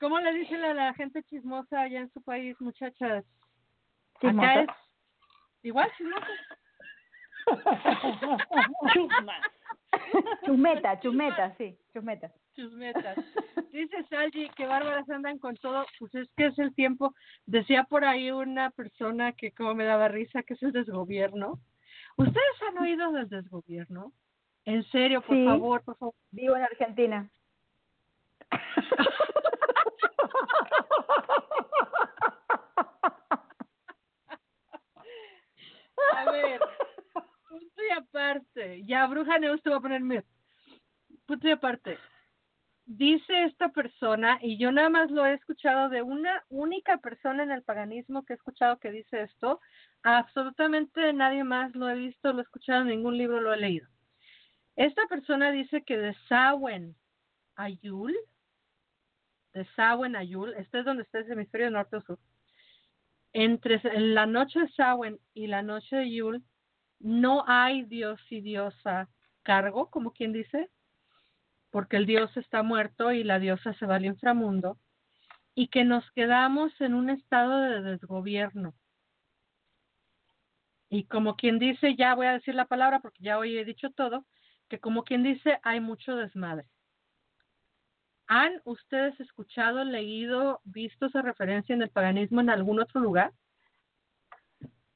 [0.00, 3.24] ¿Cómo le dicen a la gente chismosa allá en su país, muchachas?
[4.16, 4.60] Acá Chismosa.
[4.62, 4.68] es
[5.62, 6.26] igual chismosa.
[8.94, 9.34] Chusma.
[10.44, 12.30] Chusmeta, chusmeta, sí, chusmeta.
[12.54, 13.16] Chusmetas.
[13.72, 17.14] Dice Salgi que bárbaras andan con todo, pues es que es el tiempo.
[17.46, 21.58] Decía por ahí una persona que como me daba risa, que es el desgobierno.
[22.16, 24.12] ¿Ustedes han oído del desgobierno?
[24.64, 25.44] En serio, por Sí.
[25.46, 26.14] favor, por favor.
[26.32, 27.30] Vivo en Argentina.
[36.14, 36.60] A ver,
[37.48, 38.82] punto y aparte.
[38.84, 40.26] Ya, Bruja Neus te voy a poner mute.
[41.26, 41.98] Punto y aparte.
[42.86, 47.50] Dice esta persona, y yo nada más lo he escuchado de una única persona en
[47.50, 49.60] el paganismo que he escuchado que dice esto.
[50.02, 53.86] Absolutamente nadie más lo he visto, lo he escuchado ningún libro, lo he leído.
[54.74, 56.96] Esta persona dice que de Samhain
[57.56, 58.16] a Yul,
[59.54, 62.18] de Samhain a este es donde está el hemisferio norte o sur,
[63.32, 66.44] entre la noche de Samhain y la noche de Yul,
[67.00, 69.08] no hay dios y diosa
[69.42, 70.70] cargo, como quien dice,
[71.70, 74.78] porque el dios está muerto y la diosa se va al inframundo,
[75.54, 78.74] y que nos quedamos en un estado de desgobierno.
[80.88, 83.90] Y como quien dice, ya voy a decir la palabra porque ya hoy he dicho
[83.90, 84.24] todo,
[84.68, 86.66] que como quien dice, hay mucho desmadre.
[88.28, 93.32] ¿Han ustedes escuchado, leído, visto esa referencia en el paganismo en algún otro lugar?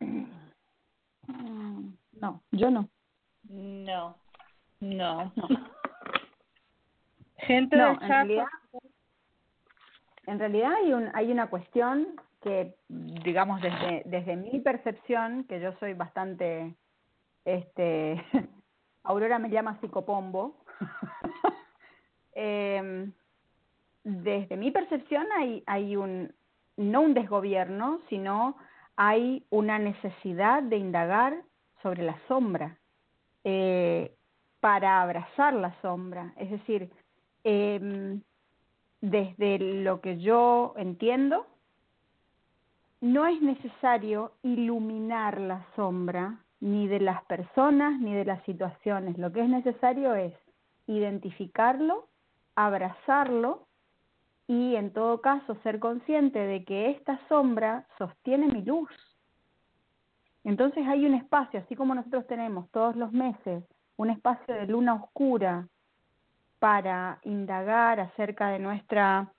[0.00, 2.88] Mm, No, yo no.
[3.44, 4.16] No,
[4.80, 5.32] no.
[5.34, 5.48] No.
[7.38, 8.46] Gente No, del en chat, realidad,
[10.26, 15.72] en realidad hay, un, hay una cuestión que, digamos, desde, desde mi percepción, que yo
[15.80, 16.76] soy bastante,
[17.44, 18.22] este,
[19.04, 20.64] Aurora me llama psicopombo,
[22.34, 23.12] Em,
[24.04, 26.32] desde mi percepción hay, hay un,
[26.76, 28.56] no un desgobierno, sino
[28.96, 31.42] hay una necesidad de indagar
[31.82, 32.78] sobre la sombra,
[33.44, 34.14] eh,
[34.60, 36.32] para abrazar la sombra.
[36.36, 36.90] Es decir,
[37.42, 38.22] em,
[39.00, 41.46] desde lo que yo entiendo,
[43.00, 49.18] no es necesario iluminar la sombra ni de las personas ni de las situaciones.
[49.18, 50.32] Lo que es necesario es
[50.86, 52.06] identificarlo,
[52.54, 53.66] abrazarlo
[54.52, 58.90] y en todo caso ser consciente de que esta sombra sostiene mi luz.
[60.44, 63.64] Entonces hay un espacio, así como nosotros tenemos todos los meses
[63.96, 65.68] un espacio de luna oscura
[66.58, 69.32] para indagar acerca de nuestra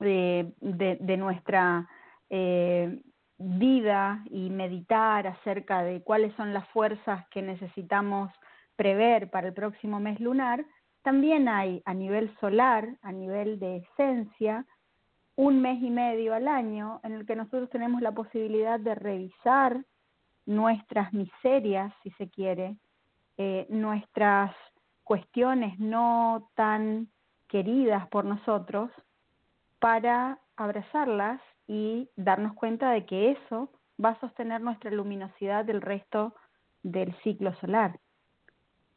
[0.00, 1.88] de, de, nuestra
[2.28, 2.98] eh,
[3.38, 8.32] vida y meditar acerca de cuáles son las fuerzas que necesitamos
[8.74, 10.64] prever para el próximo mes lunar,
[11.02, 14.66] también hay a nivel solar, a nivel de esencia,
[15.36, 19.84] un mes y medio al año en el que nosotros tenemos la posibilidad de revisar
[20.46, 22.76] nuestras miserias, si se quiere,
[23.38, 24.54] eh, nuestras
[25.04, 27.08] cuestiones no tan
[27.48, 28.90] queridas por nosotros,
[29.78, 33.70] para abrazarlas y darnos cuenta de que eso
[34.02, 36.34] va a sostener nuestra luminosidad del resto
[36.82, 37.98] del ciclo solar.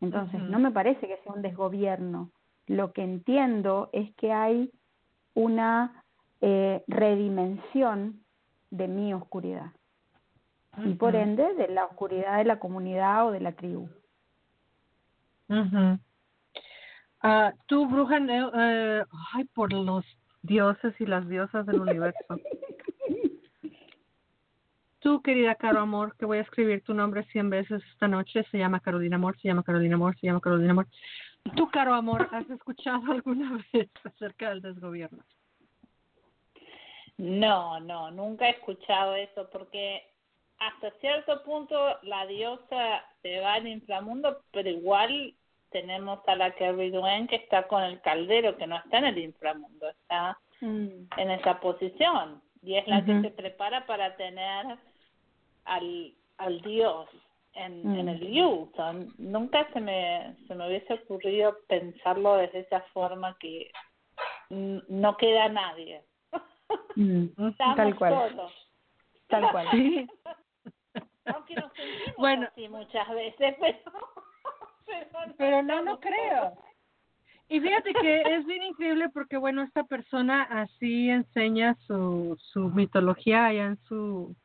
[0.05, 2.31] Entonces, no me parece que sea un desgobierno.
[2.67, 4.71] Lo que entiendo es que hay
[5.33, 6.03] una
[6.41, 8.23] eh, redimensión
[8.69, 9.71] de mi oscuridad
[10.83, 13.89] y por ende de la oscuridad de la comunidad o de la tribu.
[15.47, 15.99] Ujú.
[17.21, 19.03] Ah, tú, bruja, eh,
[19.33, 20.05] ay, por los
[20.43, 22.19] dioses y las diosas del universo.
[25.05, 28.57] Tú, querida Caro Amor, que voy a escribir tu nombre cien veces esta noche, se
[28.57, 30.87] llama Carolina Amor, se llama Carolina Amor, se llama Carolina Amor.
[31.55, 35.23] Tú, Caro Amor, ¿has escuchado alguna vez acerca del desgobierno?
[37.19, 40.01] No, no, nunca he escuchado eso porque
[40.57, 45.35] hasta cierto punto la diosa se va al inframundo, pero igual
[45.69, 49.19] tenemos a la Kerry Duen que está con el caldero, que no está en el
[49.19, 54.79] inframundo, está en esa posición y es la que se prepara para tener
[55.65, 57.09] al, al dios
[57.53, 58.09] en, en Mm.
[58.09, 58.41] el.
[58.41, 63.71] O sea, nunca se me, se me hubiese ocurrido pensarlo desde esa forma que
[64.49, 66.03] no queda nadie.
[66.95, 68.35] Mm, Estamos Tal cual,
[69.27, 69.67] tal cual.
[69.71, 70.07] Sí.
[71.25, 72.47] Aunque nos sentimos Bueno.
[72.51, 73.77] así muchas veces, pero
[75.37, 76.53] Pero no, no creo.
[77.47, 83.45] Y fíjate que es bien increíble porque, bueno, esta persona así enseña su, su mitología
[83.45, 84.35] allá en su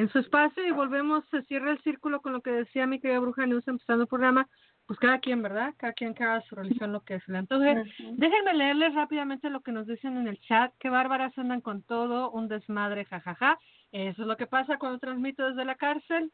[0.00, 3.18] en su espacio y volvemos, se cierra el círculo con lo que decía mi querida
[3.20, 4.48] Bruja News empezando el programa,
[4.86, 5.74] pues cada quien, ¿verdad?
[5.76, 7.84] Cada quien que haga su religión lo que se le antoje.
[8.12, 10.72] Déjenme leerles rápidamente lo que nos dicen en el chat.
[10.78, 13.58] Qué bárbaras andan con todo, un desmadre, jajaja.
[13.92, 16.32] Eso es lo que pasa cuando transmito desde la cárcel.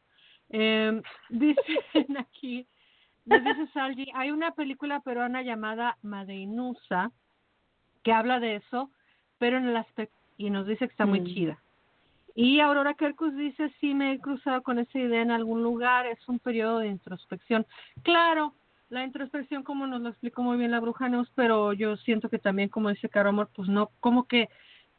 [0.49, 2.65] Eh, dicen aquí,
[3.25, 7.11] nos dice Salgi, hay una película peruana llamada Madeinusa
[8.01, 8.91] que habla de eso,
[9.39, 11.25] pero en el aspecto, y nos dice que está muy Mm.
[11.25, 11.61] chida.
[12.39, 16.19] Y Aurora Kerkus dice, sí me he cruzado con esa idea en algún lugar, es
[16.29, 17.65] un periodo de introspección.
[18.03, 18.53] Claro,
[18.89, 22.37] la introspección como nos lo explicó muy bien la bruja Neus, pero yo siento que
[22.37, 24.49] también, como dice Caro Amor, pues no, como que,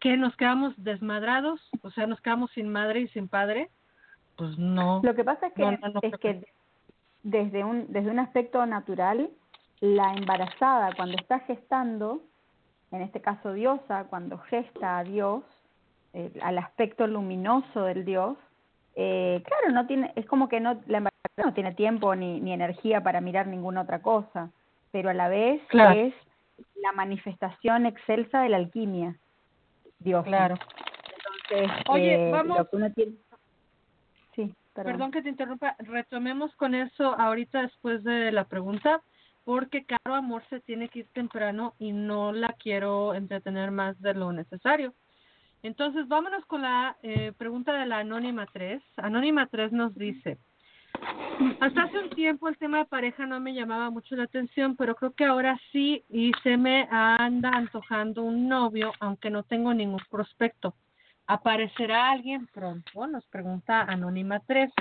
[0.01, 3.71] que nos quedamos desmadrados, o sea, nos quedamos sin madre y sin padre,
[4.37, 5.01] pues no.
[5.05, 6.45] Lo que pasa es que, No, no, no es que
[7.23, 9.31] desde un, desde un aspecto natural,
[9.79, 12.21] la embarazada cuando está gestando,
[12.91, 15.45] en este caso diosa, cuando gesta a Dios,
[16.15, 18.37] eh, al aspecto luminoso del Dios,
[18.97, 22.53] eh, claro, no tiene, es como que no, la embarazada no tiene tiempo ni, ni
[22.53, 24.51] energía para mirar ninguna otra cosa,
[24.91, 25.99] pero a la vez Claro.
[26.01, 26.15] es
[26.83, 29.17] la manifestación excelsa de la alquimia,
[30.01, 30.25] Dios.
[30.25, 30.57] Claro.
[31.49, 33.13] Entonces, Oye, eh, vamos- lo que uno tiene...
[34.35, 34.93] Sí, perdón.
[34.93, 39.01] Perdón que te interrumpa, retomemos con eso ahorita después de la pregunta,
[39.45, 44.15] porque Caro Amor se tiene que ir temprano y no la quiero entretener más de
[44.15, 44.93] lo necesario.
[45.63, 48.83] Entonces, vámonos con la eh, pregunta de la Anónima 3.
[48.97, 50.39] Anónima 3 nos dice,
[51.61, 54.95] hasta hace un tiempo el tema de pareja no me llamaba mucho la atención, pero
[54.95, 60.03] creo que ahora sí y se me anda antojando un novio, aunque no tengo ningún
[60.11, 60.75] prospecto.
[61.27, 63.07] ¿Aparecerá alguien pronto?
[63.07, 64.73] Nos pregunta Anónima 3.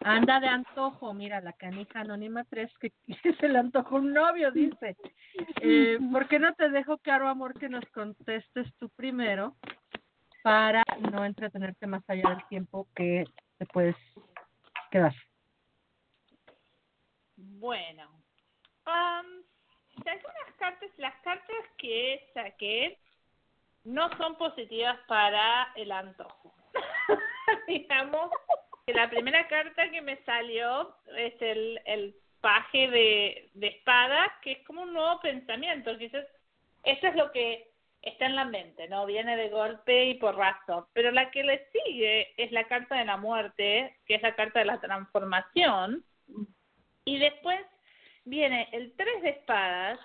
[0.00, 2.92] Anda de antojo, mira, la canija Anónima 3 que,
[3.22, 4.96] que se le antojó un novio, dice.
[5.60, 9.54] Eh, ¿Por qué no te dejo, Caro Amor, que nos contestes tú primero
[10.46, 13.24] para no entretenerte más allá del tiempo que
[13.58, 13.96] te puedes
[14.92, 15.12] quedar?
[17.34, 18.08] Bueno,
[18.84, 19.42] am,
[20.04, 22.96] saqué unas cartas, las cartas que saqué
[23.82, 26.54] no son positivas para el antojo.
[27.66, 28.30] Digamos
[28.86, 34.52] que la primera carta que me salió es el, el paje de, de espadas, que
[34.52, 35.98] es como un nuevo pensamiento.
[35.98, 36.24] Quizás
[36.84, 37.68] eso es lo que
[38.06, 39.04] está en la mente, ¿no?
[39.04, 40.88] Viene de golpe y porrazo.
[40.92, 44.60] Pero la que le sigue es la carta de la muerte, que es la carta
[44.60, 46.04] de la transformación.
[47.04, 47.60] Y después
[48.24, 49.98] viene el 3 de espadas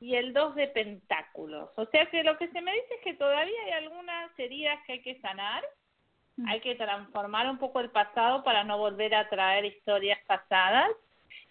[0.00, 1.70] y el 2 de pentáculos.
[1.76, 4.94] O sea que lo que se me dice es que todavía hay algunas heridas que
[4.94, 5.64] hay que sanar,
[6.46, 10.90] hay que transformar un poco el pasado para no volver a traer historias pasadas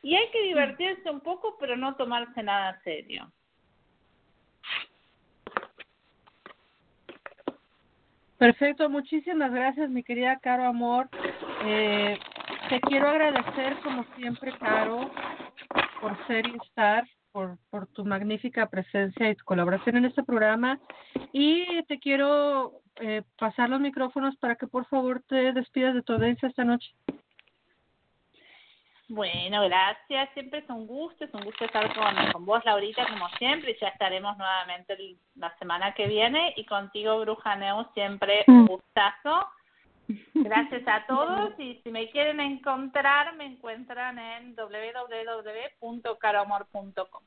[0.01, 3.30] y hay que divertirse un poco pero no tomarse nada serio.
[8.38, 11.09] Perfecto, muchísimas gracias, mi querida Caro Amor.
[11.65, 12.19] Eh,
[12.69, 15.09] te quiero agradecer, como siempre, Caro,
[15.99, 20.80] por ser y estar, por, por tu magnífica presencia y tu colaboración en este programa.
[21.34, 26.14] Y te quiero eh, pasar los micrófonos para que por favor te despidas de tu
[26.14, 26.93] audiencia esta noche.
[29.10, 30.30] Bueno, gracias.
[30.34, 33.72] Siempre es un gusto, es un gusto estar con, con vos, Laurita, como siempre.
[33.72, 36.54] Y ya estaremos nuevamente el- la semana que viene.
[36.58, 39.48] Y contigo, Bruja Neu, siempre un gustazo.
[40.34, 41.54] Gracias a todos.
[41.58, 47.22] Y si me quieren encontrar, me encuentran en www.caroamor.com.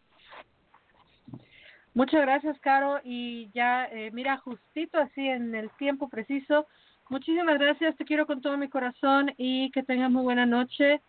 [1.94, 3.00] Muchas gracias, Caro.
[3.04, 6.66] Y ya, eh, mira, justito así en el tiempo preciso.
[7.08, 11.00] Muchísimas gracias, te quiero con todo mi corazón y que tengas muy buena noche.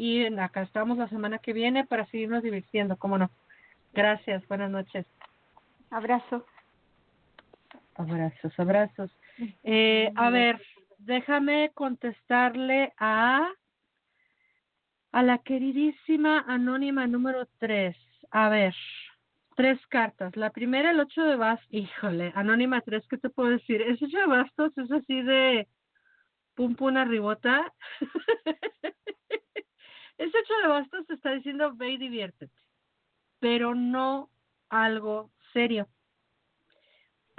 [0.00, 3.30] Y acá estamos la semana que viene para seguirnos divirtiendo, ¿cómo no?
[3.92, 5.04] Gracias, buenas noches.
[5.90, 6.46] Abrazo.
[7.96, 9.10] Abrazos, abrazos.
[9.62, 10.58] Eh, a ver,
[10.96, 13.46] déjame contestarle a
[15.12, 17.94] a la queridísima anónima número tres.
[18.30, 18.74] A ver,
[19.54, 20.34] tres cartas.
[20.34, 21.68] La primera, el ocho de bastos.
[21.68, 23.82] Híjole, anónima tres, ¿qué te puedo decir?
[23.82, 25.68] Ese ocho de bastos es así de
[26.54, 27.70] pum pum arribota.
[30.20, 32.52] Ese ocho de bastos te está diciendo ve y diviértete,
[33.40, 34.28] pero no
[34.68, 35.88] algo serio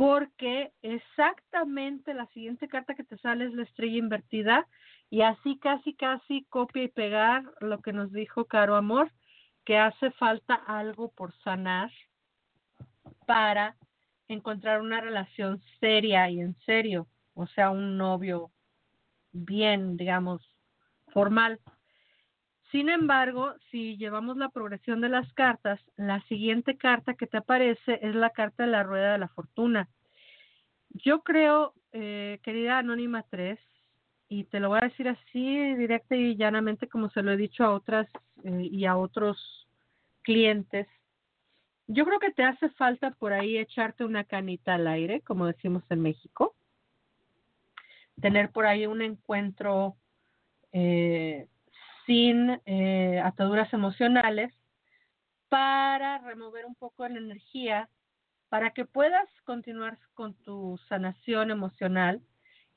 [0.02, 4.68] porque exactamente la siguiente carta que te sale es la estrella invertida
[5.12, 9.12] y así casi casi copia y pegar lo que nos dijo Caro Amor,
[9.64, 11.92] que hace falta algo por sanar
[13.28, 13.76] para
[14.28, 17.06] encontrar una relación seria y en serio,
[17.36, 18.50] o sea, un novio
[19.34, 20.42] bien, digamos,
[21.14, 21.60] formal.
[22.72, 28.00] Sin embargo, si llevamos la progresión de las cartas, la siguiente carta que te aparece
[28.02, 29.90] es la carta de la rueda de la fortuna.
[30.90, 33.60] Yo creo, eh, querida Anónima 3,
[34.30, 37.66] y te lo voy a decir así directa y llanamente como se lo he dicho
[37.66, 38.08] a otras
[38.46, 39.68] eh, y a otros
[40.22, 40.88] clientes,
[41.88, 45.84] yo creo que te hace falta por ahí echarte una canita al aire, como decimos
[45.90, 46.56] en México,
[48.22, 49.98] tener por ahí un encuentro
[50.72, 51.48] eh,
[52.06, 54.54] sin eh, ataduras emocionales
[55.50, 57.90] para remover un poco la energía,
[58.50, 62.22] para que puedas continuar con tu sanación emocional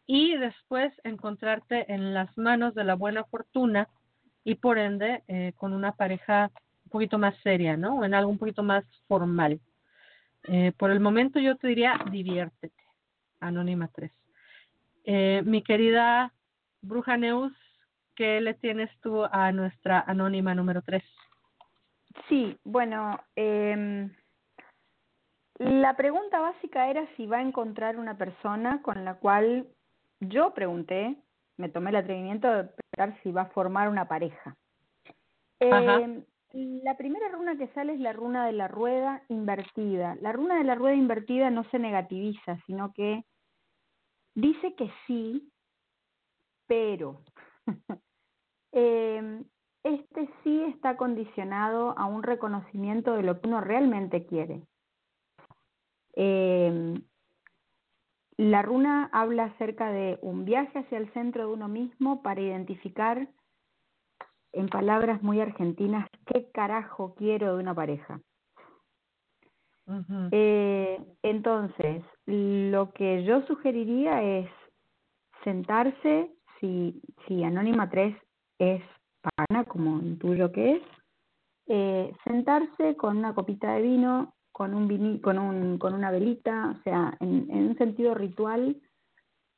[0.07, 3.89] y después encontrarte en las manos de la buena fortuna
[4.45, 6.51] y por ende eh, con una pareja
[6.85, 7.99] un poquito más seria, ¿no?
[7.99, 9.61] O en algo un poquito más formal.
[10.45, 12.85] Eh, por el momento yo te diría diviértete,
[13.41, 14.13] Anónima 3.
[15.05, 16.33] Eh, mi querida
[16.83, 17.53] Bruja Neus,
[18.15, 21.03] ¿qué le tienes tú a nuestra Anónima número 3?
[22.29, 24.09] Sí, bueno, eh,
[25.59, 29.69] la pregunta básica era si va a encontrar una persona con la cual
[30.21, 31.17] yo pregunté,
[31.57, 34.57] me tomé el atrevimiento de preguntar si va a formar una pareja.
[35.61, 40.17] Eh, la primera runa que sale es la runa de la rueda invertida.
[40.21, 43.25] La runa de la rueda invertida no se negativiza, sino que
[44.35, 45.53] dice que sí,
[46.67, 47.23] pero
[48.73, 49.45] eh,
[49.83, 54.63] este sí está condicionado a un reconocimiento de lo que uno realmente quiere.
[56.17, 56.95] Eh,
[58.37, 63.29] la runa habla acerca de un viaje hacia el centro de uno mismo para identificar,
[64.53, 68.21] en palabras muy argentinas, qué carajo quiero de una pareja.
[70.33, 74.51] eh, entonces, lo que yo sugeriría es
[75.45, 78.17] sentarse, si, si Anónima 3
[78.59, 78.83] es
[79.21, 80.83] pana, como intuyo que es,
[81.67, 86.77] eh, sentarse con una copita de vino, con un, vini, con, un con una velita,
[86.79, 88.81] o sea, en, en un sentido ritual,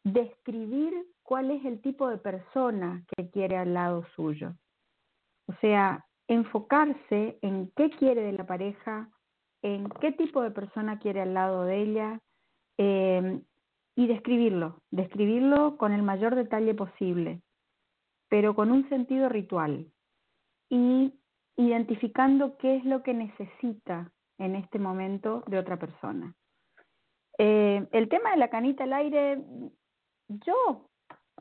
[0.05, 4.55] describir cuál es el tipo de persona que quiere al lado suyo.
[5.49, 9.11] O sea, enfocarse en qué quiere de la pareja,
[9.63, 12.21] en qué tipo de persona quiere al lado de ella
[12.79, 13.41] eh,
[13.97, 17.41] y describirlo, describirlo con el mayor detalle posible,
[18.29, 19.91] pero con un sentido ritual
[20.69, 21.15] y
[21.57, 26.35] identificando qué es lo que necesita en este momento de otra persona.
[27.39, 29.43] Eh, el tema de la canita al aire,
[30.29, 30.91] yo,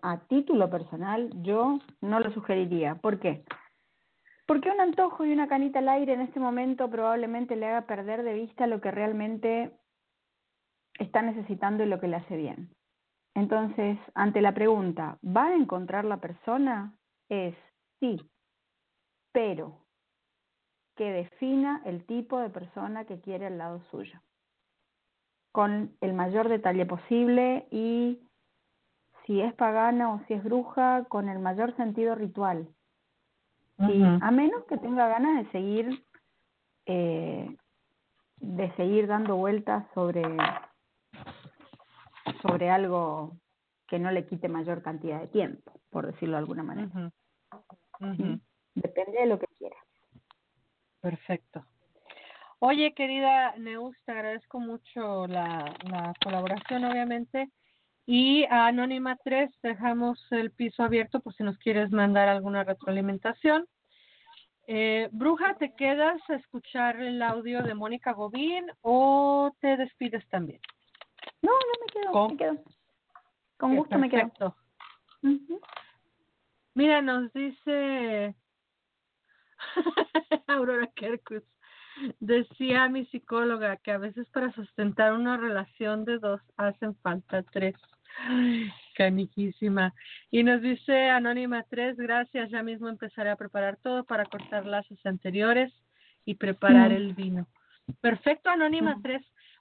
[0.01, 2.95] a título personal, yo no lo sugeriría.
[2.95, 3.43] ¿Por qué?
[4.45, 8.23] Porque un antojo y una canita al aire en este momento probablemente le haga perder
[8.23, 9.73] de vista lo que realmente
[10.99, 12.69] está necesitando y lo que le hace bien.
[13.33, 16.93] Entonces, ante la pregunta, ¿va a encontrar la persona?
[17.29, 17.55] Es
[17.99, 18.17] sí,
[19.33, 19.77] pero
[20.95, 24.19] que defina el tipo de persona que quiere al lado suyo,
[25.51, 28.21] con el mayor detalle posible y
[29.25, 32.69] si es pagana o si es bruja, con el mayor sentido ritual.
[33.77, 36.05] y a menos que tenga ganas de seguir
[36.85, 37.57] eh,
[38.37, 40.23] de seguir dando vueltas sobre
[42.41, 43.37] sobre algo
[43.87, 47.11] que no le quite mayor cantidad de tiempo, por decirlo de alguna manera.
[48.73, 49.77] Depende de lo que quiera.
[51.01, 51.65] Perfecto.
[52.59, 57.49] Oye, querida Neus, te agradezco mucho la, la colaboración, obviamente.
[58.07, 63.67] Y a Anónima 3 dejamos el piso abierto por si nos quieres mandar alguna retroalimentación.
[64.67, 70.59] Eh, Bruja, ¿te quedas a escuchar el audio de Mónica Gobín o te despides también?
[71.45, 72.63] No, no me quedo, Con- me quedo.
[73.57, 74.55] Con gusto me quedo.
[76.73, 78.35] Mira, nos dice
[80.47, 81.43] Aurora Kerkus.
[82.19, 87.75] Decía mi psicóloga que a veces para sustentar una relación de dos hacen falta tres.
[88.27, 89.93] Ay, Canijísima.
[90.31, 94.99] Y nos dice Anónima 3, gracias, ya mismo empezaré a preparar todo para cortar lazos
[95.05, 95.71] anteriores
[96.25, 96.95] y preparar Mm.
[96.95, 97.47] el vino.
[98.01, 99.01] Perfecto, Anónima Mm.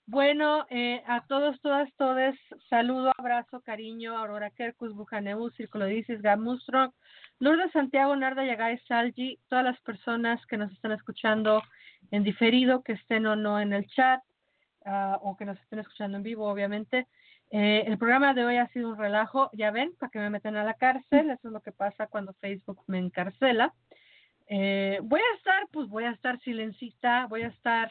[0.06, 0.14] 3.
[0.14, 2.36] Bueno, eh, a todos, todas, todes,
[2.68, 6.94] saludo, abrazo, cariño, Aurora Kerkus, Bujaneu, Círculo de Isis, Gamustro,
[7.38, 11.62] Lourdes Santiago, Narda Yagay, Salgi, todas las personas que nos están escuchando
[12.10, 14.20] en diferido, que estén o no en el chat,
[14.84, 17.06] ah, o que nos estén escuchando en vivo, obviamente.
[17.50, 20.56] Eh, el programa de hoy ha sido un relajo, ya ven, para que me metan
[20.56, 23.72] a la cárcel, eso es lo que pasa cuando Facebook me encarcela.
[24.48, 27.90] Eh, voy a estar, pues voy a estar silencista, voy a estar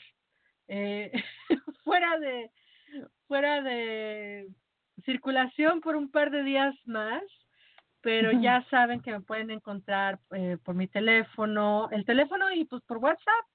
[0.76, 1.12] eh,
[1.84, 2.50] fuera de
[3.28, 4.48] fuera de
[5.06, 7.22] circulación por un par de días más,
[8.02, 12.82] pero ya saben que me pueden encontrar eh, por mi teléfono, el teléfono y pues
[12.84, 13.46] por WhatsApp.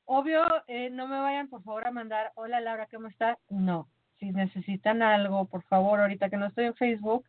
[0.05, 3.37] Obvio, eh, no me vayan por favor a mandar, hola Laura, ¿cómo está?
[3.49, 3.89] No.
[4.19, 7.25] Si necesitan algo, por favor, ahorita que no estoy en Facebook,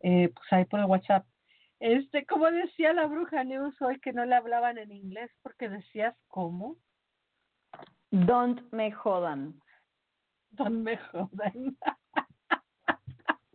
[0.00, 1.26] eh, pues ahí por el WhatsApp.
[1.80, 6.14] Este, como decía la bruja News hoy que no le hablaban en inglés porque decías,
[6.28, 6.76] ¿cómo?
[8.12, 9.60] Don't me jodan.
[10.52, 11.76] Don't me jodan.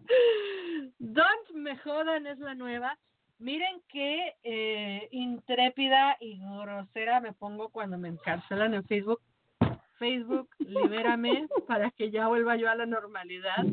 [1.00, 2.98] Don't me jodan es la nueva.
[3.40, 9.22] Miren qué eh, intrépida y grosera me pongo cuando me encarcelan en Facebook.
[10.00, 13.66] Facebook, libérame para que ya vuelva yo a la normalidad.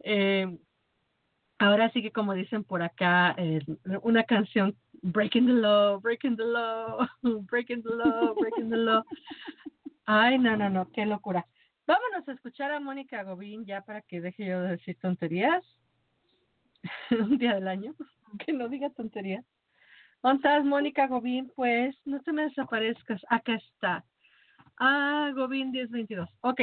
[0.00, 0.58] Eh,
[1.58, 3.60] ahora sí que como dicen por acá, eh,
[4.02, 9.04] una canción, Breaking the Law, Breaking the Law, Breaking the Law, Breaking the Law.
[10.06, 11.46] Ay, no, no, no, qué locura.
[11.86, 15.62] Vámonos a escuchar a Mónica Gobín ya para que deje yo de decir tonterías.
[17.10, 17.94] Un día del año,
[18.46, 19.44] que no diga tonterías.
[20.22, 21.52] ¿Dónde estás, Mónica Gobín?
[21.54, 23.20] Pues no te me desaparezcas.
[23.28, 24.04] Acá está.
[24.78, 26.28] Ah, Gobín 1022.
[26.40, 26.60] Ok.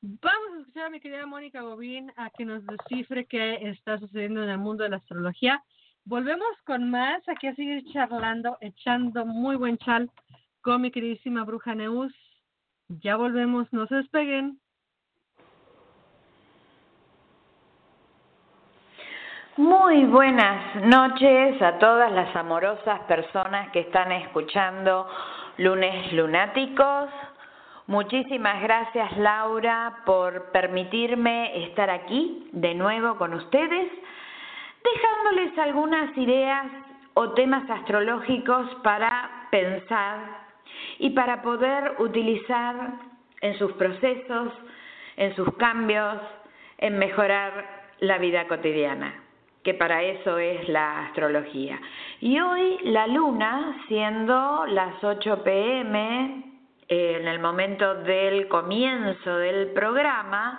[0.00, 4.42] Vamos a escuchar a mi querida Mónica Gobín a que nos descifre qué está sucediendo
[4.44, 5.62] en el mundo de la astrología.
[6.04, 10.10] Volvemos con más, aquí a seguir charlando, echando muy buen chal
[10.60, 12.12] con mi queridísima bruja Neus.
[13.00, 14.58] Ya volvemos, no se despeguen.
[19.56, 25.06] Muy buenas noches a todas las amorosas personas que están escuchando
[25.58, 27.08] Lunes Lunáticos.
[27.86, 33.90] Muchísimas gracias Laura por permitirme estar aquí de nuevo con ustedes,
[34.84, 36.66] dejándoles algunas ideas
[37.14, 40.41] o temas astrológicos para pensar
[40.98, 42.92] y para poder utilizar
[43.40, 44.52] en sus procesos,
[45.16, 46.18] en sus cambios,
[46.78, 49.22] en mejorar la vida cotidiana,
[49.62, 51.80] que para eso es la astrología.
[52.20, 56.44] Y hoy la luna, siendo las 8 pm,
[56.88, 60.58] en el momento del comienzo del programa,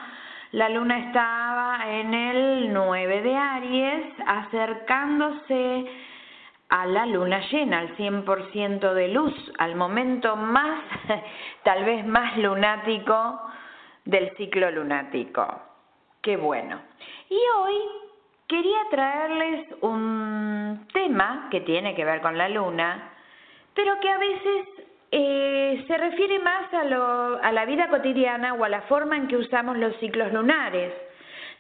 [0.52, 5.86] la luna estaba en el 9 de Aries, acercándose
[6.74, 10.84] a la luna llena, al 100% de luz, al momento más,
[11.64, 13.40] tal vez más lunático
[14.06, 15.46] del ciclo lunático.
[16.20, 16.82] Qué bueno.
[17.30, 17.76] Y hoy
[18.48, 23.12] quería traerles un tema que tiene que ver con la luna,
[23.76, 24.68] pero que a veces
[25.12, 29.28] eh, se refiere más a, lo, a la vida cotidiana o a la forma en
[29.28, 30.92] que usamos los ciclos lunares.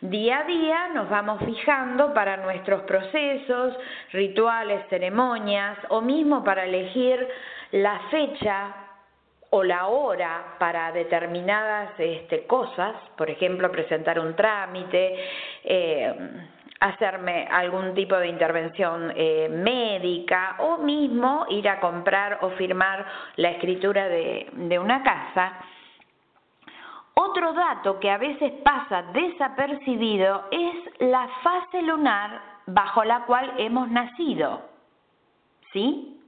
[0.03, 3.73] Día a día nos vamos fijando para nuestros procesos,
[4.11, 7.25] rituales, ceremonias o mismo para elegir
[7.71, 8.75] la fecha
[9.51, 15.15] o la hora para determinadas este, cosas, por ejemplo, presentar un trámite,
[15.63, 16.13] eh,
[16.81, 23.05] hacerme algún tipo de intervención eh, médica o mismo ir a comprar o firmar
[23.37, 25.53] la escritura de, de una casa
[27.15, 33.89] otro dato que a veces pasa desapercibido es la fase lunar bajo la cual hemos
[33.89, 34.61] nacido.
[35.71, 36.19] ¿Sí?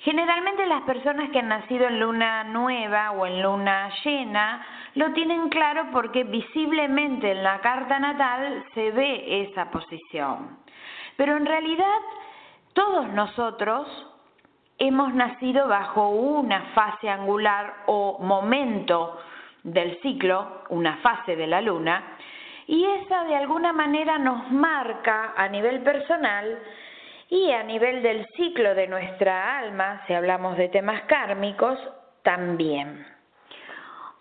[0.00, 4.64] Generalmente las personas que han nacido en luna nueva o en luna llena
[4.94, 10.58] lo tienen claro porque visiblemente en la carta natal se ve esa posición.
[11.16, 12.00] Pero en realidad
[12.72, 13.88] todos nosotros
[14.78, 19.18] hemos nacido bajo una fase angular o momento
[19.66, 22.16] del ciclo, una fase de la luna,
[22.68, 26.58] y esa de alguna manera nos marca a nivel personal
[27.28, 31.78] y a nivel del ciclo de nuestra alma, si hablamos de temas kármicos,
[32.22, 33.06] también.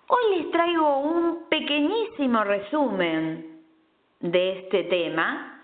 [0.07, 3.61] Hoy les traigo un pequeñísimo resumen
[4.19, 5.61] de este tema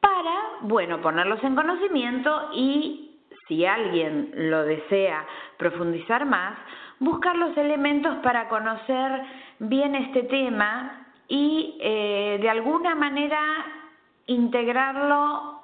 [0.00, 3.18] para, bueno, ponerlos en conocimiento y
[3.48, 5.26] si alguien lo desea
[5.56, 6.56] profundizar más,
[7.00, 9.22] buscar los elementos para conocer
[9.58, 13.40] bien este tema y eh, de alguna manera
[14.26, 15.60] integrarlo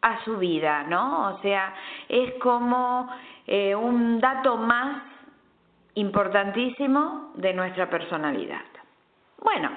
[0.00, 1.34] a su vida, ¿no?
[1.34, 1.74] O sea,
[2.08, 3.10] es como
[3.46, 5.02] eh, un dato más
[5.94, 8.64] importantísimo de nuestra personalidad.
[9.42, 9.70] Bueno,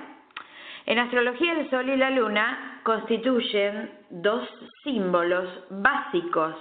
[0.86, 4.48] en astrología el Sol y la Luna constituyen dos
[4.84, 6.56] símbolos básicos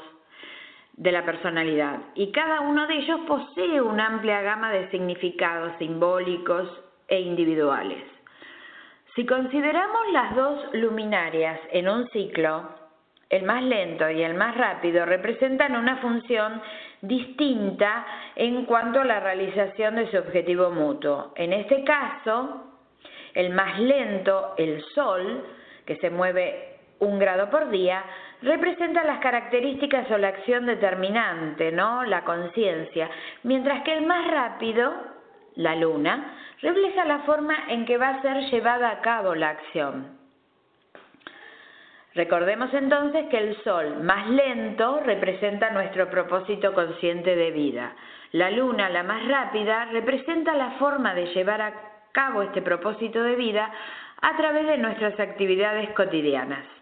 [1.00, 6.68] de la personalidad y cada uno de ellos posee una amplia gama de significados simbólicos
[7.08, 8.04] e individuales.
[9.14, 12.68] Si consideramos las dos luminarias en un ciclo,
[13.30, 16.60] el más lento y el más rápido representan una función
[17.00, 18.04] distinta
[18.36, 21.32] en cuanto a la realización de su objetivo mutuo.
[21.34, 22.66] En este caso,
[23.32, 25.46] el más lento, el Sol,
[25.86, 28.04] que se mueve un grado por día,
[28.42, 32.04] representa las características o la acción determinante, ¿no?
[32.04, 33.10] La conciencia,
[33.42, 34.92] mientras que el más rápido,
[35.56, 40.18] la Luna, refleja la forma en que va a ser llevada a cabo la acción.
[42.14, 47.94] Recordemos entonces que el Sol más lento representa nuestro propósito consciente de vida.
[48.32, 51.72] La Luna, la más rápida, representa la forma de llevar a
[52.12, 53.70] cabo este propósito de vida
[54.20, 56.79] a través de nuestras actividades cotidianas.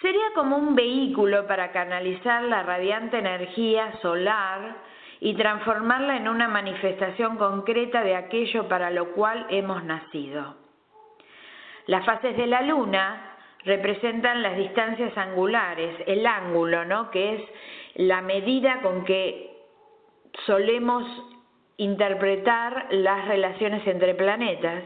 [0.00, 4.76] Sería como un vehículo para canalizar la radiante energía solar
[5.20, 10.56] y transformarla en una manifestación concreta de aquello para lo cual hemos nacido.
[11.86, 17.10] Las fases de la luna representan las distancias angulares, el ángulo, ¿no?
[17.10, 17.42] que es
[17.94, 19.56] la medida con que
[20.44, 21.04] solemos
[21.78, 24.84] interpretar las relaciones entre planetas,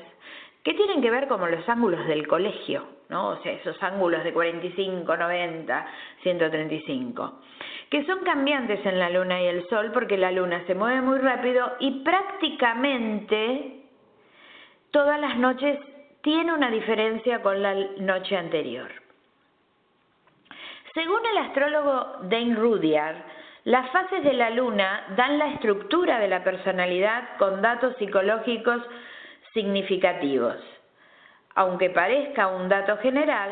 [0.62, 5.16] que tienen que ver como los ángulos del colegio, O sea, esos ángulos de 45,
[5.16, 5.86] 90,
[6.22, 7.40] 135,
[7.90, 11.18] que son cambiantes en la Luna y el Sol porque la Luna se mueve muy
[11.18, 13.82] rápido y prácticamente
[14.92, 15.78] todas las noches
[16.22, 18.90] tiene una diferencia con la noche anterior.
[20.94, 23.16] Según el astrólogo Dane Rudyard,
[23.64, 28.82] las fases de la luna dan la estructura de la personalidad con datos psicológicos
[29.52, 30.56] significativos.
[31.60, 33.50] Aunque parezca un dato general,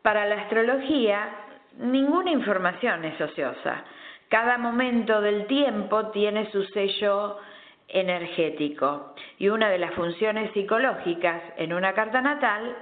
[0.00, 1.28] para la astrología
[1.76, 3.84] ninguna información es ociosa.
[4.30, 7.36] Cada momento del tiempo tiene su sello
[7.88, 12.74] energético y una de las funciones psicológicas en una carta natal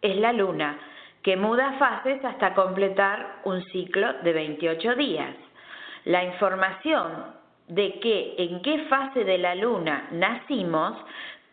[0.00, 0.78] es la luna,
[1.22, 5.36] que muda fases hasta completar un ciclo de 28 días.
[6.06, 7.26] La información
[7.68, 10.96] de que en qué fase de la luna nacimos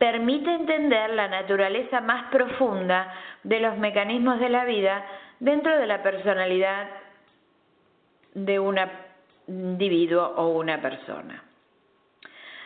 [0.01, 3.13] permite entender la naturaleza más profunda
[3.43, 5.05] de los mecanismos de la vida
[5.39, 6.87] dentro de la personalidad
[8.33, 8.79] de un
[9.47, 11.43] individuo o una persona.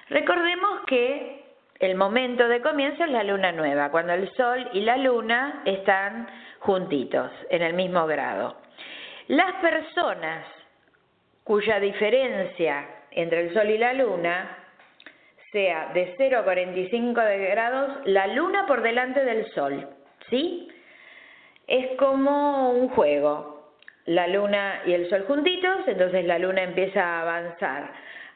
[0.07, 1.44] Recordemos que
[1.80, 6.30] el momento de comienzo es la luna nueva, cuando el sol y la luna están
[6.60, 8.56] juntitos, en el mismo grado.
[9.28, 10.45] Las personas
[11.44, 14.65] cuya diferencia entre el sol y la luna
[15.56, 19.88] sea de 0 a 45 grados, la luna por delante del sol,
[20.30, 20.68] ¿sí?
[21.65, 23.72] Es como un juego.
[24.06, 27.90] La luna y el sol juntitos, entonces la luna empieza a avanzar.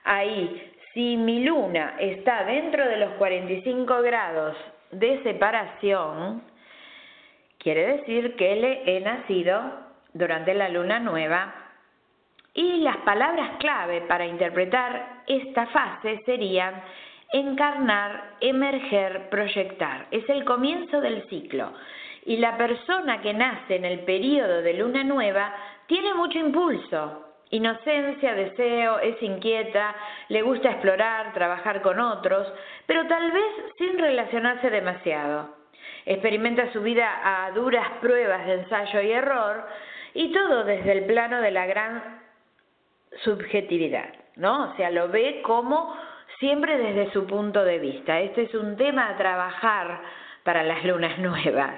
[0.06, 4.56] Ahí si mi luna está dentro de los 45 grados
[4.92, 6.42] de separación,
[7.58, 9.62] quiere decir que le he nacido
[10.14, 11.54] durante la luna nueva
[12.54, 16.82] y las palabras clave para interpretar esta fase serían
[17.32, 20.08] encarnar, emerger, proyectar.
[20.12, 21.74] Es el comienzo del ciclo.
[22.26, 25.54] Y la persona que nace en el periodo de luna nueva
[25.88, 29.96] tiene mucho impulso, inocencia, deseo, es inquieta,
[30.28, 32.52] le gusta explorar, trabajar con otros,
[32.86, 35.58] pero tal vez sin relacionarse demasiado.
[36.06, 39.66] Experimenta su vida a duras pruebas de ensayo y error
[40.14, 42.22] y todo desde el plano de la gran
[43.24, 44.72] subjetividad, ¿no?
[44.72, 45.96] O sea, lo ve como
[46.40, 48.20] siempre desde su punto de vista.
[48.20, 50.02] Este es un tema a trabajar
[50.44, 51.76] para las lunas nuevas.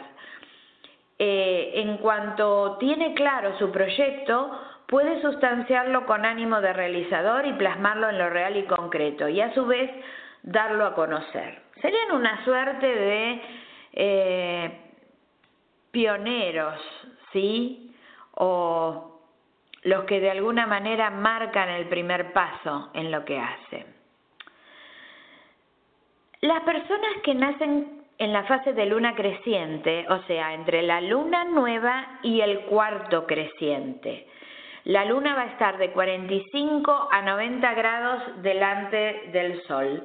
[1.20, 8.10] Eh, en cuanto tiene claro su proyecto, puede sustanciarlo con ánimo de realizador y plasmarlo
[8.10, 9.92] en lo real y concreto, y a su vez
[10.42, 11.62] darlo a conocer.
[11.82, 13.42] Serían una suerte de
[13.94, 14.82] eh,
[15.92, 16.80] pioneros,
[17.32, 17.96] ¿sí?
[18.36, 19.22] O
[19.84, 23.91] los que de alguna manera marcan el primer paso en lo que hacen.
[26.42, 31.44] Las personas que nacen en la fase de luna creciente, o sea, entre la luna
[31.46, 34.28] nueva y el cuarto creciente,
[34.86, 40.04] la luna va a estar de 45 a 90 grados delante del sol.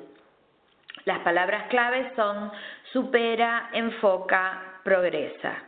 [1.06, 2.52] Las palabras claves son
[2.92, 5.65] supera, enfoca, progresa.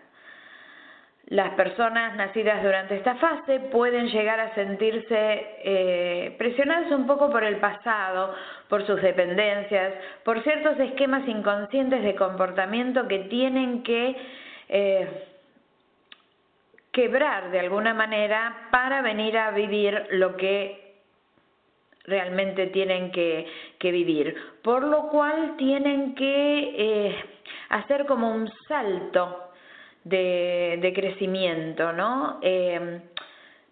[1.28, 7.44] Las personas nacidas durante esta fase pueden llegar a sentirse eh, presionadas un poco por
[7.44, 8.34] el pasado,
[8.68, 9.92] por sus dependencias,
[10.24, 14.16] por ciertos esquemas inconscientes de comportamiento que tienen que
[14.70, 15.24] eh,
[16.92, 20.94] quebrar de alguna manera para venir a vivir lo que
[22.04, 23.46] realmente tienen que,
[23.82, 27.16] vivir, por lo cual tienen que eh,
[27.68, 29.47] hacer como un salto
[30.08, 32.38] de, crecimiento, ¿no?
[32.42, 33.00] Eh,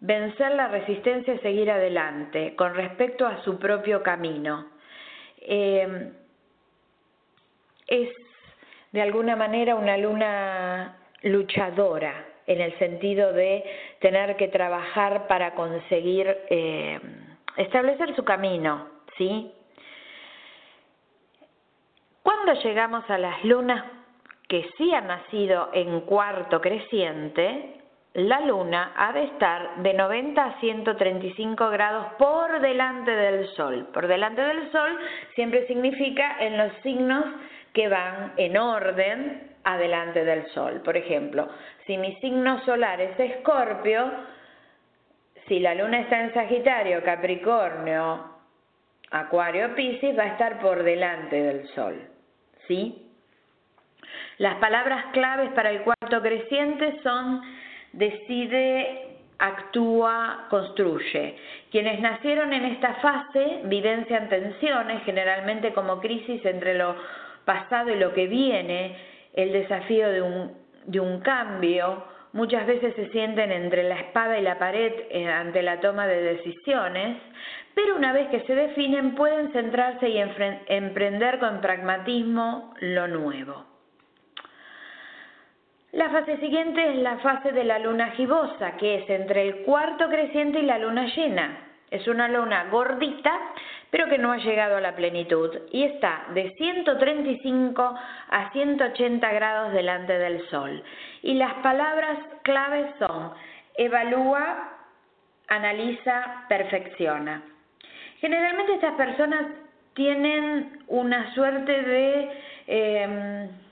[0.00, 4.66] vencer la resistencia y seguir adelante con respecto a su propio camino.
[5.40, 6.12] Eh,
[7.86, 8.08] es
[8.92, 13.64] de alguna manera una luna luchadora en el sentido de
[14.00, 17.00] tener que trabajar para conseguir eh,
[17.56, 18.88] establecer su camino,
[19.18, 19.52] ¿sí?
[22.22, 23.84] Cuando llegamos a las lunas
[24.48, 27.80] que sí han nacido en cuarto creciente,
[28.14, 33.88] la luna ha de estar de 90 a 135 grados por delante del sol.
[33.92, 34.98] Por delante del sol
[35.34, 37.24] siempre significa en los signos
[37.74, 40.80] que van en orden adelante del sol.
[40.82, 41.48] Por ejemplo,
[41.86, 44.10] si mi signo solar es Escorpio,
[45.46, 48.30] si la luna está en Sagitario, Capricornio,
[49.10, 52.00] Acuario, Piscis, va a estar por delante del sol.
[52.66, 53.05] ¿Sí?
[54.38, 57.42] Las palabras claves para el cuarto creciente son
[57.92, 61.36] decide, actúa, construye.
[61.70, 66.96] Quienes nacieron en esta fase vivencian tensiones, generalmente como crisis entre lo
[67.46, 68.96] pasado y lo que viene,
[69.32, 70.52] el desafío de un,
[70.84, 75.62] de un cambio, muchas veces se sienten entre la espada y la pared eh, ante
[75.62, 77.16] la toma de decisiones,
[77.74, 83.65] pero una vez que se definen pueden centrarse y emprender con pragmatismo lo nuevo.
[85.96, 90.10] La fase siguiente es la fase de la luna gibosa, que es entre el cuarto
[90.10, 91.56] creciente y la luna llena.
[91.90, 93.32] Es una luna gordita,
[93.88, 97.98] pero que no ha llegado a la plenitud y está de 135
[98.28, 100.84] a 180 grados delante del Sol.
[101.22, 103.32] Y las palabras claves son
[103.78, 104.74] evalúa,
[105.48, 107.42] analiza, perfecciona.
[108.20, 109.46] Generalmente estas personas
[109.94, 112.42] tienen una suerte de...
[112.66, 113.65] Em,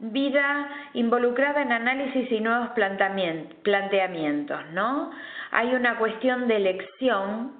[0.00, 5.10] vida involucrada en análisis y nuevos planteamientos, ¿no?
[5.50, 7.52] Hay una cuestión de elección,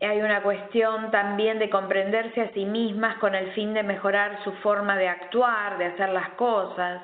[0.00, 4.52] hay una cuestión también de comprenderse a sí mismas con el fin de mejorar su
[4.54, 7.02] forma de actuar, de hacer las cosas.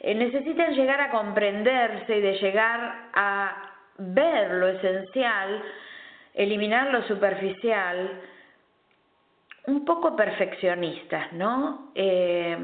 [0.00, 5.62] Eh, necesitan llegar a comprenderse y de llegar a ver lo esencial,
[6.32, 8.20] eliminar lo superficial,
[9.66, 11.92] un poco perfeccionistas, ¿no?
[11.94, 12.56] Eh,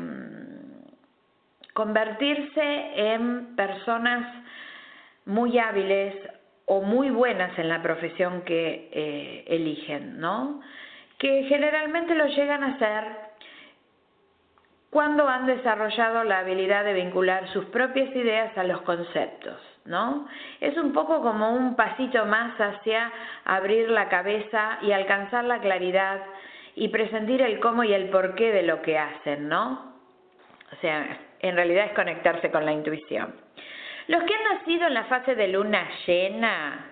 [1.79, 4.27] convertirse en personas
[5.27, 6.13] muy hábiles
[6.67, 10.61] o muy buenas en la profesión que eh, eligen, ¿no?
[11.19, 13.05] Que generalmente lo llegan a ser
[14.91, 20.27] cuando han desarrollado la habilidad de vincular sus propias ideas a los conceptos, ¿no?
[20.61, 23.13] Es un poco como un pasito más hacia
[23.45, 26.23] abrir la cabeza y alcanzar la claridad
[26.75, 29.95] y presentir el cómo y el porqué de lo que hacen, ¿no?
[30.73, 33.35] O sea, en realidad es conectarse con la intuición.
[34.09, 36.91] Los que han nacido en la fase de luna llena,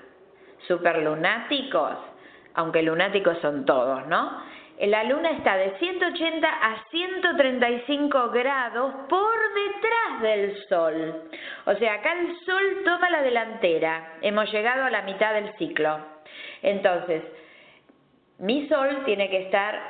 [0.67, 1.97] superlunáticos,
[2.55, 4.43] aunque lunáticos son todos, ¿no?
[4.79, 11.23] La luna está de 180 a 135 grados por detrás del sol.
[11.65, 14.19] O sea, acá el sol toma la delantera.
[14.21, 15.99] Hemos llegado a la mitad del ciclo.
[16.61, 17.23] Entonces,
[18.39, 19.81] mi sol tiene que estar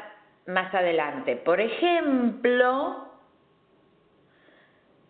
[0.46, 1.34] más adelante.
[1.34, 3.05] Por ejemplo,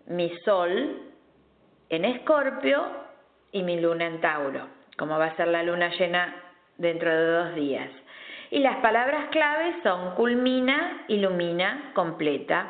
[0.06, 1.02] mi sol
[1.88, 2.84] en Escorpio
[3.52, 6.34] y mi luna en Tauro, como va a ser la luna llena
[6.78, 7.90] dentro de dos días.
[8.50, 12.66] Y las palabras claves son culmina, ilumina, completa,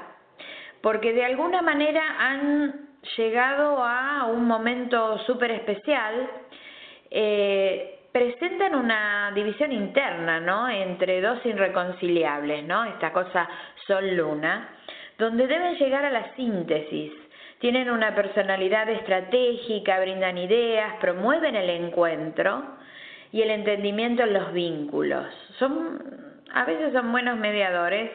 [0.81, 6.29] porque de alguna manera han llegado a un momento súper especial,
[7.11, 10.69] eh, presentan una división interna, ¿no?
[10.69, 12.85] Entre dos irreconciliables, ¿no?
[12.85, 13.47] Esta cosa
[13.87, 14.71] sol-luna,
[15.19, 17.13] donde deben llegar a la síntesis
[17.59, 22.63] tienen una personalidad estratégica, brindan ideas, promueven el encuentro
[23.33, 25.27] y el entendimiento en los vínculos.
[25.59, 28.11] Son, a veces son buenos mediadores.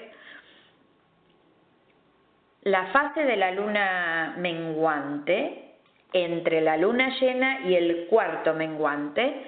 [2.64, 5.74] La fase de la luna menguante,
[6.14, 9.46] entre la luna llena y el cuarto menguante,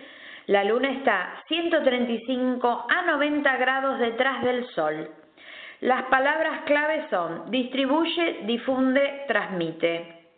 [0.47, 5.09] la luna está 135 a 90 grados detrás del sol
[5.83, 10.29] las palabras clave son distribuye, difunde, transmite.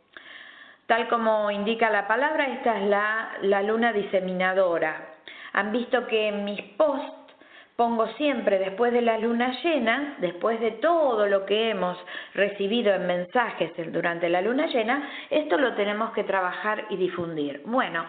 [0.88, 5.14] Tal como indica la palabra, esta es la, luna diseminadora.
[5.54, 7.36] Han visto que en mis posts
[7.76, 11.96] pongo siempre después de la luna llena, después de todo lo que hemos
[12.34, 17.62] recibido en mensajes durante la luna llena, esto lo tenemos que trabajar y difundir.
[17.66, 18.04] Bueno,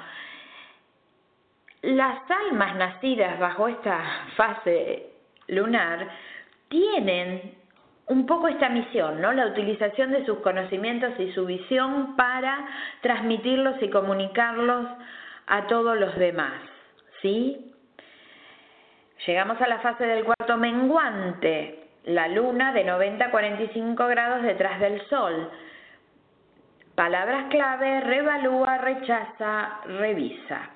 [1.82, 4.00] las almas nacidas bajo esta
[4.36, 5.10] fase
[5.48, 6.08] lunar
[6.68, 7.54] tienen
[8.06, 9.32] un poco esta misión, ¿no?
[9.32, 12.66] La utilización de sus conocimientos y su visión para
[13.00, 14.86] transmitirlos y comunicarlos
[15.46, 16.60] a todos los demás,
[17.20, 17.72] ¿sí?
[19.26, 24.78] Llegamos a la fase del cuarto menguante, la luna de 90 a 45 grados detrás
[24.78, 25.50] del sol.
[26.94, 30.70] Palabras clave, revalúa, rechaza, revisa.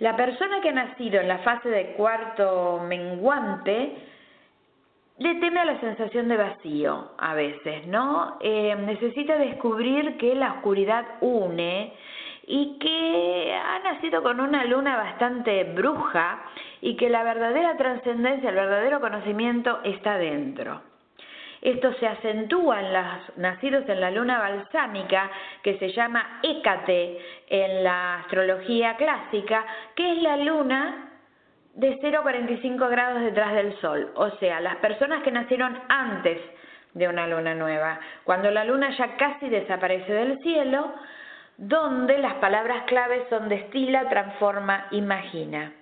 [0.00, 3.96] La persona que ha nacido en la fase de cuarto menguante
[5.18, 8.38] le teme a la sensación de vacío a veces, ¿no?
[8.40, 11.92] Eh, necesita descubrir que la oscuridad une
[12.46, 16.42] y que ha nacido con una luna bastante bruja
[16.80, 20.80] y que la verdadera trascendencia, el verdadero conocimiento está dentro.
[21.60, 25.30] Esto se acentúa en los nacidos en la luna balsámica,
[25.62, 27.18] que se llama Hécate
[27.48, 29.64] en la astrología clásica,
[29.94, 31.11] que es la luna
[31.74, 34.10] de 0 a 45 grados detrás del Sol.
[34.14, 36.38] O sea, las personas que nacieron antes
[36.94, 40.92] de una luna nueva, cuando la luna ya casi desaparece del cielo,
[41.56, 45.72] donde las palabras claves son destila, transforma, imagina.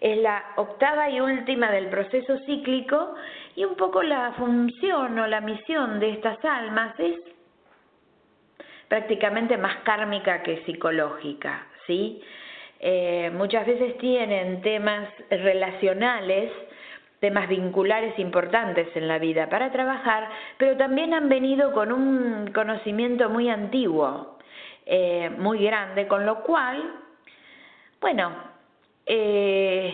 [0.00, 3.14] Es la octava y última del proceso cíclico
[3.54, 7.16] y un poco la función o la misión de estas almas es
[8.88, 12.22] prácticamente más kármica que psicológica, ¿sí?
[12.82, 16.50] Eh, muchas veces tienen temas relacionales,
[17.20, 23.28] temas vinculares importantes en la vida para trabajar, pero también han venido con un conocimiento
[23.28, 24.38] muy antiguo,
[24.86, 26.82] eh, muy grande, con lo cual,
[28.00, 28.32] bueno,
[29.04, 29.92] eh,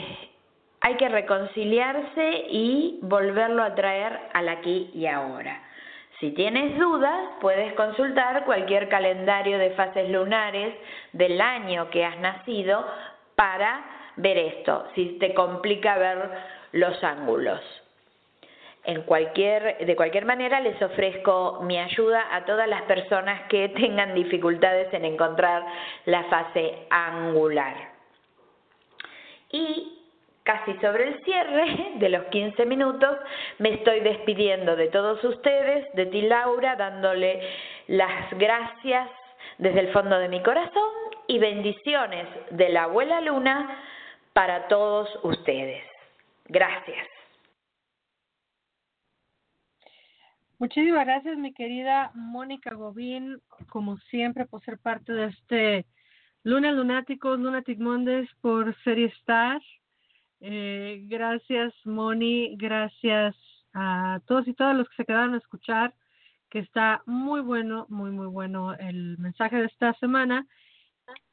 [0.80, 5.65] hay que reconciliarse y volverlo a traer al aquí y ahora.
[6.20, 10.74] Si tienes dudas, puedes consultar cualquier calendario de fases lunares
[11.12, 12.86] del año que has nacido
[13.34, 13.84] para
[14.16, 16.30] ver esto, si te complica ver
[16.72, 17.60] los ángulos.
[18.86, 25.04] De cualquier manera, les ofrezco mi ayuda a todas las personas que tengan dificultades en
[25.04, 25.66] encontrar
[26.06, 27.74] la fase angular.
[29.50, 29.95] Y
[30.46, 33.18] casi sobre el cierre de los 15 minutos,
[33.58, 37.42] me estoy despidiendo de todos ustedes, de ti Laura, dándole
[37.88, 39.10] las gracias
[39.58, 40.88] desde el fondo de mi corazón
[41.26, 43.76] y bendiciones de la abuela Luna
[44.32, 45.82] para todos ustedes.
[46.46, 47.08] Gracias.
[50.58, 55.86] Muchísimas gracias, mi querida Mónica Gobín, como siempre, por ser parte de este
[56.44, 59.60] Luna Lunáticos, Lunatic Mondays por Serie Star.
[60.40, 62.56] Eh, gracias, Moni.
[62.56, 63.34] Gracias
[63.72, 65.94] a todos y todas los que se quedaron a escuchar,
[66.50, 70.46] que está muy bueno, muy, muy bueno el mensaje de esta semana.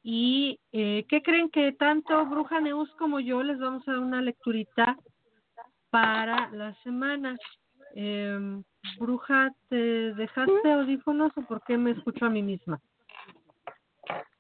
[0.04, 4.22] ¿Y eh, qué creen que tanto Bruja Neus como yo les vamos a dar una
[4.22, 4.98] lecturita
[5.90, 7.38] para la semana?
[7.96, 8.62] Eh,
[9.00, 12.80] Bruja, ¿te dejaste audífonos o por qué me escucho a mí misma?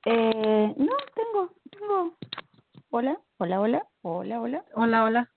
[0.05, 2.17] Eh, no, tengo, tengo.
[2.95, 3.87] Hola, hola, hola.
[4.03, 4.65] Hola, hola.
[4.75, 5.29] Hola, hola.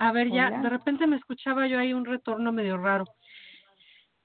[0.00, 3.04] A ver, ya, de repente me escuchaba yo ahí un retorno medio raro.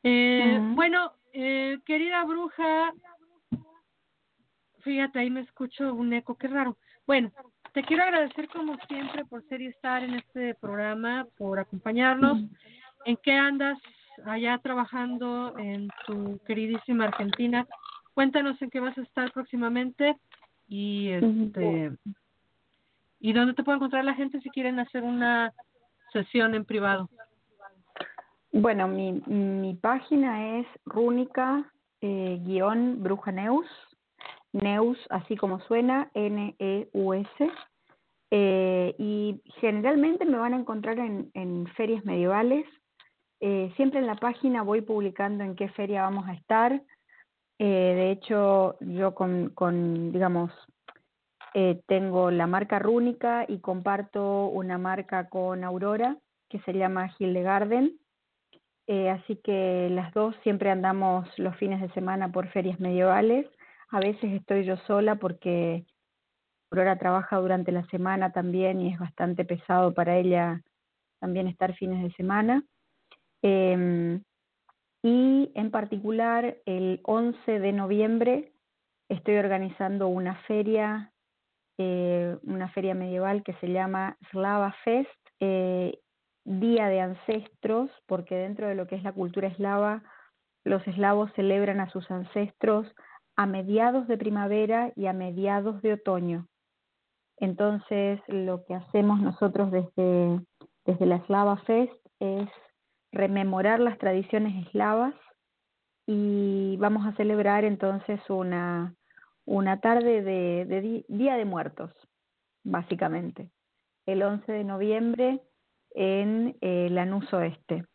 [0.02, 2.92] Eh, Bueno, eh, querida bruja,
[4.80, 6.76] fíjate, ahí me escucho un eco, qué raro.
[7.06, 7.32] Bueno,
[7.72, 12.40] te quiero agradecer como siempre por ser y estar en este programa, por acompañarnos.
[13.06, 13.78] ¿En qué andas
[14.26, 17.68] allá trabajando en tu queridísima Argentina?
[18.16, 20.18] Cuéntanos en qué vas a estar próximamente
[20.68, 21.92] y este
[23.20, 25.54] ¿Y dónde te puede encontrar la gente si quieren hacer una
[26.12, 27.10] sesión en privado?
[28.52, 31.70] Bueno, mi, mi página es rúnica
[32.02, 32.40] eh,
[32.98, 33.68] bruja neus,
[34.54, 37.52] neus así como suena, N-E-U-S.
[38.32, 42.66] Eh, y generalmente me van a encontrar en, en ferias medievales.
[43.40, 46.82] Eh, siempre en la página voy publicando en qué feria vamos a estar.
[47.60, 50.52] Eh, de hecho, yo con, con digamos,
[51.58, 56.18] eh, tengo la marca Rúnica y comparto una marca con Aurora
[56.50, 57.98] que se llama Hildegarden.
[58.88, 63.48] Eh, así que las dos siempre andamos los fines de semana por ferias medievales.
[63.90, 65.86] A veces estoy yo sola porque
[66.72, 70.62] Aurora trabaja durante la semana también y es bastante pesado para ella
[71.22, 72.66] también estar fines de semana.
[73.42, 74.22] Em,
[75.02, 78.52] y en particular el 11 de noviembre
[79.08, 81.14] estoy organizando una feria
[81.78, 86.00] eh, una feria medieval que se llama Slava Fest, eh,
[86.46, 90.04] Día de Ancestros, porque dentro de lo que es la cultura eslava,
[90.64, 92.88] los eslavos celebran a sus ancestros
[93.36, 96.48] a mediados de primavera y a mediados de otoño.
[97.38, 100.40] Entonces, lo que hacemos nosotros desde,
[100.86, 102.48] desde la Slava Fest es
[103.12, 105.14] rememorar las tradiciones eslavas
[106.08, 108.94] y vamos a celebrar entonces una,
[109.46, 111.92] una tarde de, de Día de Muertos,
[112.64, 113.50] básicamente.
[114.06, 115.42] El 11 de noviembre
[115.92, 117.86] en eh, Lanús Oeste,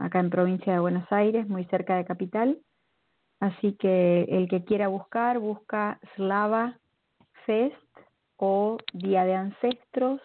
[0.00, 2.58] acá en provincia de Buenos Aires, muy cerca de Capital.
[3.38, 6.78] Así que el que quiera buscar, busca Slava
[7.46, 7.76] Fest
[8.36, 10.20] o Día de Ancestros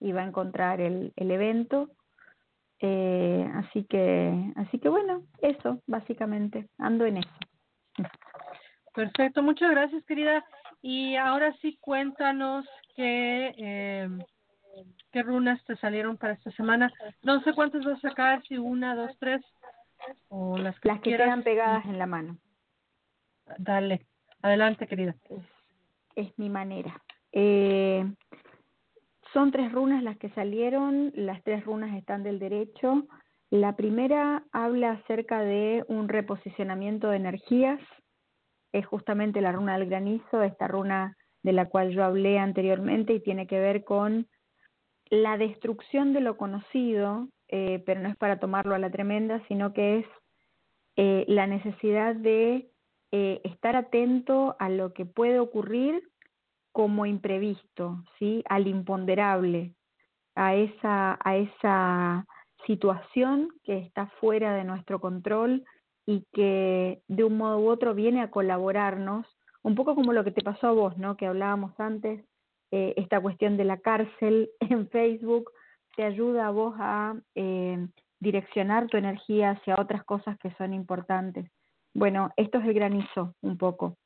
[0.00, 1.90] y va a encontrar el, el evento.
[2.80, 7.30] Eh, así que, así que bueno, eso básicamente, ando en eso.
[8.96, 10.42] Perfecto, muchas gracias querida.
[10.80, 12.66] Y ahora sí cuéntanos
[12.96, 14.08] que eh,
[15.12, 16.90] qué runas te salieron para esta semana.
[17.22, 19.42] No sé cuántas vas a sacar, si una, dos, tres,
[20.28, 22.38] o las que, las que quedan pegadas en la mano.
[23.58, 24.06] Dale,
[24.40, 25.14] adelante, querida.
[26.14, 27.02] Es, mi manera.
[27.32, 28.02] Eh,
[29.34, 33.06] son tres runas las que salieron, las tres runas están del derecho.
[33.50, 37.80] La primera habla acerca de un reposicionamiento de energías,
[38.72, 43.20] es justamente la runa del granizo, esta runa de la cual yo hablé anteriormente y
[43.20, 44.26] tiene que ver con
[45.08, 49.72] la destrucción de lo conocido, eh, pero no es para tomarlo a la tremenda, sino
[49.72, 50.06] que es
[50.96, 52.70] eh, la necesidad de
[53.12, 56.02] eh, estar atento a lo que puede ocurrir
[56.72, 58.42] como imprevisto, ¿sí?
[58.48, 59.74] al imponderable,
[60.34, 62.26] a esa, a esa
[62.66, 65.64] situación que está fuera de nuestro control
[66.06, 69.26] y que de un modo u otro viene a colaborarnos,
[69.62, 71.16] un poco como lo que te pasó a vos, ¿no?
[71.16, 72.24] que hablábamos antes,
[72.70, 75.50] eh, esta cuestión de la cárcel en Facebook
[75.96, 77.86] te ayuda a vos a eh,
[78.20, 81.50] direccionar tu energía hacia otras cosas que son importantes.
[81.94, 83.96] Bueno, esto es el granizo un poco.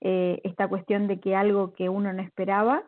[0.00, 2.84] Eh, esta cuestión de que algo que uno no esperaba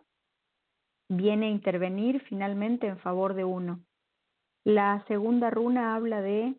[1.09, 3.81] viene a intervenir finalmente en favor de uno.
[4.65, 6.55] La segunda runa habla de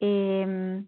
[0.00, 0.86] em,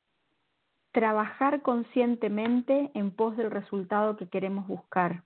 [0.94, 5.24] trabajar conscientemente en pos del resultado que queremos buscar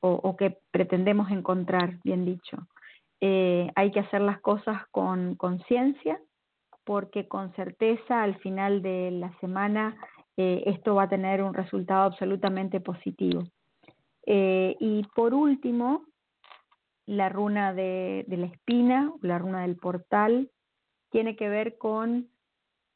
[0.00, 2.58] o, que pretendemos encontrar, bien dicho.
[3.20, 6.20] Eh, hay que hacer las cosas con conciencia,
[6.84, 9.96] porque con certeza al final de la semana
[10.36, 13.42] eh, esto va a tener un resultado absolutamente positivo.
[14.26, 16.04] Eh, y por último,
[17.06, 20.50] la runa de, la espina, la runa del portal,
[21.10, 22.28] tiene que ver con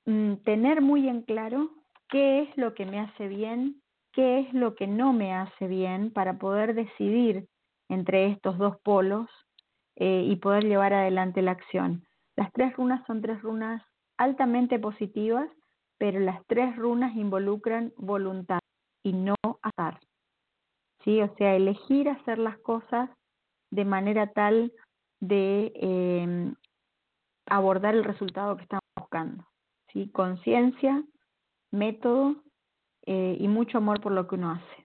[0.05, 1.80] mm, tener muy en claro
[2.10, 3.80] qué es lo que me hace bien
[4.12, 7.48] qué es lo que no me hace bien para poder decidir
[7.88, 9.28] entre estos dos polos
[9.96, 12.06] eh, y poder llevar adelante la acción.
[12.36, 13.82] Las tres runas son tres runas
[14.16, 15.48] altamente positivas,
[15.98, 18.60] pero las tres runas involucran voluntad
[19.02, 20.00] y no azar.
[21.04, 21.20] ¿Sí?
[21.22, 23.10] O sea, elegir hacer las cosas
[23.70, 24.72] de manera tal
[25.20, 26.54] de em,
[27.46, 29.46] abordar el resultado que estamos buscando.
[29.92, 30.10] ¿Sí?
[30.10, 31.02] Conciencia,
[31.70, 32.36] método
[33.06, 34.80] eh, y mucho amor por lo que uno hace.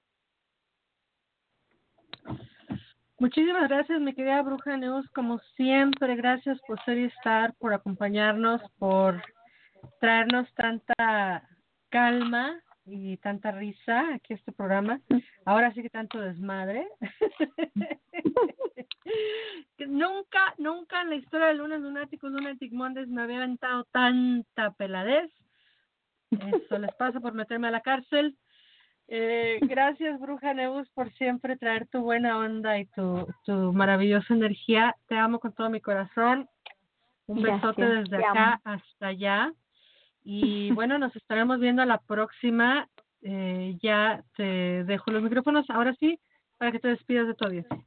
[3.17, 5.09] Muchísimas gracias, mi querida Bruja News.
[5.11, 9.21] Como siempre, gracias por ser y estar, por acompañarnos, por
[10.01, 11.47] traernos tanta
[11.89, 14.99] calma y tanta risa aquí a este programa.
[15.45, 16.87] Ahora sí que tanto desmadre.
[19.87, 25.31] nunca, nunca en la historia de Lunes Lunáticos, Lunatic Mondays me había aventado tanta peladez.
[26.31, 28.37] Eso les pasa por meterme a la cárcel.
[29.07, 34.95] Eh, gracias, Bruja Neus, por siempre traer tu buena onda y tu, tu maravillosa energía.
[35.07, 36.47] Te amo con todo mi corazón.
[37.27, 39.51] Un besote desde acá hasta allá.
[40.23, 42.87] Y bueno, nos estaremos viendo la próxima.
[43.21, 45.69] Eh, ya te dejo los micrófonos.
[45.69, 46.19] Ahora sí,
[46.57, 47.77] para que te despidas de tu audiencia.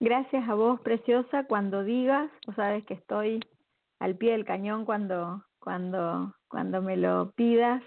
[0.00, 1.44] Gracias a vos, preciosa.
[1.44, 3.40] Cuando digas, tú sabes que estoy
[4.00, 7.82] al pie del cañón cuando, cuando cuando me lo pidas.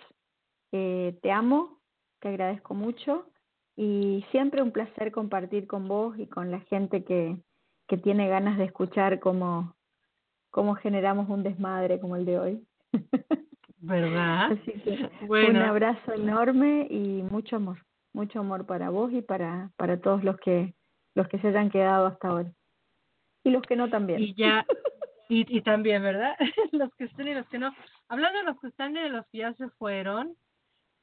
[0.72, 1.80] Eh, te amo,
[2.20, 3.28] te agradezco mucho
[3.78, 7.38] y siempre un placer compartir con vos y con la gente que,
[7.88, 9.76] que tiene ganas de escuchar cómo,
[10.50, 12.68] cómo generamos un desmadre como el de hoy.
[13.78, 14.54] ¿Verdad?
[14.54, 17.78] Así que un abrazo enorme y mucho amor,
[18.14, 20.74] mucho amor para vos y para, para todos los que,
[21.14, 22.52] los que se hayan quedado hasta ahora.
[23.44, 24.24] Y los que no también.
[24.24, 24.66] Y ya,
[25.30, 26.36] y, y también, ¿verdad?
[26.72, 27.74] los que estén y los que no.
[28.08, 30.36] Hablando de los que están y de los que ya se fueron,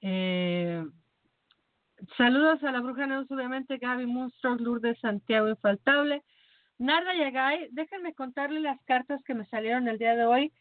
[0.00, 0.84] eh,
[2.16, 6.22] saludos a la bruja Neus, obviamente, Gaby Moonstruck, Lourdes Santiago Infaltable,
[6.78, 10.52] Narda Yagay, déjenme contarle las cartas que me salieron el día de hoy.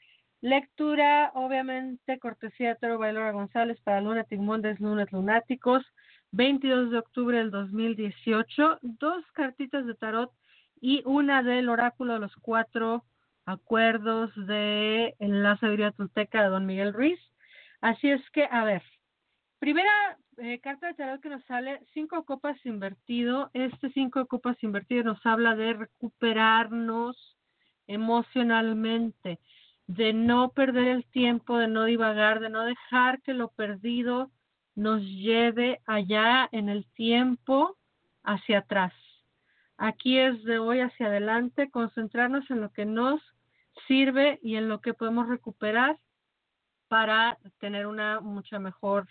[0.41, 5.83] Lectura, obviamente, cortesía de Toro Bailora González para Lunatic Mondays, Lunes Lunáticos,
[6.31, 8.79] 22 de octubre del 2018.
[8.81, 10.31] Dos cartitas de tarot
[10.79, 13.03] y una del oráculo de los cuatro
[13.51, 17.19] acuerdos de la sabiduría tolteca de Don Miguel Ruiz.
[17.81, 18.83] Así es que, a ver,
[19.59, 23.51] primera eh, carta de tarot que nos sale, cinco copas invertido.
[23.53, 27.37] Este cinco copas invertido nos habla de recuperarnos
[27.87, 29.39] emocionalmente,
[29.87, 34.31] de no perder el tiempo, de no divagar, de no dejar que lo perdido
[34.75, 37.77] nos lleve allá en el tiempo
[38.23, 38.93] hacia atrás.
[39.77, 43.19] Aquí es de hoy hacia adelante concentrarnos en lo que nos
[43.87, 45.97] sirve y en lo que podemos recuperar
[46.87, 49.07] para tener una mucha mejor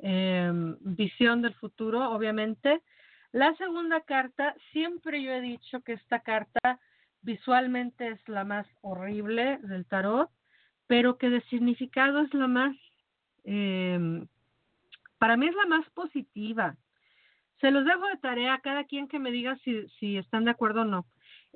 [0.00, 0.50] eh,
[0.80, 2.82] visión del futuro, obviamente.
[3.32, 6.78] La segunda carta, siempre yo he dicho que esta carta
[7.22, 10.30] visualmente es la más horrible del tarot,
[10.86, 12.76] pero que de significado es la más,
[13.44, 14.24] eh,
[15.18, 16.76] para mí es la más positiva.
[17.60, 20.50] Se los dejo de tarea a cada quien que me diga si, si están de
[20.50, 21.06] acuerdo o no.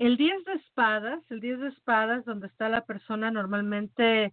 [0.00, 4.32] El 10 de espadas, el 10 de espadas, donde está la persona normalmente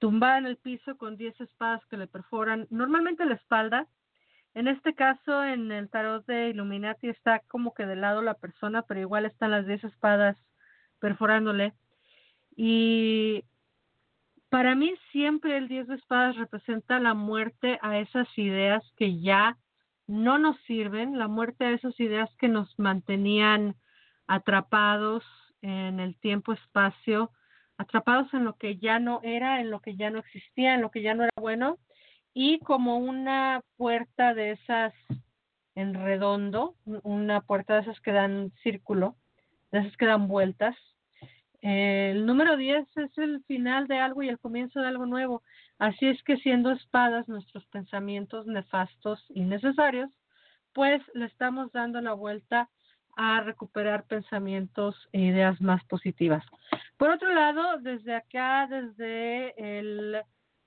[0.00, 3.86] tumbada en el piso con 10 espadas que le perforan normalmente la espalda.
[4.52, 8.82] En este caso, en el tarot de Illuminati está como que de lado la persona,
[8.82, 10.36] pero igual están las 10 espadas
[10.98, 11.72] perforándole.
[12.56, 13.44] Y
[14.48, 19.56] para mí siempre el 10 de espadas representa la muerte a esas ideas que ya
[20.08, 23.76] no nos sirven, la muerte a esas ideas que nos mantenían
[24.30, 25.24] atrapados
[25.60, 27.32] en el tiempo-espacio,
[27.76, 30.92] atrapados en lo que ya no era, en lo que ya no existía, en lo
[30.92, 31.78] que ya no era bueno,
[32.32, 34.94] y como una puerta de esas
[35.74, 39.16] en redondo, una puerta de esas que dan círculo,
[39.72, 40.76] de esas que dan vueltas,
[41.60, 45.42] el número 10 es el final de algo y el comienzo de algo nuevo.
[45.78, 50.08] Así es que siendo espadas nuestros pensamientos nefastos y necesarios,
[50.72, 52.70] pues le estamos dando la vuelta
[53.22, 56.42] a recuperar pensamientos e ideas más positivas.
[56.96, 60.22] Por otro lado, desde acá, desde el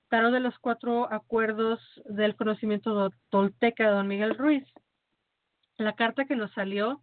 [0.08, 4.64] tarot de los cuatro acuerdos del conocimiento tolteca de don Miguel Ruiz,
[5.78, 7.00] la carta que nos salió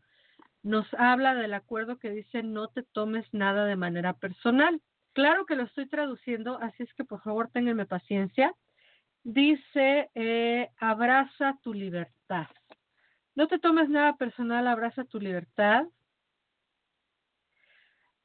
[0.63, 4.81] nos habla del acuerdo que dice no te tomes nada de manera personal.
[5.11, 8.55] Claro que lo estoy traduciendo, así es que por favor ténganme paciencia.
[9.23, 12.47] Dice, eh, abraza tu libertad.
[13.35, 15.85] No te tomes nada personal, abraza tu libertad.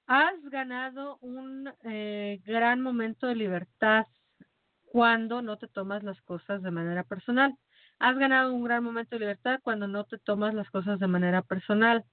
[0.07, 4.07] Has ganado un eh, gran momento de libertad
[4.85, 7.57] cuando no te tomas las cosas de manera personal.
[7.99, 11.43] Has ganado un gran momento de libertad cuando no te tomas las cosas de manera
[11.43, 12.05] personal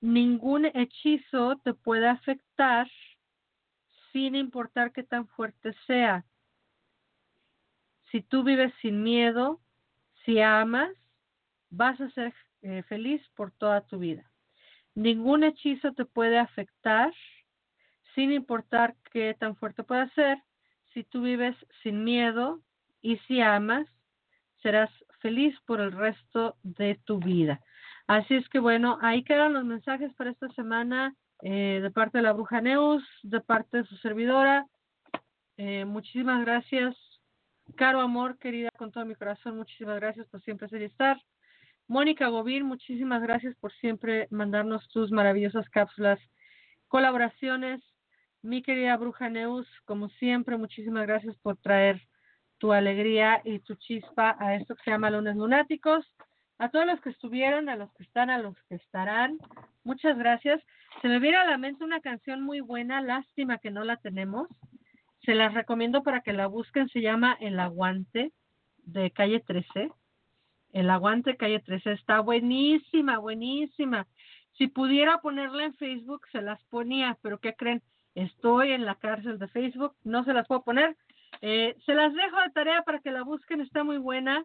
[0.00, 2.90] ningún hechizo te puede afectar
[4.12, 6.24] sin importar qué tan fuerte sea.
[8.10, 9.60] Si tú vives sin miedo,
[10.24, 10.90] si amas,
[11.70, 14.30] vas a ser eh, feliz por toda tu vida.
[14.94, 17.12] Ningún hechizo te puede afectar
[18.14, 20.38] sin importar qué tan fuerte pueda ser.
[20.92, 22.60] Si tú vives sin miedo
[23.00, 23.86] y si amas,
[24.62, 24.90] serás
[25.20, 27.60] feliz por el resto de tu vida.
[28.06, 32.22] Así es que bueno, ahí quedan los mensajes para esta semana eh, de parte de
[32.22, 34.66] la Bruja Neus, de parte de su servidora.
[35.56, 36.96] Eh, muchísimas gracias,
[37.76, 41.20] Caro Amor, querida, con todo mi corazón, muchísimas gracias por siempre ser y estar.
[41.90, 46.20] Mónica Gobín, muchísimas gracias por siempre mandarnos tus maravillosas cápsulas,
[46.86, 47.82] colaboraciones.
[48.42, 52.00] Mi querida Bruja Neus, como siempre, muchísimas gracias por traer
[52.58, 56.06] tu alegría y tu chispa a esto que se llama Lunes Lunáticos.
[56.58, 59.38] A todos los que estuvieron, a los que están, a los que estarán,
[59.82, 60.62] muchas gracias.
[61.02, 64.46] Se me viene a la mente una canción muy buena, lástima que no la tenemos.
[65.24, 68.30] Se las recomiendo para que la busquen, se llama El Aguante
[68.84, 69.90] de Calle 13.
[70.72, 74.06] El Aguante Calle 13 está buenísima, buenísima.
[74.56, 77.82] Si pudiera ponerla en Facebook, se las ponía, pero ¿qué creen?
[78.14, 80.96] Estoy en la cárcel de Facebook, no se las puedo poner.
[81.40, 84.44] Eh, se las dejo de tarea para que la busquen, está muy buena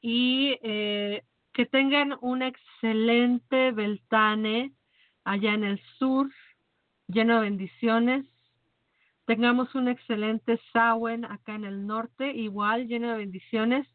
[0.00, 4.72] y eh, que tengan un excelente Beltane
[5.24, 6.30] allá en el sur,
[7.08, 8.26] lleno de bendiciones.
[9.26, 13.86] Tengamos un excelente Sawen acá en el norte, igual lleno de bendiciones.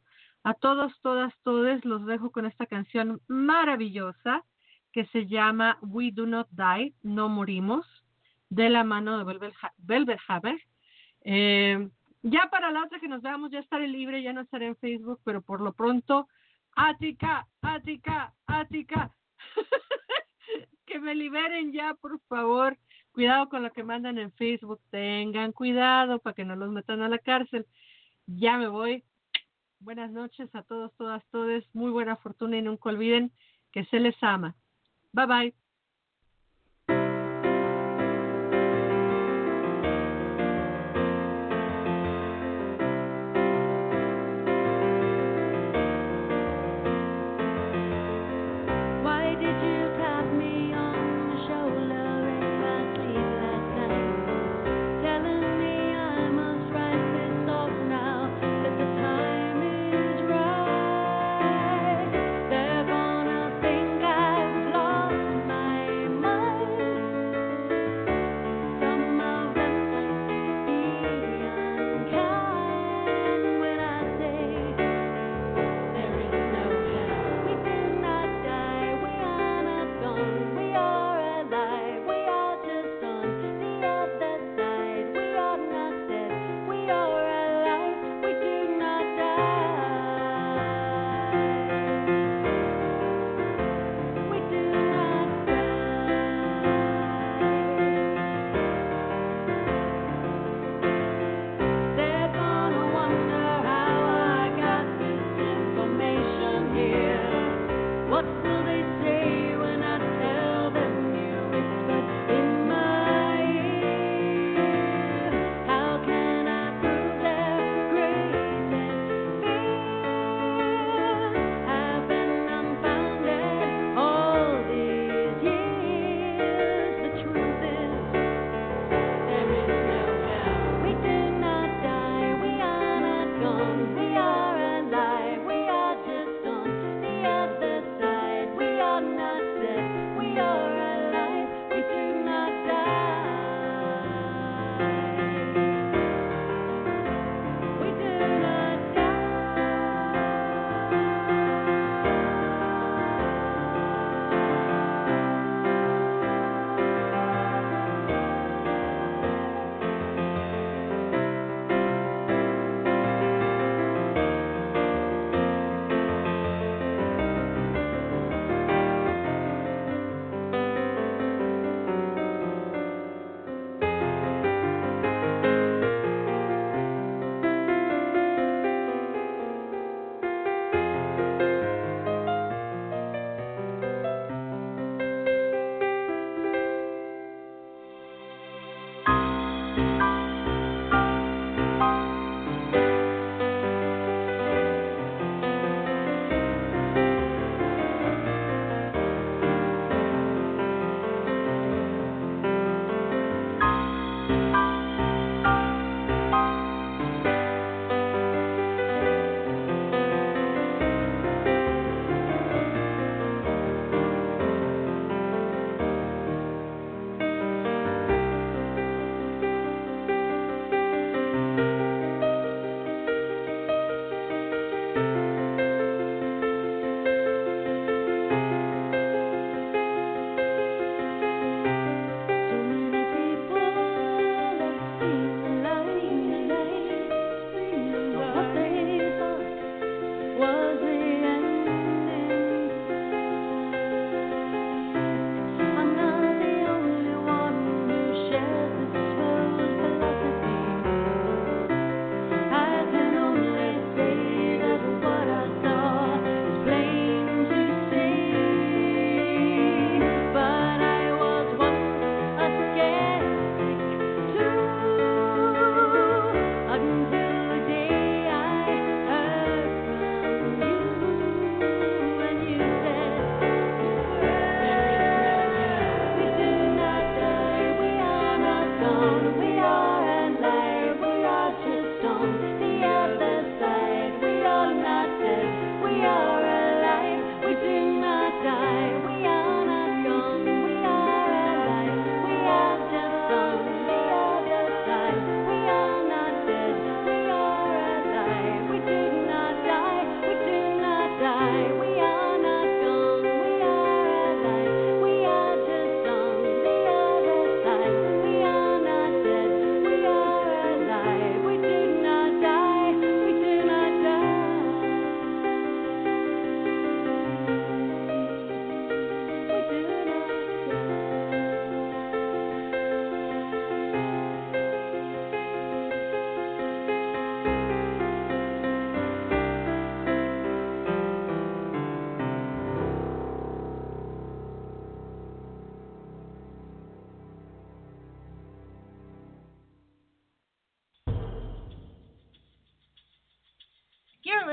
[0.44, 4.44] A todos, todas, todos los dejo con esta canción maravillosa
[4.92, 7.86] que se llama We Do Not Die, No Morimos,
[8.50, 9.24] de la mano de
[9.78, 10.24] Velvet.
[11.24, 11.90] Eh,
[12.24, 15.22] ya para la otra que nos veamos, ya estaré libre, ya no estaré en Facebook,
[15.24, 16.28] pero por lo pronto,
[16.76, 19.12] Ática, Ática, Ática.
[20.86, 22.78] que me liberen ya, por favor.
[23.12, 24.82] Cuidado con lo que mandan en Facebook.
[24.90, 27.66] Tengan cuidado para que no los metan a la cárcel.
[28.26, 29.04] Ya me voy.
[29.82, 31.64] Buenas noches a todos, todas, todos.
[31.74, 33.32] Muy buena fortuna y nunca olviden
[33.72, 34.56] que se les ama.
[35.12, 35.56] Bye bye.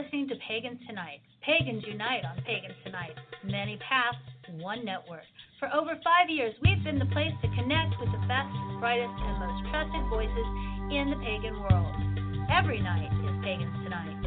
[0.09, 1.21] Listening to Pagans Tonight.
[1.45, 3.13] Pagans unite on Pagans Tonight.
[3.45, 4.17] Many paths,
[4.57, 5.21] one network.
[5.61, 8.49] For over five years, we've been the place to connect with the best,
[8.81, 10.49] brightest, and most trusted voices
[10.89, 11.93] in the pagan world.
[12.49, 14.18] Every night is Pagans Tonight.